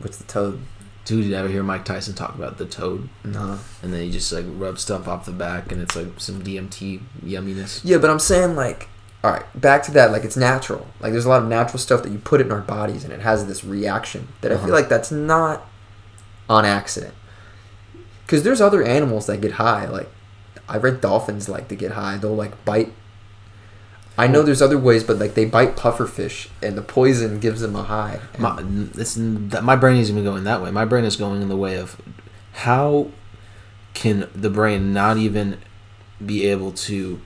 what's 0.00 0.18
the 0.18 0.24
toad 0.24 0.60
Dude, 1.04 1.26
you 1.26 1.34
ever 1.36 1.48
hear 1.48 1.62
Mike 1.62 1.84
Tyson 1.84 2.14
talk 2.14 2.34
about 2.34 2.56
the 2.56 2.64
toad? 2.64 3.10
no 3.24 3.58
And 3.82 3.92
then 3.92 4.02
he 4.02 4.10
just 4.10 4.32
like 4.32 4.46
rubs 4.48 4.80
stuff 4.82 5.06
off 5.06 5.26
the 5.26 5.32
back, 5.32 5.70
and 5.70 5.82
it's 5.82 5.94
like 5.94 6.08
some 6.18 6.42
DMT 6.42 7.00
yumminess. 7.22 7.82
Yeah, 7.84 7.98
but 7.98 8.08
I'm 8.10 8.18
saying 8.18 8.56
like 8.56 8.88
all 9.22 9.30
right, 9.30 9.44
back 9.60 9.82
to 9.84 9.90
that. 9.92 10.10
Like 10.12 10.24
it's 10.24 10.36
natural. 10.36 10.86
Like 11.00 11.12
there's 11.12 11.24
a 11.26 11.28
lot 11.30 11.42
of 11.42 11.48
natural 11.48 11.78
stuff 11.78 12.02
that 12.02 12.12
you 12.12 12.18
put 12.18 12.40
in 12.40 12.50
our 12.52 12.60
bodies, 12.60 13.04
and 13.04 13.12
it 13.12 13.20
has 13.20 13.46
this 13.46 13.64
reaction 13.64 14.28
that 14.40 14.50
I 14.50 14.54
Uh-huh. 14.54 14.64
feel 14.66 14.74
like 14.74 14.88
that's 14.90 15.10
not 15.10 15.66
on 16.48 16.64
accident. 16.64 17.14
Because 18.24 18.42
there's 18.42 18.60
other 18.62 18.82
animals 18.82 19.26
that 19.26 19.40
get 19.42 19.52
high. 19.52 19.86
Like 19.86 20.08
I 20.68 20.78
read 20.78 21.00
dolphins 21.00 21.48
like 21.48 21.68
to 21.68 21.76
get 21.76 21.92
high. 21.92 22.16
They'll 22.16 22.34
like 22.34 22.64
bite. 22.64 22.92
I 24.16 24.28
know 24.28 24.42
there's 24.42 24.62
other 24.62 24.78
ways, 24.78 25.02
but 25.02 25.18
like 25.18 25.34
they 25.34 25.44
bite 25.44 25.76
pufferfish, 25.76 26.48
and 26.62 26.78
the 26.78 26.82
poison 26.82 27.40
gives 27.40 27.60
them 27.60 27.74
a 27.74 27.82
high. 27.82 28.20
My, 28.38 28.62
this, 28.62 29.16
my 29.16 29.74
brain 29.74 29.96
isn't 29.96 30.14
even 30.16 30.24
going 30.24 30.44
that 30.44 30.62
way. 30.62 30.70
My 30.70 30.84
brain 30.84 31.04
is 31.04 31.16
going 31.16 31.42
in 31.42 31.48
the 31.48 31.56
way 31.56 31.76
of 31.76 32.00
how 32.52 33.10
can 33.92 34.28
the 34.34 34.50
brain 34.50 34.92
not 34.92 35.16
even 35.16 35.58
be 36.24 36.46
able 36.46 36.72
to 36.72 37.20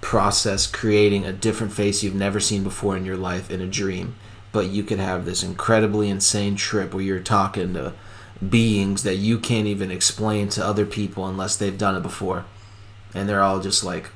process 0.00 0.66
creating 0.66 1.24
a 1.24 1.32
different 1.32 1.72
face 1.72 2.02
you've 2.02 2.14
never 2.14 2.38
seen 2.38 2.62
before 2.62 2.96
in 2.96 3.04
your 3.04 3.16
life 3.16 3.50
in 3.50 3.60
a 3.60 3.66
dream, 3.66 4.14
but 4.52 4.66
you 4.66 4.82
could 4.82 4.98
have 4.98 5.24
this 5.24 5.42
incredibly 5.42 6.08
insane 6.08 6.54
trip 6.54 6.92
where 6.92 7.02
you're 7.02 7.18
talking 7.20 7.74
to 7.74 7.92
beings 8.46 9.02
that 9.02 9.16
you 9.16 9.38
can't 9.38 9.66
even 9.66 9.90
explain 9.90 10.48
to 10.50 10.64
other 10.64 10.84
people 10.84 11.26
unless 11.26 11.56
they've 11.56 11.78
done 11.78 11.96
it 11.96 12.02
before, 12.02 12.44
and 13.16 13.28
they're 13.28 13.42
all 13.42 13.60
just 13.60 13.82
like, 13.82 14.10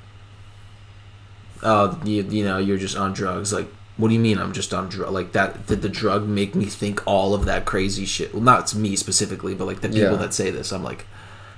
"Oh, 1.63 1.99
you, 2.05 2.23
you 2.23 2.45
know, 2.45 2.59
you're 2.59 2.79
just 2.79 2.97
on 2.97 3.13
drugs." 3.13 3.53
Like, 3.53 3.69
what 3.97 4.09
do 4.09 4.15
you 4.15 4.21
mean 4.21 4.39
I'm 4.39 4.53
just 4.53 4.73
on 4.73 4.89
drug? 4.89 5.13
Like 5.13 5.33
that? 5.33 5.67
Did 5.67 5.83
the 5.83 5.89
drug 5.89 6.27
make 6.27 6.55
me 6.55 6.67
think 6.67 7.03
all 7.07 7.35
of 7.35 7.45
that 7.47 7.65
crazy 7.65 8.05
shit? 8.07 8.33
Well, 8.33 8.43
not 8.43 8.75
me 8.75 8.97
specifically, 8.97 9.55
but 9.55 9.67
like 9.67 9.81
the 9.81 9.89
people 9.89 10.13
Yeah. 10.13 10.17
that 10.17 10.35
say 10.35 10.51
this, 10.51 10.73
I'm 10.73 10.83
like, 10.85 11.07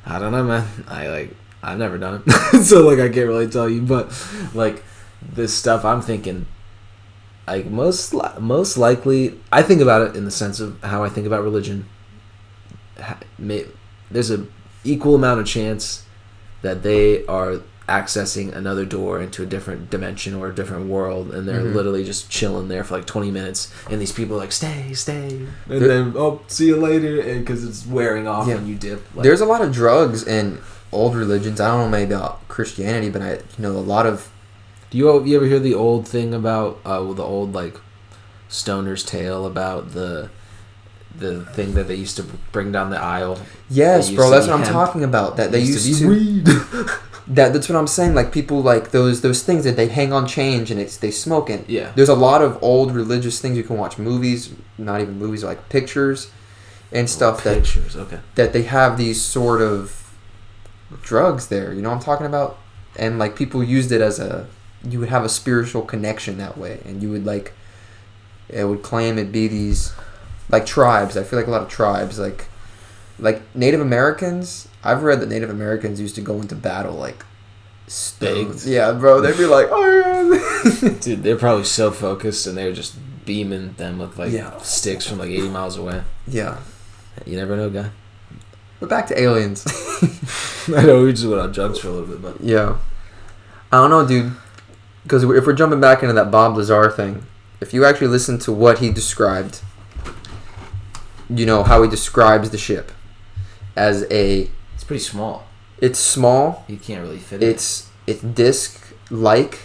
I 0.07 0.19
don't 0.19 0.33
know, 0.33 0.45
man. 0.45 0.67
I 0.89 1.09
like, 1.09 1.37
I've 1.63 1.79
never 1.79 1.99
done 1.99 2.23
it, 2.27 2.33
so 2.65 2.87
like, 2.87 2.99
I 2.99 3.09
can't 3.09 3.29
really 3.29 3.49
tell 3.49 3.69
you. 3.69 3.83
But 3.83 4.13
like, 4.55 4.83
this 5.23 5.55
stuff, 5.55 5.85
I'm 5.85 6.03
thinking, 6.03 6.47
like 7.47 7.67
most 7.67 8.13
li- 8.15 8.39
most 8.41 8.77
likely, 8.77 9.39
I 9.53 9.63
think 9.63 9.81
about 9.81 10.03
it 10.09 10.17
in 10.17 10.25
the 10.25 10.31
sense 10.31 10.59
of 10.61 10.83
how 10.83 11.05
I 11.05 11.09
think 11.09 11.27
about 11.27 11.43
religion. 11.45 11.87
Ha- 13.01 13.21
may- 13.39 13.67
There's 14.11 14.31
a 14.31 14.47
equal 14.85 15.15
amount 15.15 15.39
of 15.41 15.47
chance 15.47 16.05
that 16.63 16.83
they 16.83 17.25
are 17.27 17.61
accessing 17.89 18.55
another 18.55 18.85
door 18.85 19.21
into 19.21 19.43
a 19.43 19.47
different 19.47 19.91
dimension 19.91 20.35
or 20.35 20.49
a 20.49 20.55
different 20.55 20.87
world 20.87 21.35
and 21.35 21.47
they're 21.49 21.61
Mhm. 21.61 21.75
literally 21.75 22.05
just 22.05 22.31
chilling 22.31 22.69
there 22.69 22.85
for 22.85 22.97
like 22.97 23.07
20 23.07 23.31
minutes 23.31 23.71
and 23.91 24.01
these 24.01 24.13
people 24.13 24.37
are 24.37 24.39
like 24.39 24.53
stay 24.53 24.93
stay 24.95 25.47
and 25.69 25.83
then 25.83 26.15
oh 26.17 26.41
see 26.47 26.67
you 26.69 26.77
later 26.77 27.21
and 27.21 27.41
because 27.45 27.65
it's 27.65 27.85
wearing 27.87 28.29
off 28.29 28.47
Yeah. 28.47 28.55
when 28.55 28.69
you 28.69 28.77
dip 28.77 29.03
like, 29.15 29.25
There's 29.25 29.41
a 29.41 29.45
lot 29.47 29.61
of 29.61 29.73
drugs 29.73 30.23
in 30.27 30.59
old 30.93 31.17
religions. 31.17 31.61
I 31.61 31.69
don't 31.69 31.81
know 31.81 31.89
maybe 31.89 32.15
about 32.15 32.47
Christianity, 32.49 33.11
but 33.11 33.21
I 33.21 33.31
you 33.33 33.41
know 33.59 33.73
a 33.73 33.79
lot 33.95 34.07
of 34.07 34.29
do 34.91 34.97
you, 34.99 35.25
you 35.25 35.37
ever 35.37 35.47
hear 35.47 35.59
the 35.59 35.75
old 35.75 36.07
thing 36.07 36.33
about 36.33 36.77
uh 36.87 37.03
well, 37.03 37.15
the 37.15 37.25
old 37.25 37.53
like 37.53 37.77
stoner's 38.49 39.03
tale 39.03 39.45
about 39.47 39.93
the 39.93 40.29
the 41.19 41.45
thing 41.47 41.75
that 41.75 41.89
they 41.89 41.95
used 41.95 42.17
to 42.17 42.23
bring 42.53 42.73
down 42.73 42.91
the 42.91 42.99
aisle 42.99 43.39
yes, 43.69 44.11
bro. 44.11 44.31
That's 44.31 44.47
what 44.47 44.59
I'm 44.59 44.67
talking 44.67 45.05
about. 45.05 45.37
That 45.37 45.53
they 45.53 45.61
used, 45.61 46.01
to. 46.01 46.09
weed 46.09 46.47
That 47.29 47.53
that's 47.53 47.69
what 47.69 47.79
I'm 47.79 47.87
saying. 47.87 48.15
Like 48.15 48.33
people 48.33 48.63
like 48.63 48.91
those 48.91 49.21
those 49.21 49.43
things 49.43 49.65
that 49.65 49.77
they 49.77 49.89
hang 49.89 50.13
on 50.13 50.27
change 50.27 50.71
and 50.71 50.81
it's 50.81 50.97
they 50.97 51.13
smoke 51.13 51.51
and 51.51 51.69
yeah 51.69 51.93
there's 51.95 52.09
a 52.09 52.17
lot 52.17 52.43
of 52.43 52.61
old 52.63 52.93
religious 52.93 53.41
things 53.41 53.57
you 53.57 53.63
can 53.63 53.79
watch 53.79 53.97
movies, 53.97 54.53
not 54.77 55.01
even 55.01 55.19
movies 55.19 55.45
like 55.45 55.69
pictures 55.69 56.31
and 56.91 57.05
oh, 57.05 57.07
stuff 57.07 57.45
that 57.45 57.59
pictures 57.59 57.97
okay 57.97 58.19
that 58.35 58.53
they 58.53 58.63
have 58.63 58.99
these 58.99 59.23
sort 59.23 59.63
of 59.63 60.13
drugs 61.03 61.47
there. 61.47 61.73
You 61.73 61.81
know 61.81 61.91
what 61.91 61.97
I'm 61.97 62.03
talking 62.03 62.27
about? 62.27 62.59
And 62.97 63.19
like 63.19 63.37
people 63.37 63.63
used 63.63 63.93
it 63.93 64.01
as 64.01 64.19
a 64.19 64.49
you 64.85 64.99
would 64.99 65.09
have 65.09 65.25
a 65.25 65.29
spiritual 65.29 65.83
connection 65.83 66.39
that 66.39 66.59
way 66.59 66.81
and 66.85 67.03
you 67.03 67.11
would 67.11 67.25
like 67.25 67.53
it 68.49 68.65
would 68.65 68.83
claim 68.83 69.17
it 69.17 69.31
be 69.31 69.47
these 69.47 69.95
like 70.51 70.67
tribes. 70.67 71.17
I 71.17 71.23
feel 71.25 71.39
like 71.39 71.49
a 71.49 71.51
lot 71.51 71.63
of 71.63 71.69
tribes 71.69 72.19
like 72.19 72.47
like 73.19 73.43
Native 73.55 73.81
Americans. 73.81 74.69
I've 74.85 75.03
read 75.03 75.21
that 75.21 75.29
Native 75.29 75.51
Americans 75.51 76.01
used 76.01 76.15
to 76.17 76.21
go 76.21 76.41
into 76.41 76.55
battle 76.55 76.95
like. 76.95 77.25
Baked. 78.21 78.65
Yeah, 78.65 78.93
bro. 78.93 79.21
They'd 79.21 79.37
be 79.37 79.45
like, 79.45 79.67
"Oh 79.71 79.85
yeah." 80.83 80.89
Dude, 81.01 81.23
they're 81.23 81.37
probably 81.37 81.65
so 81.65 81.91
focused 81.91 82.47
and 82.47 82.57
they're 82.57 82.73
just 82.73 82.95
beaming 83.27 83.75
them 83.75 83.99
with 83.99 84.19
like 84.19 84.33
Yeah. 84.33 84.57
sticks 84.59 85.07
from 85.07 85.19
like 85.19 85.29
80 85.31 85.49
miles 85.51 85.77
away. 85.77 86.03
yeah. 86.27 86.59
You 87.27 87.37
never 87.37 87.55
know, 87.57 87.69
guy. 87.69 87.91
But 88.81 88.89
back 88.89 89.07
to 89.09 89.21
aliens. 89.21 89.65
I 90.75 90.85
know 90.87 91.03
we 91.05 91.13
just 91.13 91.27
went 91.27 91.41
on 91.41 91.53
drugs 91.53 91.79
for 91.79 91.89
a 91.89 91.91
little 91.91 92.07
bit, 92.09 92.23
but 92.23 92.41
Yeah. 92.41 92.79
I 93.71 93.77
don't 93.77 93.91
know, 93.91 94.07
dude. 94.07 94.33
Because 95.03 95.23
if 95.25 95.47
we're 95.47 95.53
jumping 95.53 95.81
back 95.81 96.03
into 96.03 96.15
that 96.15 96.31
Bob 96.31 96.57
Lazar 96.57 96.91
thing, 96.91 97.27
if 97.61 97.75
you 97.75 97.85
actually 97.85 98.07
listen 98.09 98.39
to 98.41 98.53
what 98.53 98.79
he 98.79 98.91
described, 98.91 99.61
you 101.35 101.47
know 101.47 101.63
how 101.63 101.83
he 101.83 101.89
describes 101.89 102.51
the 102.51 102.59
ship 102.59 102.93
as 103.77 104.05
a. 104.11 104.51
it's 104.75 104.85
pretty 104.85 105.03
small. 105.03 105.47
It's 105.81 105.99
small. 105.99 106.65
You 106.69 106.77
can't 106.77 107.03
really 107.03 107.19
fit 107.19 107.43
it. 107.43 107.49
It's 107.49 107.91
it's 108.07 108.21
disc 108.23 108.95
like. 109.11 109.61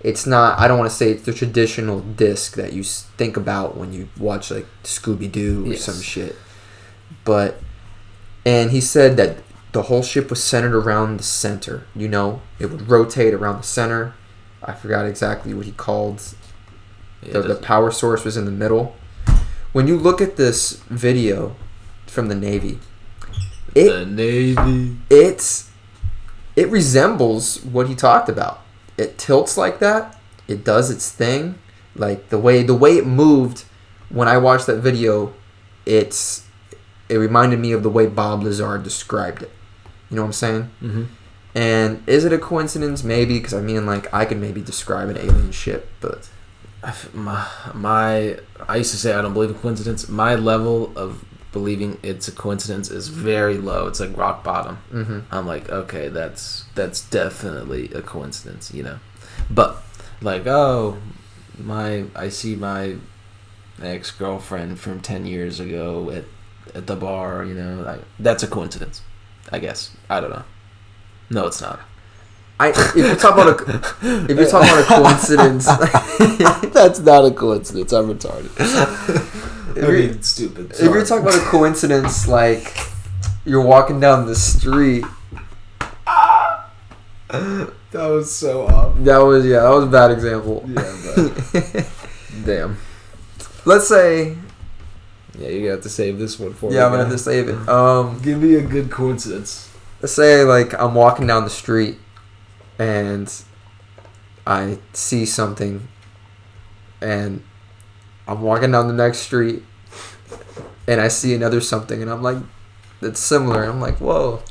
It's 0.00 0.26
not. 0.26 0.58
I 0.58 0.68
don't 0.68 0.78
want 0.78 0.90
to 0.90 0.96
say 0.96 1.10
it's 1.10 1.22
the 1.24 1.32
traditional 1.32 2.00
disc 2.00 2.56
that 2.56 2.74
you 2.74 2.82
think 2.82 3.36
about 3.38 3.76
when 3.76 3.92
you 3.94 4.08
watch 4.18 4.50
like 4.50 4.66
Scooby 4.82 5.30
Doo 5.32 5.64
or 5.64 5.68
Yes. 5.68 5.84
some 5.84 6.00
shit. 6.02 6.36
But, 7.24 7.58
and 8.44 8.70
he 8.70 8.82
said 8.82 9.16
that 9.16 9.38
the 9.72 9.84
whole 9.84 10.02
ship 10.02 10.28
was 10.28 10.42
centered 10.44 10.74
around 10.76 11.16
the 11.20 11.22
center. 11.22 11.86
You 11.96 12.08
know, 12.08 12.42
it 12.58 12.66
would 12.66 12.88
rotate 12.90 13.32
around 13.32 13.56
the 13.56 13.62
center. 13.66 14.12
I 14.62 14.72
forgot 14.74 15.06
exactly 15.06 15.54
what 15.54 15.64
he 15.64 15.72
called 15.72 16.34
the, 17.22 17.40
the 17.40 17.54
power 17.54 17.90
source 17.90 18.24
was 18.24 18.36
in 18.36 18.44
the 18.44 18.50
middle. 18.50 18.94
When 19.74 19.88
you 19.88 19.98
look 19.98 20.20
at 20.20 20.36
this 20.36 20.74
video 20.88 21.56
from 22.06 22.28
the 22.28 22.36
Navy, 22.36 22.78
it 23.74 23.90
the 23.90 24.06
Navy. 24.06 24.96
it's 25.10 25.68
it 26.54 26.68
resembles 26.68 27.64
what 27.64 27.88
he 27.88 27.96
talked 27.96 28.28
about. 28.28 28.60
It 28.96 29.18
tilts 29.18 29.58
like 29.58 29.80
that. 29.80 30.16
It 30.46 30.62
does 30.62 30.92
its 30.92 31.10
thing. 31.10 31.58
Like 31.96 32.28
the 32.28 32.38
way 32.38 32.62
the 32.62 32.72
way 32.72 32.98
it 32.98 33.04
moved 33.04 33.64
when 34.10 34.28
I 34.28 34.36
watched 34.38 34.68
that 34.68 34.78
video, 34.78 35.34
it's 35.84 36.46
it 37.08 37.16
reminded 37.16 37.58
me 37.58 37.72
of 37.72 37.82
the 37.82 37.90
way 37.90 38.06
Bob 38.06 38.44
Lazar 38.44 38.78
described 38.78 39.42
it. 39.42 39.50
You 40.08 40.14
know 40.14 40.22
what 40.22 40.26
I'm 40.26 40.32
saying? 40.34 40.70
Mm-hmm. 40.80 41.04
And 41.56 42.08
is 42.08 42.24
it 42.24 42.32
a 42.32 42.38
coincidence? 42.38 43.02
Maybe 43.02 43.38
because 43.38 43.54
I 43.54 43.60
mean, 43.60 43.86
like 43.86 44.06
I 44.14 44.24
could 44.24 44.38
maybe 44.38 44.60
describe 44.60 45.08
an 45.08 45.18
alien 45.18 45.50
ship, 45.50 45.90
but 46.00 46.30
my, 47.12 47.46
my 47.74 48.38
I 48.68 48.76
used 48.76 48.90
to 48.92 48.96
say 48.96 49.14
I 49.14 49.22
don't 49.22 49.32
believe 49.32 49.50
in 49.50 49.56
coincidence. 49.56 50.08
My 50.08 50.34
level 50.34 50.92
of 50.96 51.24
believing 51.52 51.98
it's 52.02 52.26
a 52.28 52.32
coincidence 52.32 52.90
is 52.90 53.08
very 53.08 53.56
low. 53.56 53.86
It's 53.86 54.00
like 54.00 54.16
rock 54.16 54.42
bottom. 54.42 54.76
hmm 54.90 55.20
I'm 55.30 55.46
like, 55.46 55.68
okay, 55.70 56.08
that's 56.08 56.64
that's 56.74 57.00
definitely 57.08 57.90
a 57.92 58.02
coincidence, 58.02 58.72
you 58.74 58.82
know. 58.82 58.98
But 59.50 59.82
like, 60.20 60.46
oh, 60.46 60.98
my 61.58 62.04
I 62.14 62.28
see 62.28 62.56
my 62.56 62.96
ex 63.82 64.10
girlfriend 64.10 64.78
from 64.80 65.00
ten 65.00 65.26
years 65.26 65.60
ago 65.60 66.10
at 66.10 66.24
at 66.74 66.86
the 66.86 66.96
bar, 66.96 67.44
you 67.44 67.54
know, 67.54 67.82
like, 67.82 68.00
that's 68.18 68.42
a 68.42 68.46
coincidence, 68.48 69.02
I 69.52 69.58
guess. 69.58 69.94
I 70.08 70.20
don't 70.20 70.30
know. 70.30 70.44
No, 71.30 71.46
it's 71.46 71.60
not. 71.60 71.80
I 72.60 72.68
if 72.70 72.94
you 72.96 73.14
talk 73.16 73.34
about 73.34 73.60
a 73.60 73.74
if 74.30 74.36
you're 74.38 74.48
talking 74.48 74.68
about 74.70 74.84
a 74.84 74.84
coincidence, 75.02 75.66
that's 76.72 77.00
not 77.00 77.24
a 77.24 77.30
coincidence. 77.32 77.92
I'm 77.92 78.06
retarded. 78.16 78.46
if 79.76 79.76
I 79.76 79.80
you're, 79.88 79.92
mean, 79.92 80.22
stupid. 80.22 80.70
if 80.72 80.80
you're 80.82 81.04
talking 81.04 81.26
about 81.26 81.36
a 81.38 81.44
coincidence, 81.46 82.28
like 82.28 82.76
you're 83.44 83.60
walking 83.64 83.98
down 84.00 84.26
the 84.26 84.36
street, 84.36 85.04
that 87.28 87.72
was 87.92 88.32
so 88.34 88.66
off. 88.66 88.94
that 88.98 89.18
was 89.18 89.44
yeah, 89.46 89.60
that 89.60 89.70
was 89.70 89.84
a 89.84 89.88
bad 89.88 90.10
example. 90.10 90.64
Yeah, 90.68 91.84
Damn. 92.44 92.76
Let's 93.64 93.88
say 93.88 94.36
yeah, 95.38 95.48
you're 95.48 95.60
gonna 95.62 95.70
have 95.72 95.82
to 95.82 95.88
save 95.88 96.18
this 96.18 96.38
one 96.38 96.52
for 96.54 96.70
me. 96.70 96.76
yeah, 96.76 96.84
I'm 96.86 96.92
gonna 96.92 97.04
have 97.04 97.12
to 97.12 97.18
save 97.18 97.48
it. 97.48 97.68
Um, 97.68 98.20
Give 98.22 98.40
me 98.40 98.54
a 98.54 98.62
good 98.62 98.90
coincidence. 98.90 99.68
let's 100.00 100.12
say 100.14 100.44
like 100.44 100.72
I'm 100.80 100.94
walking 100.94 101.26
down 101.26 101.44
the 101.44 101.50
street 101.50 101.98
and 102.78 103.32
I 104.46 104.78
see 104.92 105.26
something 105.26 105.88
and 107.00 107.42
I'm 108.26 108.42
walking 108.42 108.72
down 108.72 108.88
the 108.88 108.94
next 108.94 109.18
street 109.18 109.62
and 110.86 111.00
I 111.00 111.08
see 111.08 111.34
another 111.34 111.60
something 111.60 112.02
and 112.02 112.10
I'm 112.10 112.22
like 112.22 112.38
that's 113.00 113.20
similar 113.20 113.64
I'm 113.64 113.80
like 113.80 113.98
whoa 113.98 114.42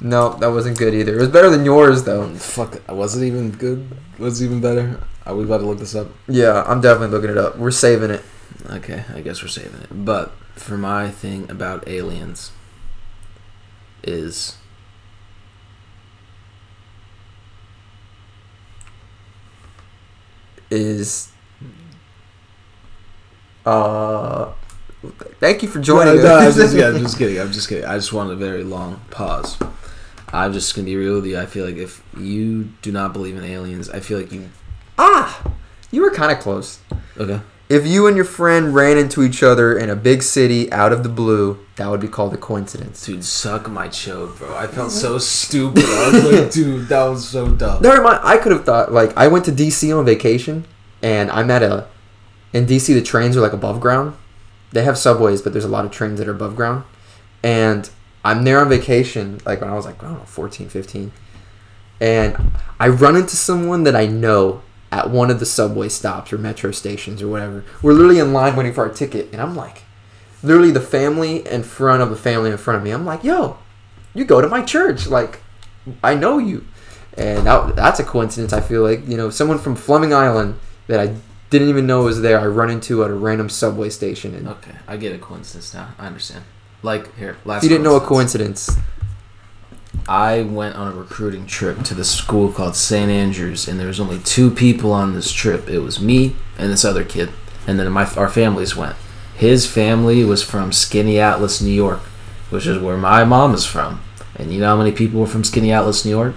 no 0.00 0.34
that 0.34 0.48
wasn't 0.48 0.78
good 0.78 0.94
either 0.94 1.14
it 1.14 1.20
was 1.20 1.28
better 1.28 1.50
than 1.50 1.64
yours 1.64 2.04
though 2.04 2.34
Fuck, 2.34 2.82
I 2.88 2.92
wasn't 2.92 3.24
even 3.24 3.50
good. 3.52 3.88
Was 4.18 4.42
even 4.42 4.60
better. 4.60 5.00
Are 5.24 5.34
we 5.34 5.44
about 5.44 5.58
to 5.58 5.66
look 5.66 5.78
this 5.78 5.94
up? 5.94 6.08
yeah 6.28 6.62
I'm 6.66 6.80
definitely 6.80 7.14
looking 7.16 7.30
it 7.30 7.38
up 7.38 7.56
we're 7.58 7.70
saving 7.70 8.10
it 8.10 8.22
Okay, 8.70 9.04
I 9.12 9.20
guess 9.22 9.42
we're 9.42 9.48
saving 9.48 9.80
it. 9.80 9.88
But 10.04 10.32
for 10.54 10.76
my 10.76 11.10
thing 11.10 11.50
about 11.50 11.88
aliens 11.88 12.52
is 14.04 14.56
is 20.72 21.30
uh 23.66 24.52
thank 25.38 25.62
you 25.62 25.68
for 25.68 25.80
joining 25.80 26.16
no, 26.16 26.22
no, 26.22 26.36
I'm 26.38 26.48
us. 26.48 26.56
just, 26.56 26.74
yeah, 26.74 26.88
I'm 26.88 26.98
just 26.98 27.18
kidding. 27.18 27.38
I'm 27.40 27.52
just 27.52 27.68
kidding. 27.68 27.84
I 27.84 27.94
just 27.96 28.12
wanted 28.12 28.32
a 28.32 28.36
very 28.36 28.64
long 28.64 29.00
pause. 29.10 29.58
I'm 30.32 30.52
just 30.52 30.74
gonna 30.74 30.86
be 30.86 30.96
real 30.96 31.16
with 31.16 31.26
you. 31.26 31.38
I 31.38 31.46
feel 31.46 31.66
like 31.66 31.76
if 31.76 32.02
you 32.16 32.64
do 32.82 32.90
not 32.92 33.12
believe 33.12 33.36
in 33.36 33.44
aliens, 33.44 33.90
I 33.90 34.00
feel 34.00 34.18
like 34.18 34.32
you. 34.32 34.48
ah, 34.98 35.52
you 35.90 36.02
were 36.02 36.10
kind 36.10 36.32
of 36.32 36.38
close. 36.38 36.78
Okay. 37.18 37.40
If 37.72 37.86
you 37.86 38.06
and 38.06 38.16
your 38.16 38.26
friend 38.26 38.74
ran 38.74 38.98
into 38.98 39.22
each 39.22 39.42
other 39.42 39.78
in 39.78 39.88
a 39.88 39.96
big 39.96 40.22
city 40.22 40.70
out 40.70 40.92
of 40.92 41.02
the 41.02 41.08
blue, 41.08 41.58
that 41.76 41.88
would 41.88 42.00
be 42.00 42.06
called 42.06 42.34
a 42.34 42.36
coincidence. 42.36 43.06
Dude, 43.06 43.24
suck 43.24 43.70
my 43.70 43.88
chode, 43.88 44.36
bro. 44.36 44.54
I 44.54 44.66
felt 44.66 44.92
so 44.92 45.16
stupid. 45.16 45.82
I 45.86 46.10
was 46.12 46.22
like, 46.22 46.50
dude, 46.52 46.88
that 46.88 47.04
was 47.04 47.26
so 47.26 47.48
dumb. 47.48 47.80
Never 47.80 48.02
mind. 48.02 48.20
I 48.24 48.36
could 48.36 48.52
have 48.52 48.66
thought 48.66 48.92
like 48.92 49.16
I 49.16 49.26
went 49.28 49.46
to 49.46 49.50
DC 49.50 49.98
on 49.98 50.04
vacation, 50.04 50.66
and 51.00 51.30
I'm 51.30 51.50
at 51.50 51.62
a 51.62 51.86
in 52.52 52.66
DC 52.66 52.92
the 52.92 53.00
trains 53.00 53.38
are 53.38 53.40
like 53.40 53.54
above 53.54 53.80
ground. 53.80 54.18
They 54.72 54.84
have 54.84 54.98
subways, 54.98 55.40
but 55.40 55.54
there's 55.54 55.64
a 55.64 55.68
lot 55.68 55.86
of 55.86 55.90
trains 55.90 56.18
that 56.18 56.28
are 56.28 56.32
above 56.32 56.54
ground, 56.54 56.84
and 57.42 57.88
I'm 58.22 58.44
there 58.44 58.60
on 58.60 58.68
vacation 58.68 59.40
like 59.46 59.62
when 59.62 59.70
I 59.70 59.74
was 59.74 59.86
like 59.86 60.04
I 60.04 60.08
don't 60.08 60.18
know 60.18 60.24
14, 60.26 60.68
15, 60.68 61.10
and 62.02 62.52
I 62.78 62.88
run 62.88 63.16
into 63.16 63.34
someone 63.34 63.84
that 63.84 63.96
I 63.96 64.04
know 64.04 64.60
at 64.92 65.10
one 65.10 65.30
of 65.30 65.40
the 65.40 65.46
subway 65.46 65.88
stops 65.88 66.32
or 66.32 66.38
metro 66.38 66.70
stations 66.70 67.20
or 67.20 67.26
whatever. 67.26 67.64
We're 67.82 67.94
literally 67.94 68.20
in 68.20 68.32
line 68.32 68.54
waiting 68.54 68.72
for 68.72 68.86
our 68.86 68.94
ticket, 68.94 69.28
and 69.32 69.42
I'm 69.42 69.56
like, 69.56 69.82
literally 70.42 70.70
the 70.70 70.80
family 70.80 71.44
in 71.48 71.64
front 71.64 72.02
of 72.02 72.10
the 72.10 72.16
family 72.16 72.50
in 72.50 72.58
front 72.58 72.78
of 72.78 72.84
me. 72.84 72.92
I'm 72.92 73.04
like, 73.04 73.24
yo, 73.24 73.58
you 74.14 74.24
go 74.24 74.40
to 74.40 74.48
my 74.48 74.62
church, 74.62 75.08
like 75.08 75.40
I 76.04 76.14
know 76.14 76.38
you 76.38 76.64
and 77.16 77.46
that, 77.46 77.76
that's 77.76 78.00
a 78.00 78.04
coincidence. 78.04 78.52
I 78.52 78.60
feel 78.60 78.82
like 78.82 79.06
you 79.06 79.16
know 79.16 79.30
someone 79.30 79.58
from 79.58 79.76
Fleming 79.76 80.14
Island 80.14 80.58
that 80.86 81.00
I 81.00 81.14
didn't 81.50 81.68
even 81.68 81.86
know 81.86 82.04
was 82.04 82.22
there. 82.22 82.38
I 82.38 82.46
run 82.46 82.70
into 82.70 83.04
at 83.04 83.10
a 83.10 83.14
random 83.14 83.48
subway 83.48 83.90
station, 83.90 84.34
and 84.34 84.48
Okay, 84.48 84.74
I 84.86 84.96
get 84.96 85.14
a 85.14 85.18
coincidence 85.18 85.74
now. 85.74 85.88
I 85.98 86.06
understand. 86.06 86.44
Like 86.82 87.14
here, 87.16 87.36
last. 87.44 87.62
if 87.62 87.70
you 87.70 87.76
didn't 87.76 87.84
know 87.84 87.96
a 87.96 88.00
coincidence. 88.00 88.76
I 90.08 90.42
went 90.42 90.76
on 90.76 90.88
a 90.92 90.96
recruiting 90.96 91.46
trip 91.46 91.82
to 91.84 91.94
this 91.94 92.10
school 92.10 92.50
called 92.52 92.74
St. 92.76 93.10
Andrews, 93.10 93.68
and 93.68 93.78
there 93.78 93.86
was 93.86 94.00
only 94.00 94.18
two 94.18 94.50
people 94.50 94.92
on 94.92 95.14
this 95.14 95.30
trip. 95.32 95.68
It 95.68 95.78
was 95.78 96.00
me 96.00 96.34
and 96.58 96.70
this 96.72 96.84
other 96.84 97.04
kid, 97.04 97.30
and 97.66 97.78
then 97.78 97.90
my 97.92 98.04
our 98.16 98.28
families 98.28 98.74
went. 98.76 98.96
His 99.36 99.66
family 99.66 100.24
was 100.24 100.42
from 100.42 100.70
Skaneateles, 100.70 101.62
New 101.62 101.70
York, 101.72 102.00
which 102.50 102.66
is 102.66 102.78
where 102.82 102.96
my 102.96 103.24
mom 103.24 103.54
is 103.54 103.64
from. 103.64 104.00
And 104.36 104.52
you 104.52 104.60
know 104.60 104.66
how 104.68 104.76
many 104.76 104.92
people 104.92 105.20
were 105.20 105.26
from 105.26 105.42
Skaneateles, 105.42 106.04
New 106.04 106.10
York? 106.10 106.34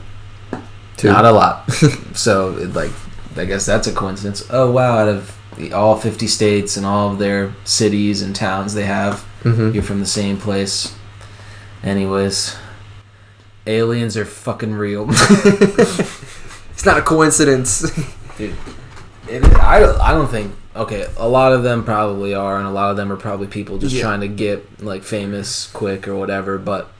Two. 0.97 1.09
Not 1.11 1.25
a 1.25 1.31
lot. 1.31 1.69
so, 2.13 2.57
it, 2.57 2.73
like, 2.73 2.91
I 3.35 3.45
guess 3.45 3.65
that's 3.65 3.87
a 3.87 3.93
coincidence. 3.93 4.47
Oh 4.49 4.71
wow! 4.71 4.97
Out 4.99 5.07
of 5.09 5.37
the, 5.57 5.73
all 5.73 5.97
fifty 5.97 6.27
states 6.27 6.77
and 6.77 6.85
all 6.85 7.11
of 7.11 7.19
their 7.19 7.53
cities 7.63 8.21
and 8.21 8.35
towns 8.35 8.73
they 8.75 8.85
have, 8.85 9.25
Mhm. 9.43 9.73
you're 9.73 9.83
from 9.83 9.99
the 9.99 10.05
same 10.05 10.37
place. 10.37 10.95
Anyways, 11.83 12.55
aliens 13.67 14.15
are 14.17 14.25
fucking 14.25 14.73
real. 14.73 15.07
it's 15.09 16.85
not 16.85 16.97
a 16.97 17.01
coincidence. 17.01 17.81
Dude, 18.37 18.55
it, 19.29 19.43
I, 19.55 19.83
I 20.09 20.13
don't 20.13 20.27
think. 20.29 20.53
Okay, 20.75 21.07
a 21.17 21.27
lot 21.27 21.53
of 21.53 21.63
them 21.63 21.85
probably 21.85 22.33
are, 22.33 22.57
and 22.57 22.67
a 22.67 22.71
lot 22.71 22.91
of 22.91 22.97
them 22.97 23.09
are 23.11 23.15
probably 23.15 23.47
people 23.47 23.77
just 23.77 23.95
Yeah. 23.95 24.01
trying 24.03 24.19
to 24.21 24.27
get 24.27 24.83
like 24.83 25.03
famous 25.03 25.67
quick 25.71 26.05
or 26.07 26.15
whatever. 26.17 26.57
But 26.57 26.91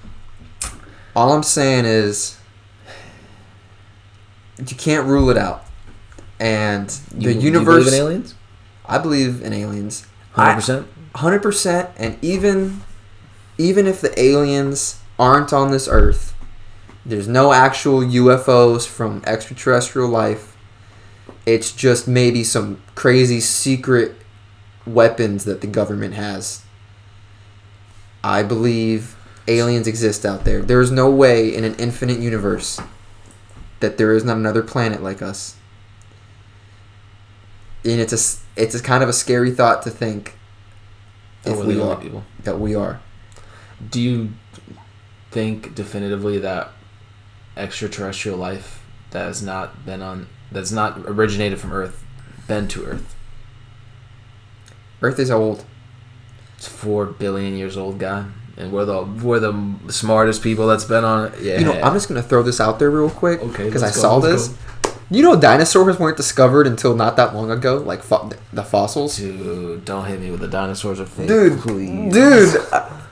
All 1.15 1.33
I'm 1.33 1.43
saying 1.43 1.83
is 1.85 2.37
you 4.57 4.75
can't 4.75 5.07
rule 5.07 5.29
it 5.29 5.37
out. 5.37 5.63
And 6.39 6.89
the 7.11 7.33
you 7.33 7.39
universe, 7.39 7.85
believe 7.85 7.93
in 7.93 7.99
aliens, 8.07 8.35
I 8.85 8.97
believe 8.97 9.41
in 9.41 9.53
aliens. 9.53 10.05
hundred 10.33 10.55
percent. 10.55 10.87
hundred 11.15 11.41
percent, 11.41 11.89
and 11.97 12.17
even 12.21 12.81
even 13.57 13.87
if 13.87 14.01
the 14.01 14.17
aliens 14.21 14.99
aren't 15.17 15.53
on 15.53 15.71
this 15.71 15.87
earth, 15.89 16.33
there's 17.05 17.27
no 17.27 17.53
actual 17.53 17.99
UFOs 18.01 18.87
from 18.87 19.21
extraterrestrial 19.27 20.09
life. 20.09 20.57
It's 21.45 21.71
just 21.71 22.07
maybe 22.07 22.43
some 22.43 22.81
crazy 22.95 23.39
secret 23.39 24.15
weapons 24.85 25.45
that 25.45 25.61
the 25.61 25.67
government 25.67 26.15
has. 26.15 26.63
I 28.23 28.41
believe 28.41 29.15
aliens 29.47 29.87
exist 29.87 30.25
out 30.25 30.45
there. 30.45 30.61
There 30.63 30.81
is 30.81 30.89
no 30.91 31.09
way 31.09 31.53
in 31.53 31.63
an 31.63 31.75
infinite 31.75 32.19
universe 32.19 32.79
that 33.81 33.97
there 33.97 34.13
is 34.13 34.23
not 34.23 34.37
another 34.37 34.63
planet 34.63 35.03
like 35.03 35.21
us. 35.21 35.55
And 37.83 38.01
it's 38.01 38.13
a 38.13 38.59
it's 38.59 38.73
a 38.73 38.81
kind 38.81 39.03
of 39.03 39.09
a 39.09 39.13
scary 39.13 39.51
thought 39.51 39.83
to 39.83 39.91
think 39.91 40.37
Oh, 41.45 41.59
if 41.61 41.65
we 41.67 41.79
are 41.79 41.95
people. 41.97 42.23
that 42.43 42.59
we 42.59 42.73
are. 42.73 42.99
Do 43.91 44.01
you 44.01 44.31
think 45.29 45.75
definitively 45.75 46.39
that 46.39 46.71
extraterrestrial 47.57 48.37
life 48.37 48.83
that 49.11 49.25
has 49.25 49.41
not 49.41 49.85
been 49.85 50.01
on, 50.01 50.27
that's 50.51 50.71
not 50.71 50.97
originated 51.05 51.59
from 51.59 51.71
Earth, 51.73 52.03
been 52.47 52.67
to 52.69 52.85
Earth? 52.85 53.15
Earth 55.01 55.19
is 55.19 55.29
old. 55.31 55.65
It's 56.57 56.67
four 56.67 57.05
billion 57.05 57.55
years 57.57 57.75
old, 57.77 57.99
guy, 57.99 58.25
and 58.57 58.71
we're 58.71 58.85
the 58.85 59.03
we're 59.03 59.39
the 59.39 59.75
smartest 59.89 60.41
people 60.41 60.67
that's 60.67 60.85
been 60.85 61.03
on 61.03 61.27
it. 61.33 61.41
Yeah, 61.41 61.59
You 61.59 61.65
know, 61.65 61.73
I'm 61.81 61.93
just 61.93 62.07
gonna 62.07 62.23
throw 62.23 62.43
this 62.43 62.59
out 62.61 62.79
there 62.79 62.89
real 62.89 63.09
quick 63.09 63.41
Okay, 63.41 63.65
because 63.65 63.83
I 63.83 63.87
go, 63.87 63.91
saw 63.93 64.19
this. 64.19 64.55
You 65.11 65.21
know, 65.21 65.35
dinosaurs 65.39 65.99
weren't 65.99 66.17
discovered 66.17 66.65
until 66.65 66.95
not 66.95 67.15
that 67.17 67.35
long 67.35 67.51
ago, 67.51 67.75
like 67.77 68.01
fo- 68.01 68.31
the 68.53 68.63
fossils. 68.63 69.17
Dude, 69.17 69.85
don't 69.85 70.05
hit 70.05 70.19
me 70.19 70.31
with 70.31 70.39
the 70.39 70.47
dinosaurs 70.47 70.99
are 70.99 71.05
fake, 71.05 71.27
Dude, 71.27 71.59
please. 71.59 72.11
dude, 72.13 72.55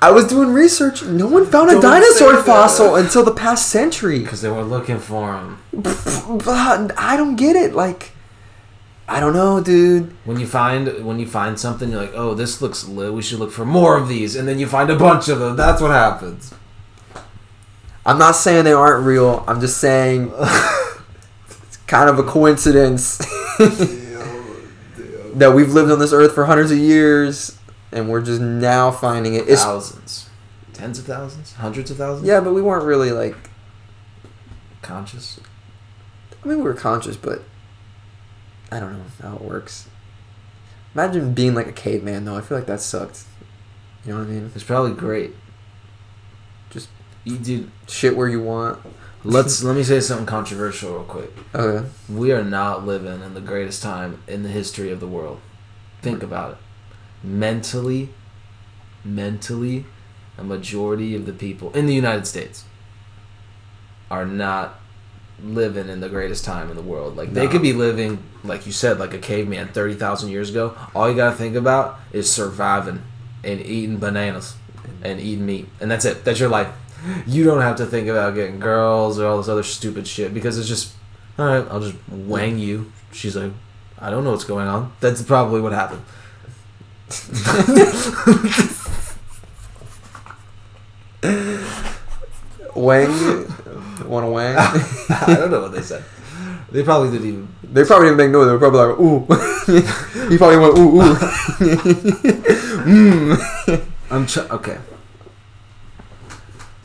I, 0.04 0.08
I 0.10 0.12
was 0.12 0.28
doing 0.28 0.50
research. 0.52 1.04
No 1.04 1.28
one 1.28 1.46
found 1.46 1.70
a 1.70 1.74
Don't 1.74 1.82
dinosaur 1.82 2.34
that. 2.34 2.46
fossil 2.46 2.96
until 2.96 3.24
the 3.24 3.32
past 3.34 3.70
century. 3.70 4.20
because 4.20 4.42
they 4.42 4.50
were 4.50 4.64
looking 4.64 5.00
for 5.00 5.32
them. 5.32 5.60
I 6.98 7.16
don't 7.18 7.36
get 7.36 7.56
it. 7.56 7.74
Like, 7.74 8.12
I 9.08 9.20
don't 9.20 9.34
know, 9.34 9.62
dude. 9.62 10.16
When 10.26 10.40
you 10.40 10.48
find 10.48 11.06
when 11.06 11.20
you 11.20 11.28
find 11.28 11.60
something, 11.60 11.90
you're 11.90 12.02
like, 12.02 12.14
oh, 12.16 12.34
this 12.34 12.62
looks 12.62 12.88
lit. 12.88 13.14
We 13.14 13.22
should 13.22 13.40
look 13.40 13.52
for 13.52 13.66
more 13.66 13.98
of 13.98 14.08
these, 14.08 14.36
and 14.36 14.48
then 14.48 14.60
you 14.60 14.68
find 14.68 14.90
a 14.90 14.96
bunch 14.96 15.30
of 15.30 15.40
them. 15.40 15.56
That's 15.56 15.82
what 15.82 15.92
happens. 15.92 16.54
I'm 18.06 18.18
not 18.18 18.36
saying 18.36 18.66
they 18.66 18.74
aren't 18.74 19.06
real. 19.06 19.46
I'm 19.48 19.62
just 19.62 19.78
saying 19.78 20.34
it's 20.38 21.78
kind 21.88 22.10
of 22.10 22.20
a 22.20 22.24
coincidence 22.24 23.18
that 25.36 25.54
we've 25.56 25.72
lived 25.72 25.92
on 25.92 26.00
this 26.00 26.12
earth 26.12 26.34
for 26.36 26.46
hundreds 26.46 26.72
of 26.72 26.78
years 26.78 27.58
and 27.94 28.10
we're 28.10 28.22
just 28.22 28.42
now 28.42 28.92
finding 28.92 29.36
it. 29.36 29.48
It's, 29.48 29.64
thousands, 29.64 30.30
tens 30.74 31.00
of 31.00 31.06
thousands, 31.06 31.54
hundreds 31.54 31.92
of 31.92 31.98
thousands. 31.98 32.28
yeah, 32.28 32.40
but 32.40 32.54
we 32.54 32.62
weren't 32.62 32.86
really 32.86 33.12
like. 33.12 33.36
conscious. 34.82 35.40
I 36.44 36.48
mean, 36.48 36.58
we 36.58 36.64
were 36.64 36.74
conscious, 36.74 37.16
but 37.16 37.44
I 38.72 38.80
don't 38.80 38.94
know 38.94 39.06
how 39.22 39.36
it 39.36 39.42
works. 39.42 39.88
Imagine 40.94 41.34
being 41.34 41.54
like 41.56 41.68
a 41.68 41.72
caveman, 41.72 42.26
though. 42.26 42.36
I 42.36 42.42
feel 42.42 42.58
like 42.58 42.68
that 42.68 42.82
sucked. 42.82 43.24
You 44.06 44.12
know 44.12 44.20
what 44.20 44.28
I 44.28 44.32
mean? 44.32 44.52
It's 44.54 44.64
probably 44.64 44.92
great. 44.94 45.34
Just 46.70 46.90
you 47.24 47.38
do 47.38 47.72
shit 47.88 48.18
where 48.18 48.28
you 48.28 48.42
want. 48.42 48.80
Let's 49.24 49.64
let 49.64 49.78
me 49.78 49.84
say 49.84 50.02
something 50.02 50.26
controversial 50.26 50.92
real 50.94 51.04
quick. 51.04 51.32
Okay. 51.56 51.88
We 52.10 52.34
are 52.34 52.44
not 52.44 52.86
living 52.86 53.22
in 53.22 53.34
the 53.34 53.42
greatest 53.42 53.82
time 53.82 54.22
in 54.28 54.44
the 54.44 54.50
history 54.50 54.92
of 54.92 55.00
the 55.00 55.08
world. 55.08 55.40
Think 56.02 56.22
about 56.22 56.52
it. 56.52 56.58
Mentally, 57.24 58.10
mentally, 59.06 59.86
a 60.38 60.44
majority 60.44 61.16
of 61.16 61.26
the 61.26 61.34
people 61.34 61.72
in 61.74 61.86
the 61.86 61.94
United 61.94 62.28
States 62.28 62.66
are 64.12 64.26
not 64.26 64.80
living 65.42 65.90
in 65.90 66.00
the 66.00 66.10
greatest 66.10 66.46
time 66.46 66.70
in 66.70 66.76
the 66.76 66.82
world. 66.82 67.16
Like 67.16 67.34
they 67.34 67.48
could 67.48 67.62
be 67.62 67.74
living, 67.74 68.24
like 68.44 68.66
you 68.66 68.72
said, 68.72 69.00
like 69.00 69.14
a 69.14 69.18
caveman 69.18 69.70
thirty 69.70 69.94
thousand 69.94 70.30
years 70.30 70.50
ago. 70.50 70.78
All 70.94 71.10
you 71.10 71.16
gotta 71.16 71.36
think 71.36 71.56
about 71.56 72.00
is 72.12 72.32
surviving 72.32 73.04
and 73.44 73.62
eating 73.62 73.98
bananas 73.98 74.56
and 75.02 75.20
eating 75.20 75.46
meat, 75.46 75.68
and 75.80 75.90
that's 75.90 76.06
it. 76.06 76.24
That's 76.24 76.40
your 76.40 76.50
life. 76.50 76.68
You 77.26 77.44
don't 77.44 77.62
have 77.62 77.76
to 77.78 77.86
think 77.86 78.08
about 78.08 78.36
getting 78.36 78.60
girls 78.60 79.20
or 79.20 79.28
all 79.28 79.38
this 79.38 79.50
other 79.50 79.64
stupid 79.64 80.08
shit 80.08 80.34
because 80.34 80.58
it's 80.58 80.70
just, 80.70 80.94
all 81.38 81.46
right, 81.46 81.68
I'll 81.70 81.82
just 81.82 81.98
wang 82.10 82.60
you. 82.60 82.94
She's 83.12 83.36
like, 83.36 83.52
I 84.00 84.10
don't 84.10 84.24
know 84.24 84.32
what's 84.32 84.46
going 84.46 84.68
on. 84.68 84.94
That's 85.02 85.22
probably 85.22 85.60
what 85.60 85.74
happened. 85.74 86.02
Wang. 92.76 93.48
Want 94.06 94.26
to 94.26 94.30
wang? 94.30 94.58
I 95.10 95.36
don't 95.38 95.52
know 95.52 95.62
what 95.62 95.72
they 95.72 95.82
said. 95.82 96.04
They 96.72 96.84
probably 96.84 97.12
didn't 97.12 97.28
even. 97.28 97.48
They 97.64 97.84
probably 97.84 98.08
didn't 98.08 98.18
make 98.18 98.32
noise. 98.32 98.48
They 98.48 98.52
were 98.52 98.60
probably 98.60 98.80
like, 98.80 99.00
ooh. 99.00 99.20
he 100.30 100.38
probably 100.38 100.58
went, 100.58 100.78
ooh, 100.78 101.02
ooh. 101.02 101.16
mm. 102.84 103.86
I'm 104.10 104.28
ch- 104.28 104.38
okay. 104.38 104.78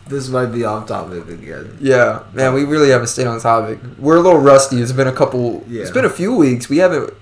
This 0.07 0.29
might 0.29 0.47
be 0.47 0.65
off 0.65 0.89
topic 0.89 1.29
again. 1.29 1.77
Yeah, 1.81 2.23
man, 2.33 2.55
we 2.55 2.65
really 2.65 2.91
haven't 2.91 3.09
stayed 3.09 3.27
on 3.27 3.41
topic. 3.41 3.79
We're 3.99 4.17
a 4.17 4.21
little 4.21 4.41
rusty. 4.41 4.81
It's 4.81 4.93
been 4.93 5.09
a 5.09 5.13
couple. 5.13 5.65
Yeah. 5.69 5.83
It's 5.83 5.91
been 5.91 6.07
a 6.07 6.11
few 6.11 6.35
weeks. 6.35 6.69
We 6.69 6.79
haven't 6.79 7.13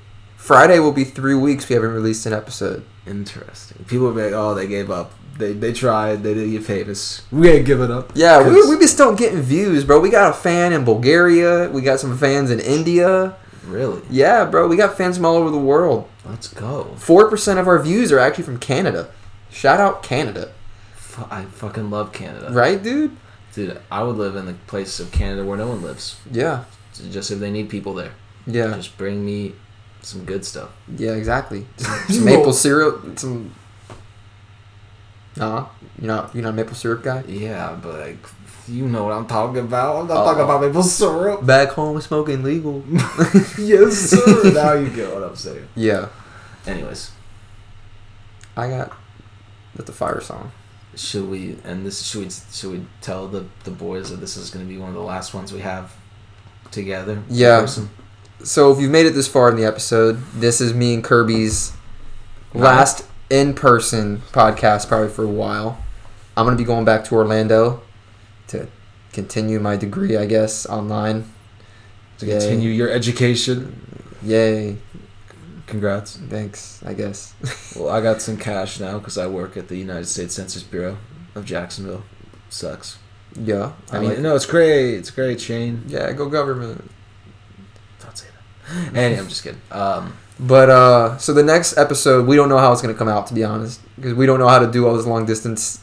Friday 0.47 0.79
will 0.79 0.93
be 0.93 1.05
three 1.05 1.35
weeks 1.35 1.69
we 1.69 1.75
haven't 1.75 1.93
released 1.93 2.25
an 2.27 2.33
episode. 2.33 2.85
Interesting. 3.07 3.85
People 3.87 4.07
will 4.07 4.15
be 4.15 4.23
like, 4.23 4.33
oh, 4.33 4.55
they 4.55 4.67
gave 4.67 4.91
up. 4.91 5.13
They 5.39 5.53
they 5.53 5.73
tried. 5.73 6.23
They 6.23 6.35
didn't 6.35 6.53
get 6.53 6.65
famous. 6.65 7.23
We 7.31 7.51
ain't 7.51 7.67
giving 7.67 7.91
up. 7.91 8.13
Yeah, 8.15 8.47
we, 8.49 8.67
we 8.69 8.77
been 8.79 8.89
still 8.89 9.15
getting 9.15 9.41
views, 9.43 9.85
bro. 9.85 10.01
We 10.01 10.09
got 10.09 10.31
a 10.31 10.35
fan 10.35 10.73
in 10.73 10.85
Bulgaria. 10.85 11.69
We 11.71 11.83
got 11.83 12.01
some 12.01 12.17
fans 12.17 12.51
in 12.51 12.59
India. 12.61 13.37
really. 13.67 14.01
Yeah, 14.09 14.45
bro. 14.47 14.67
We 14.67 14.77
got 14.77 14.97
fans 14.97 15.17
from 15.17 15.27
all 15.27 15.37
over 15.37 15.51
the 15.51 15.59
world. 15.59 16.09
Let's 16.25 16.49
go. 16.49 16.85
Four 16.97 17.29
percent 17.29 17.59
of 17.59 17.69
our 17.69 17.79
views 17.79 18.13
are 18.13 18.19
actually 18.19 18.45
from 18.45 18.59
Canada. 18.59 19.11
Shout 19.51 19.79
out 19.81 20.03
Canada, 20.03 20.53
Fu- 20.95 21.27
I 21.31 21.45
fucking 21.45 21.91
love 21.91 22.13
Canada. 22.13 22.49
right, 22.53 22.83
dude? 22.83 23.17
Dude, 23.55 23.79
I 23.91 24.03
would 24.03 24.17
live 24.17 24.37
in 24.37 24.45
the 24.47 24.55
place 24.67 25.01
of 25.01 25.11
Canada 25.13 25.45
where 25.45 25.57
no 25.59 25.69
one 25.69 25.83
lives. 25.83 26.17
Yeah, 26.31 26.65
Just 27.11 27.31
if 27.31 27.39
they 27.41 27.51
need 27.51 27.69
people 27.71 27.95
there. 27.95 28.13
yeah, 28.47 28.75
Just 28.77 28.97
bring 28.99 29.25
me 29.25 29.55
some 30.07 30.25
good 30.25 30.45
stuff. 30.45 30.71
yeah. 30.97 31.13
Exactly. 31.15 31.67
Some, 31.77 32.25
maple 32.31 32.53
syrup. 32.53 33.19
Some. 33.19 33.53
Nah, 35.37 35.67
you 36.01 36.07
not 36.07 36.35
you 36.35 36.41
not 36.43 36.51
a 36.51 36.53
maple 36.53 36.75
syrup 36.75 37.03
guy. 37.03 37.23
Yeah, 37.29 37.77
but 37.83 37.99
like, 38.01 38.19
you 38.69 38.89
know 38.89 39.05
what 39.05 39.13
I'm 39.13 39.27
talking 39.27 39.59
about. 39.59 39.97
I'm 40.01 40.07
not 40.09 40.17
Uh-oh. 40.17 40.25
talking 40.25 40.45
about 40.45 40.61
maple 40.63 40.83
syrup. 40.83 41.45
Back 41.45 41.71
home 41.71 42.01
smoking 42.01 42.43
legal. 42.43 42.83
yes, 43.59 43.95
sir. 43.97 44.51
now 44.55 44.73
you 44.73 44.89
get 44.89 45.13
what 45.13 45.23
I'm 45.25 45.37
saying. 45.37 45.69
yeah, 45.75 46.09
Anyways, 46.67 47.11
I 48.57 48.69
got. 48.71 48.97
That's 49.75 49.91
a 49.91 49.93
fire 49.93 50.23
song. 50.23 50.53
should 50.95 51.29
we 51.29 51.59
and 51.65 51.85
this 51.85 52.03
should 52.03 52.25
we 52.25 52.31
should 52.51 52.71
we 52.71 52.87
tell 53.03 53.29
the 53.29 53.45
the 53.65 53.71
boys 53.71 54.09
that 54.11 54.17
this 54.21 54.39
is 54.39 54.49
going 54.49 54.65
to 54.65 54.73
be 54.73 54.79
one 54.79 54.89
of 54.89 54.95
the 54.95 55.03
last 55.03 55.35
ones 55.35 55.53
we 55.53 55.61
have 55.61 55.93
together? 56.71 57.23
Yeah. 57.29 57.61
person? 57.61 57.91
So 58.43 58.71
if 58.73 58.81
you've 58.81 58.91
made 58.91 59.07
it 59.07 59.11
this 59.15 59.27
far 59.29 59.49
in 59.51 59.57
the 59.57 59.65
episode, 59.65 60.23
this 60.35 60.61
is 60.61 60.73
me 60.75 60.95
and 60.95 61.03
Kirby's 61.03 61.73
last 62.55 63.05
in-person 63.31 64.19
podcast 64.33 64.89
probably 64.89 65.09
for 65.09 65.25
a 65.25 65.29
while. 65.29 65.79
I'm 66.37 66.45
gonna 66.45 66.57
be 66.57 66.65
going 66.65 66.85
back 66.85 67.05
to 67.05 67.15
Orlando 67.15 67.83
to 68.49 68.69
continue 69.13 69.59
my 69.59 69.77
degree, 69.77 70.17
I 70.17 70.27
guess, 70.27 70.67
online. 70.67 71.33
To 72.19 72.27
Yay. 72.27 72.39
continue 72.39 72.71
your 72.71 72.91
education. 72.91 74.05
Yay! 74.23 74.77
Congrats. 75.67 76.17
Thanks, 76.17 76.83
I 76.85 76.95
guess. 76.95 77.35
Well, 77.77 77.91
I 77.91 78.01
got 78.01 78.23
some 78.23 78.39
cash 78.39 78.81
now 78.81 78.99
because 78.99 79.19
I 79.19 79.27
work 79.27 79.57
at 79.59 79.69
the 79.69 79.77
United 79.77 80.07
States 80.07 80.35
Census 80.35 80.63
Bureau 80.63 80.97
of 81.35 81.45
Jacksonville. 81.45 82.05
Sucks. 82.49 82.99
yeah, 83.35 83.73
I, 83.93 83.97
I 83.97 84.01
mean, 84.01 84.11
mean, 84.11 84.23
no, 84.23 84.35
it's 84.35 84.47
great. 84.47 84.95
It's 84.95 85.11
great, 85.11 85.41
Shane. 85.41 85.83
yeah, 85.89 86.11
go 86.13 86.29
government. 86.31 86.91
Don't 88.67 88.85
say 88.85 88.91
that. 88.91 88.97
Anyway, 88.99 89.21
I'm 89.21 89.29
just 89.29 89.43
kidding. 89.45 89.61
Um, 89.71 90.17
But 90.39 90.69
uh, 90.71 91.17
so 91.19 91.33
the 91.33 91.43
next 91.43 91.79
episode, 91.79 92.27
we 92.27 92.37
don't 92.37 92.49
know 92.49 92.59
how 92.59 92.73
it's 92.73 92.83
gonna 92.83 92.95
come 92.95 93.09
out, 93.09 93.27
to 93.29 93.35
be 93.35 93.43
honest, 93.45 93.81
because 93.97 94.15
we 94.15 94.27
don't 94.27 94.39
know 94.39 94.49
how 94.49 94.59
to 94.59 94.67
do 94.71 94.87
all 94.87 94.95
this 94.97 95.07
long 95.07 95.25
distance 95.27 95.81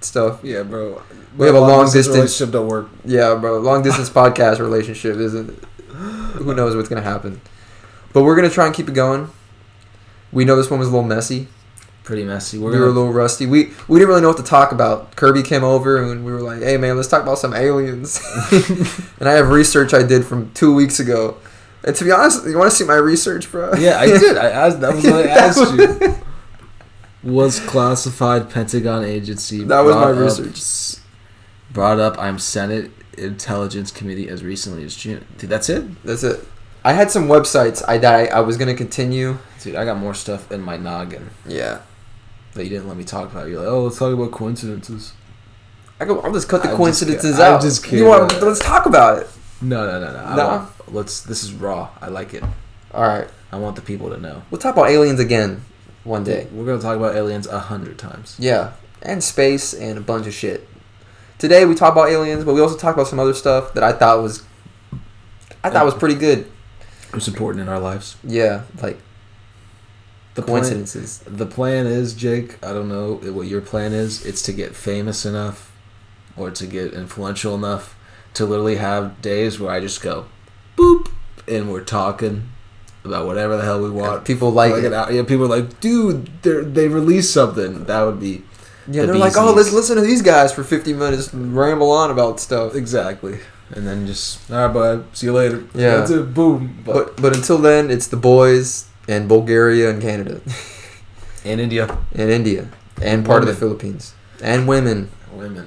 stuff. 0.00 0.40
yeah, 0.44 0.62
bro. 0.62 1.02
We 1.36 1.46
have 1.46 1.54
a 1.56 1.60
long 1.60 1.84
distance- 1.86 2.08
relationship 2.08 2.52
don't 2.52 2.68
work. 2.68 2.88
Yeah, 3.04 3.34
bro. 3.34 3.58
Long 3.58 3.82
distance 3.82 4.08
podcast 4.22 4.58
relationship 4.60 5.16
isn't. 5.16 5.64
Who 5.92 6.54
knows 6.54 6.76
what's 6.76 6.88
gonna 6.88 7.02
happen? 7.02 7.40
But 8.12 8.22
we're 8.22 8.36
gonna 8.36 8.50
try 8.50 8.66
and 8.66 8.74
keep 8.74 8.88
it 8.88 8.94
going. 8.94 9.30
We 10.32 10.44
know 10.44 10.56
this 10.56 10.70
one 10.70 10.78
was 10.78 10.88
a 10.88 10.92
little 10.92 11.06
messy. 11.08 11.48
Pretty 12.04 12.24
messy. 12.24 12.58
We 12.58 12.64
We're 12.66 12.78
were 12.80 12.86
a 12.86 12.90
little 12.90 13.12
rusty. 13.12 13.46
We 13.46 13.72
we 13.88 13.98
didn't 13.98 14.08
really 14.08 14.20
know 14.22 14.28
what 14.28 14.36
to 14.38 14.42
talk 14.42 14.72
about. 14.72 15.16
Kirby 15.16 15.42
came 15.42 15.64
over 15.64 16.00
and 16.00 16.24
we 16.24 16.32
were 16.32 16.40
like, 16.40 16.62
"Hey 16.62 16.76
man, 16.76 16.96
let's 16.96 17.08
talk 17.08 17.22
about 17.22 17.38
some 17.38 17.52
aliens." 17.52 18.20
and 19.20 19.28
I 19.28 19.32
have 19.32 19.50
research 19.50 19.92
I 19.92 20.02
did 20.04 20.24
from 20.24 20.50
two 20.52 20.72
weeks 20.74 21.00
ago. 21.00 21.36
And 21.84 21.94
to 21.94 22.04
be 22.04 22.10
honest, 22.10 22.44
you 22.46 22.58
want 22.58 22.70
to 22.70 22.76
see 22.76 22.84
my 22.84 22.96
research, 22.96 23.50
bro? 23.50 23.74
yeah, 23.78 23.98
I 24.00 24.06
did. 24.06 24.36
I 24.36 24.50
asked. 24.50 24.80
That 24.80 24.94
was 24.94 25.04
what 25.04 25.26
I 25.26 25.28
asked 25.28 25.58
was- 25.60 25.72
you. 25.78 26.14
Was 27.24 27.58
classified 27.60 28.48
Pentagon 28.48 29.04
agency. 29.04 29.64
That 29.64 29.80
was 29.80 29.94
my 29.96 30.12
brought 30.12 30.14
up- 30.14 30.38
research. 30.46 31.02
brought 31.72 31.98
up. 31.98 32.16
I'm 32.18 32.38
Senate 32.38 32.90
Intelligence 33.16 33.90
Committee 33.90 34.28
as 34.28 34.44
recently 34.44 34.84
as 34.84 34.94
June. 34.94 35.26
Dude, 35.36 35.50
that's 35.50 35.68
it. 35.68 35.84
That's 36.04 36.22
it. 36.22 36.44
I 36.84 36.92
had 36.92 37.10
some 37.10 37.26
websites 37.26 37.82
I 37.86 37.98
that 37.98 38.14
I, 38.14 38.26
I 38.38 38.40
was 38.40 38.56
gonna 38.56 38.74
continue. 38.74 39.38
Dude, 39.60 39.74
I 39.74 39.84
got 39.84 39.98
more 39.98 40.14
stuff 40.14 40.50
in 40.52 40.60
my 40.62 40.76
noggin 40.76 41.28
Yeah. 41.44 41.80
that 42.54 42.62
you 42.62 42.70
didn't 42.70 42.86
let 42.86 42.96
me 42.96 43.02
talk 43.04 43.32
about. 43.32 43.48
You're 43.48 43.58
like, 43.58 43.68
oh, 43.68 43.82
let's 43.82 43.98
talk 43.98 44.12
about 44.14 44.30
coincidences. 44.30 45.12
I 46.00 46.04
go. 46.04 46.20
I'll 46.20 46.32
just 46.32 46.48
cut 46.48 46.58
the 46.62 46.68
I'm 46.68 46.74
just 46.74 46.78
coincidences 46.78 47.40
I'm 47.40 47.54
out. 47.54 47.62
just 47.62 47.90
You 47.90 48.04
want? 48.06 48.40
Let's 48.40 48.60
talk 48.60 48.86
about 48.86 49.18
it. 49.18 49.28
No, 49.60 49.84
no, 49.84 50.00
no, 50.06 50.12
no. 50.12 50.18
I 50.24 50.36
No? 50.36 50.68
Let's. 50.92 51.20
This 51.22 51.42
is 51.44 51.52
raw. 51.52 51.90
I 52.00 52.08
like 52.08 52.34
it. 52.34 52.42
All 52.92 53.02
right. 53.06 53.28
I 53.52 53.58
want 53.58 53.76
the 53.76 53.82
people 53.82 54.10
to 54.10 54.18
know. 54.18 54.42
We'll 54.50 54.60
talk 54.60 54.74
about 54.76 54.90
aliens 54.90 55.20
again 55.20 55.62
one 56.04 56.24
day. 56.24 56.46
We're 56.52 56.66
gonna 56.66 56.80
talk 56.82 56.96
about 56.96 57.14
aliens 57.16 57.46
a 57.46 57.58
hundred 57.58 57.98
times. 57.98 58.36
Yeah, 58.38 58.72
and 59.02 59.22
space 59.22 59.72
and 59.74 59.98
a 59.98 60.00
bunch 60.02 60.26
of 60.26 60.34
shit. 60.34 60.68
Today 61.38 61.64
we 61.64 61.74
talk 61.74 61.92
about 61.92 62.08
aliens, 62.10 62.44
but 62.44 62.54
we 62.54 62.60
also 62.60 62.76
talk 62.76 62.94
about 62.94 63.06
some 63.06 63.18
other 63.20 63.34
stuff 63.34 63.74
that 63.74 63.82
I 63.84 63.92
thought 63.92 64.22
was, 64.22 64.42
I 65.62 65.70
thought 65.70 65.84
was 65.84 65.94
pretty 65.94 66.16
good. 66.16 66.50
It's 67.14 67.28
important 67.28 67.62
in 67.62 67.68
our 67.68 67.78
lives. 67.80 68.16
Yeah, 68.24 68.62
like 68.82 68.98
The 70.34 70.42
plan, 70.42 70.62
coincidences. 70.62 71.18
the 71.20 71.46
plan 71.46 71.86
is, 71.86 72.12
Jake. 72.14 72.62
I 72.64 72.72
don't 72.72 72.88
know 72.88 73.14
what 73.32 73.46
your 73.46 73.60
plan 73.60 73.92
is. 73.92 74.26
It's 74.26 74.42
to 74.42 74.52
get 74.52 74.74
famous 74.76 75.24
enough, 75.24 75.72
or 76.36 76.50
to 76.50 76.66
get 76.66 76.92
influential 76.92 77.54
enough 77.54 77.96
to 78.34 78.44
literally 78.44 78.76
have 78.76 79.22
days 79.22 79.58
where 79.58 79.70
I 79.70 79.80
just 79.80 80.02
go, 80.02 80.26
boop, 80.78 81.10
and 81.46 81.70
we're 81.72 81.84
talking 81.84 82.48
about 83.04 83.26
whatever 83.26 83.56
the 83.56 83.64
hell 83.64 83.80
we 83.82 83.90
want. 83.90 84.16
And 84.18 84.24
people 84.26 84.50
like 84.50 84.72
it. 84.74 84.84
an 84.86 84.94
uh, 84.94 85.08
yeah, 85.10 85.22
people 85.22 85.44
are 85.44 85.56
like, 85.58 85.80
dude, 85.80 86.26
they 86.42 86.60
they 86.60 86.88
released 86.88 87.32
something. 87.32 87.84
That 87.84 88.02
would 88.02 88.20
be 88.20 88.42
Yeah, 88.86 89.02
the 89.02 89.08
they're 89.08 89.16
like, 89.26 89.36
oh, 89.36 89.52
let's 89.52 89.72
listen 89.72 89.96
to 89.96 90.02
these 90.02 90.22
guys 90.22 90.52
for 90.52 90.62
50 90.64 90.92
minutes 90.94 91.32
and 91.32 91.54
ramble 91.56 91.90
on 91.90 92.10
about 92.10 92.40
stuff. 92.40 92.74
exactly. 92.74 93.38
And 93.74 93.86
then 93.86 94.06
just 94.06 94.50
all 94.50 94.64
right, 94.66 94.72
bud. 94.72 95.04
See 95.12 95.26
you 95.26 95.32
later. 95.34 95.58
Yeah. 95.74 95.96
That's 95.98 96.10
it. 96.10 96.32
Boom. 96.34 96.82
But, 96.84 96.94
But 96.94 97.22
but 97.22 97.36
until 97.36 97.58
then, 97.58 97.90
it's 97.90 98.08
the 98.08 98.16
boys 98.16 98.86
and 99.06 99.28
Bulgaria 99.28 99.90
and 99.90 100.00
Canada 100.00 100.40
and 101.44 101.60
India, 101.60 101.84
and 102.14 102.30
India 102.30 102.68
and 103.00 103.24
part 103.24 103.42
of 103.42 103.48
the 103.48 103.54
Philippines 103.54 104.14
and 104.42 104.66
women 104.66 105.10
women. 105.32 105.66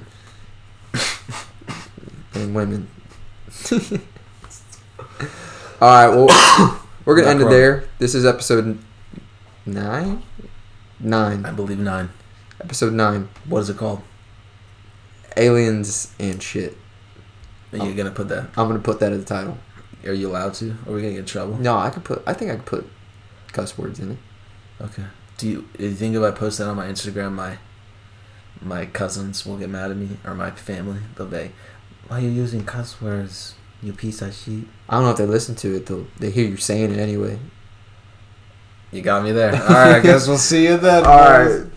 and 2.34 2.53
women. 2.55 2.88
All 5.82 5.88
right, 5.89 6.09
well, 6.09 6.28
we're 7.05 7.15
gonna 7.15 7.28
Not 7.28 7.32
end 7.32 7.41
it 7.41 7.43
wrong. 7.45 7.53
there. 7.53 7.84
This 7.99 8.13
is 8.15 8.26
episode 8.26 8.78
nine, 9.65 10.22
nine, 10.99 11.45
I 11.45 11.51
believe 11.51 11.80
nine. 11.80 12.09
episode 12.59 12.93
nine. 12.93 13.30
What 13.47 13.59
is 13.61 13.69
it 13.69 13.78
called? 13.78 14.01
Aliens 15.38 16.13
and 16.19 16.41
shit. 16.41 16.78
Are 17.74 17.78
you 17.78 17.91
Oh. 17.91 17.95
gonna 17.95 18.11
put 18.11 18.28
that? 18.30 18.49
I'm 18.57 18.67
gonna 18.67 18.80
put 18.80 18.99
that 18.99 19.11
as 19.13 19.19
the 19.19 19.26
title. 19.26 19.57
Are 20.05 20.13
you 20.13 20.30
allowed 20.30 20.53
to? 20.55 20.72
Are 20.88 20.91
we 20.93 21.01
gonna 21.01 21.13
get 21.13 21.19
in 21.19 21.26
trouble? 21.26 21.57
No, 21.57 21.78
I 21.78 21.89
could 21.89 22.03
put. 22.03 22.22
I 22.28 22.34
think 22.34 22.51
I 22.51 22.55
could 22.55 22.65
put 22.65 22.89
cuss 23.53 23.78
words 23.78 23.99
in 23.99 24.11
it. 24.11 24.17
Okay. 24.82 25.03
Do 25.38 25.47
you, 25.47 25.67
do 25.78 25.86
you 25.86 25.93
think 25.95 26.15
if 26.15 26.22
I 26.22 26.32
post 26.32 26.57
that 26.59 26.67
on 26.67 26.76
my 26.76 26.88
Instagram, 26.88 27.34
my 27.34 27.57
my 28.61 28.86
cousins 28.86 29.45
will 29.45 29.57
get 29.57 29.69
mad 29.69 29.89
at 29.91 29.97
me 29.97 30.17
or 30.26 30.36
my 30.36 30.51
family? 30.51 30.99
They'll 31.15 31.28
be, 31.28 31.51
"Why 32.07 32.17
are 32.17 32.22
you 32.22 32.30
using 32.30 32.63
cuss 32.65 33.01
words? 33.01 33.55
You 33.82 33.93
piece 33.93 34.21
of 34.21 34.34
shit." 34.36 34.65
I 34.89 34.95
don't 34.95 35.03
know 35.05 35.11
if 35.11 35.17
they 35.17 35.25
listen 35.25 35.55
to 35.55 35.75
it 35.75 35.86
though. 35.86 36.05
They 36.19 36.29
hear 36.32 36.47
you 36.47 36.57
saying 36.57 36.91
it 36.91 36.99
anyway. 36.99 37.39
You 38.91 39.01
got 39.01 39.23
me 39.23 39.32
there. 39.32 39.53
All 39.53 39.69
right. 39.69 39.95
I 39.95 39.99
guess 40.01 40.27
we'll 40.27 40.38
see 40.38 40.63
you 40.65 40.77
then. 40.77 41.03
All 41.05 41.17
boys. 41.17 41.61
right. 41.61 41.71